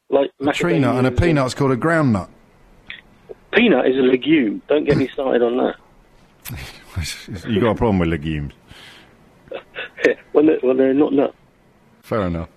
Like 0.09 0.31
A 0.45 0.51
tree 0.51 0.79
nut 0.79 0.95
and 0.97 1.07
a 1.07 1.11
peanut's 1.11 1.53
called 1.53 1.71
a 1.71 1.75
ground 1.77 2.11
nut. 2.13 2.29
Peanut 3.51 3.87
is 3.87 3.97
a 3.97 4.01
legume. 4.01 4.61
Don't 4.67 4.85
get 4.85 4.97
me 4.97 5.07
started 5.09 5.41
on 5.41 5.57
that. 5.57 5.75
you 7.49 7.59
got 7.59 7.71
a 7.71 7.75
problem 7.75 7.99
with 7.99 8.09
legumes? 8.09 8.53
when, 10.31 10.45
they're, 10.47 10.59
when 10.59 10.77
they're 10.77 10.93
not 10.93 11.13
nut. 11.13 11.35
Fair 12.01 12.23
enough. 12.27 12.49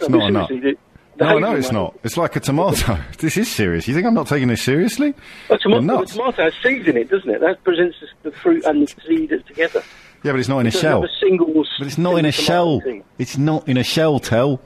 It's 0.00 0.08
No, 0.08 0.18
not 0.18 0.28
a 0.28 0.32
nut. 0.32 0.48
seriously, 0.48 0.70
the- 0.72 0.78
the 1.18 1.24
No, 1.24 1.38
no, 1.40 1.56
it's 1.56 1.72
not. 1.72 1.98
It's 2.04 2.16
like 2.16 2.36
a 2.36 2.40
tomato. 2.40 2.96
this 3.18 3.36
is 3.36 3.50
serious. 3.50 3.88
You 3.88 3.94
think 3.94 4.06
I'm 4.06 4.14
not 4.14 4.28
taking 4.28 4.46
this 4.46 4.62
seriously? 4.62 5.14
A 5.50 5.58
tomato, 5.58 5.80
nuts. 5.80 6.12
tomato 6.12 6.44
has 6.44 6.54
seeds 6.62 6.86
in 6.86 6.96
it, 6.96 7.10
doesn't 7.10 7.28
it? 7.28 7.40
That 7.40 7.62
presents 7.64 7.96
the 8.22 8.30
fruit 8.30 8.64
and 8.64 8.86
the 8.86 8.94
seed 9.04 9.30
together. 9.48 9.82
Yeah, 10.22 10.30
but 10.32 10.38
it's 10.38 10.48
not 10.48 10.60
in 10.60 10.66
a 10.66 10.68
It 10.68 10.72
doesn't 10.74 10.88
shell. 10.88 11.04
a 11.04 11.08
single. 11.20 11.52
But 11.78 11.86
it's 11.88 11.98
not 11.98 12.18
in 12.18 12.24
a 12.24 12.30
shell. 12.30 12.80
Seed. 12.82 13.02
It's 13.18 13.36
not 13.36 13.68
in 13.68 13.76
a 13.76 13.82
shell, 13.82 14.20
Tell. 14.20 14.60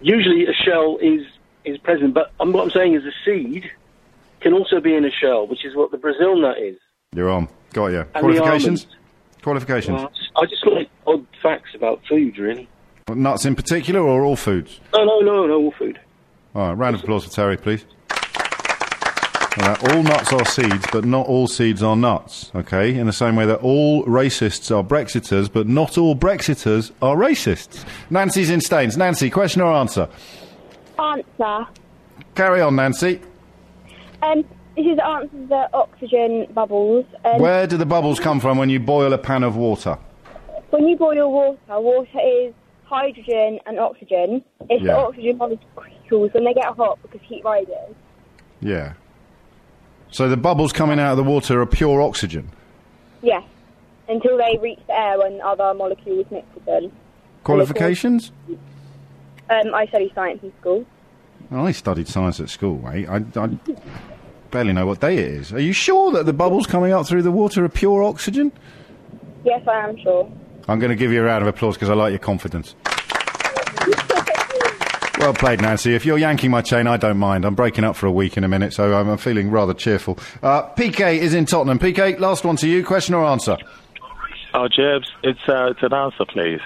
Usually, 0.00 0.46
a 0.46 0.52
shell 0.52 0.98
is 1.00 1.22
is 1.64 1.78
present, 1.78 2.12
but 2.12 2.32
um, 2.40 2.52
what 2.52 2.64
I'm 2.64 2.70
saying 2.70 2.94
is 2.94 3.04
a 3.04 3.12
seed 3.24 3.70
can 4.44 4.52
also 4.52 4.78
be 4.78 4.94
in 4.94 5.04
a 5.06 5.10
shell, 5.10 5.46
which 5.48 5.64
is 5.64 5.74
what 5.74 5.90
the 5.90 5.96
Brazil 5.96 6.36
nut 6.38 6.58
is. 6.58 6.76
You're 7.16 7.30
on. 7.30 7.48
Got 7.72 7.86
you. 7.86 8.04
the 8.14 8.20
Qualifications? 8.20 8.86
Qualifications. 9.42 9.96
Well, 9.96 10.12
I 10.36 10.46
just- 10.46 10.64
like 10.66 10.88
odd 11.06 11.26
facts 11.42 11.70
about 11.74 12.00
food, 12.08 12.38
really. 12.38 12.68
Nuts 13.08 13.44
in 13.44 13.54
particular 13.54 14.00
or 14.00 14.22
all 14.22 14.36
foods? 14.36 14.80
No, 14.92 15.04
no, 15.04 15.20
no, 15.20 15.46
no, 15.46 15.54
all 15.54 15.70
food. 15.78 15.98
All 16.54 16.68
right, 16.68 16.72
round 16.74 16.96
of 16.96 17.02
applause 17.02 17.24
for 17.24 17.30
Terry, 17.30 17.56
please. 17.56 17.84
All, 19.56 19.68
right, 19.68 19.94
all 19.94 20.02
nuts 20.02 20.32
are 20.32 20.44
seeds, 20.44 20.84
but 20.92 21.04
not 21.04 21.26
all 21.26 21.46
seeds 21.46 21.82
are 21.82 21.96
nuts, 21.96 22.50
okay? 22.54 22.94
In 22.96 23.06
the 23.06 23.12
same 23.12 23.36
way 23.36 23.46
that 23.46 23.60
all 23.60 24.04
racists 24.04 24.74
are 24.74 24.82
Brexiters, 24.82 25.50
but 25.52 25.68
not 25.68 25.96
all 25.96 26.16
Brexiters 26.16 26.92
are 27.00 27.16
racists. 27.16 27.84
Nancy's 28.10 28.50
in 28.50 28.60
Staines. 28.60 28.96
Nancy, 28.96 29.30
question 29.30 29.62
or 29.62 29.72
answer? 29.72 30.08
Answer. 30.98 31.66
Carry 32.34 32.60
on, 32.60 32.76
Nancy. 32.76 33.20
Um, 34.24 34.44
this 34.76 34.86
is 34.86 34.96
the 34.96 35.06
answer 35.06 35.36
to 35.36 35.46
the 35.46 35.68
oxygen 35.72 36.46
bubbles. 36.52 37.04
Um, 37.24 37.40
Where 37.40 37.66
do 37.66 37.76
the 37.76 37.86
bubbles 37.86 38.18
come 38.18 38.40
from 38.40 38.58
when 38.58 38.70
you 38.70 38.80
boil 38.80 39.12
a 39.12 39.18
pan 39.18 39.42
of 39.42 39.56
water? 39.56 39.98
When 40.70 40.88
you 40.88 40.96
boil 40.96 41.30
water, 41.30 41.80
water 41.80 42.20
is 42.24 42.54
hydrogen 42.84 43.60
and 43.66 43.78
oxygen. 43.78 44.42
It's 44.68 44.82
the 44.82 44.96
oxygen 44.96 45.38
molecules 45.38 46.30
when 46.32 46.44
they 46.44 46.54
get 46.54 46.66
hot 46.66 46.98
because 47.02 47.20
heat 47.22 47.44
rises. 47.44 47.94
Yeah. 48.60 48.94
So 50.10 50.28
the 50.28 50.36
bubbles 50.36 50.72
coming 50.72 50.98
out 50.98 51.12
of 51.12 51.16
the 51.16 51.24
water 51.24 51.60
are 51.60 51.66
pure 51.66 52.00
oxygen. 52.00 52.50
Yes. 53.22 53.44
Until 54.08 54.36
they 54.36 54.58
reach 54.60 54.80
the 54.86 54.98
air 54.98 55.18
when 55.18 55.40
other 55.40 55.74
molecules 55.74 56.26
mix 56.30 56.46
with 56.54 56.64
them. 56.64 56.92
Qualifications? 57.42 58.32
Um, 59.50 59.74
I 59.74 59.86
studied 59.86 60.12
science 60.14 60.42
in 60.42 60.52
school. 60.60 60.86
I 61.50 61.72
studied 61.72 62.08
science 62.08 62.40
at 62.40 62.48
school, 62.48 62.78
mate. 62.78 63.08
I, 63.08 63.16
I 63.36 63.48
barely 64.54 64.72
know 64.72 64.86
what 64.86 65.00
day 65.00 65.14
it 65.18 65.24
is. 65.32 65.52
Are 65.52 65.58
you 65.60 65.72
sure 65.72 66.12
that 66.12 66.26
the 66.26 66.32
bubbles 66.32 66.66
coming 66.68 66.92
up 66.92 67.06
through 67.08 67.22
the 67.22 67.32
water 67.32 67.64
are 67.64 67.68
pure 67.68 68.04
oxygen? 68.04 68.52
Yes, 69.44 69.66
I 69.66 69.88
am 69.88 69.96
sure. 69.98 70.30
I'm 70.68 70.78
going 70.78 70.90
to 70.90 70.96
give 70.96 71.10
you 71.12 71.20
a 71.20 71.24
round 71.24 71.42
of 71.42 71.48
applause 71.48 71.74
because 71.74 71.90
I 71.90 71.94
like 71.94 72.10
your 72.12 72.20
confidence. 72.20 72.74
Well 75.16 75.32
played, 75.32 75.62
Nancy. 75.62 75.94
If 75.94 76.04
you're 76.04 76.18
yanking 76.18 76.50
my 76.50 76.60
chain, 76.60 76.86
I 76.86 76.96
don't 76.98 77.16
mind. 77.18 77.44
I'm 77.46 77.54
breaking 77.54 77.84
up 77.84 77.94
for 77.96 78.06
a 78.06 78.12
week 78.12 78.36
in 78.36 78.42
a 78.44 78.48
minute, 78.48 78.74
so 78.74 78.94
I'm, 78.94 79.08
I'm 79.08 79.16
feeling 79.16 79.48
rather 79.50 79.72
cheerful. 79.72 80.18
Uh, 80.42 80.68
PK 80.74 81.16
is 81.18 81.32
in 81.34 81.46
Tottenham. 81.46 81.78
PK, 81.78 82.18
last 82.18 82.44
one 82.44 82.56
to 82.56 82.68
you. 82.68 82.84
Question 82.84 83.14
or 83.14 83.24
answer? 83.24 83.56
Oh, 84.52 84.68
Jebs, 84.68 85.06
it's, 85.22 85.38
uh, 85.48 85.66
it's 85.70 85.82
an 85.82 85.94
answer, 85.94 86.24
please. 86.28 86.60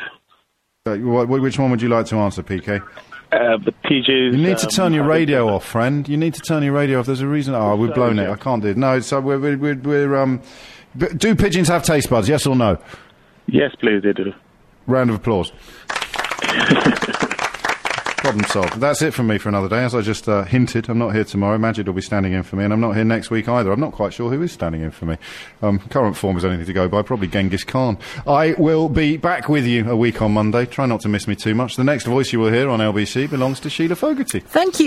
Uh, 0.86 0.96
wh- 0.96 1.26
wh- 1.26 1.40
which 1.42 1.58
one 1.58 1.70
would 1.70 1.82
you 1.82 1.88
like 1.90 2.06
to 2.06 2.16
answer, 2.16 2.42
PK? 2.42 2.82
Uh, 3.30 3.58
the 3.58 3.72
PGs. 3.84 4.32
You 4.32 4.38
need 4.38 4.56
to 4.58 4.66
um, 4.66 4.70
turn 4.70 4.92
your 4.94 5.04
radio 5.04 5.48
off, 5.48 5.64
friend. 5.64 6.08
You 6.08 6.16
need 6.16 6.32
to 6.34 6.40
turn 6.40 6.62
your 6.62 6.72
radio 6.72 7.00
off. 7.00 7.06
There's 7.06 7.20
a 7.20 7.26
reason. 7.26 7.54
Oh, 7.54 7.76
we've 7.76 7.92
blown 7.92 8.18
it. 8.18 8.28
I 8.28 8.36
can't 8.36 8.62
do 8.62 8.68
it. 8.68 8.76
No, 8.78 9.00
so 9.00 9.20
we're, 9.20 9.38
we're, 9.38 9.58
we're, 9.58 9.76
we're 9.76 10.16
um. 10.16 10.40
Do 10.96 11.34
pigeons 11.34 11.68
have 11.68 11.82
taste 11.82 12.08
buds? 12.08 12.28
Yes 12.28 12.46
or 12.46 12.56
no? 12.56 12.78
Yes, 13.46 13.74
please, 13.78 14.02
they 14.02 14.12
do. 14.14 14.32
Round 14.86 15.10
of 15.10 15.16
applause. 15.16 15.52
Problem 18.28 18.44
solved. 18.50 18.74
That's 18.74 19.00
it 19.00 19.14
from 19.14 19.28
me 19.28 19.38
for 19.38 19.48
another 19.48 19.70
day. 19.70 19.82
As 19.82 19.94
I 19.94 20.02
just 20.02 20.28
uh, 20.28 20.44
hinted, 20.44 20.90
I'm 20.90 20.98
not 20.98 21.14
here 21.14 21.24
tomorrow. 21.24 21.56
Maajid 21.56 21.86
will 21.86 21.94
be 21.94 22.02
standing 22.02 22.34
in 22.34 22.42
for 22.42 22.56
me, 22.56 22.64
and 22.64 22.74
I'm 22.74 22.80
not 22.80 22.94
here 22.94 23.02
next 23.02 23.30
week 23.30 23.48
either. 23.48 23.72
I'm 23.72 23.80
not 23.80 23.92
quite 23.92 24.12
sure 24.12 24.30
who 24.30 24.42
is 24.42 24.52
standing 24.52 24.82
in 24.82 24.90
for 24.90 25.06
me. 25.06 25.16
Um, 25.62 25.78
current 25.78 26.14
form 26.14 26.36
is 26.36 26.44
anything 26.44 26.66
to 26.66 26.74
go 26.74 26.88
by. 26.88 27.00
Probably 27.00 27.26
Genghis 27.26 27.64
Khan. 27.64 27.96
I 28.26 28.54
will 28.58 28.90
be 28.90 29.16
back 29.16 29.48
with 29.48 29.64
you 29.64 29.90
a 29.90 29.96
week 29.96 30.20
on 30.20 30.32
Monday. 30.32 30.66
Try 30.66 30.84
not 30.84 31.00
to 31.02 31.08
miss 31.08 31.26
me 31.26 31.36
too 31.36 31.54
much. 31.54 31.76
The 31.76 31.84
next 31.84 32.04
voice 32.04 32.30
you 32.30 32.38
will 32.38 32.52
hear 32.52 32.68
on 32.68 32.80
LBC 32.80 33.30
belongs 33.30 33.60
to 33.60 33.70
Sheila 33.70 33.96
Fogarty. 33.96 34.40
Thank 34.40 34.78
you. 34.78 34.86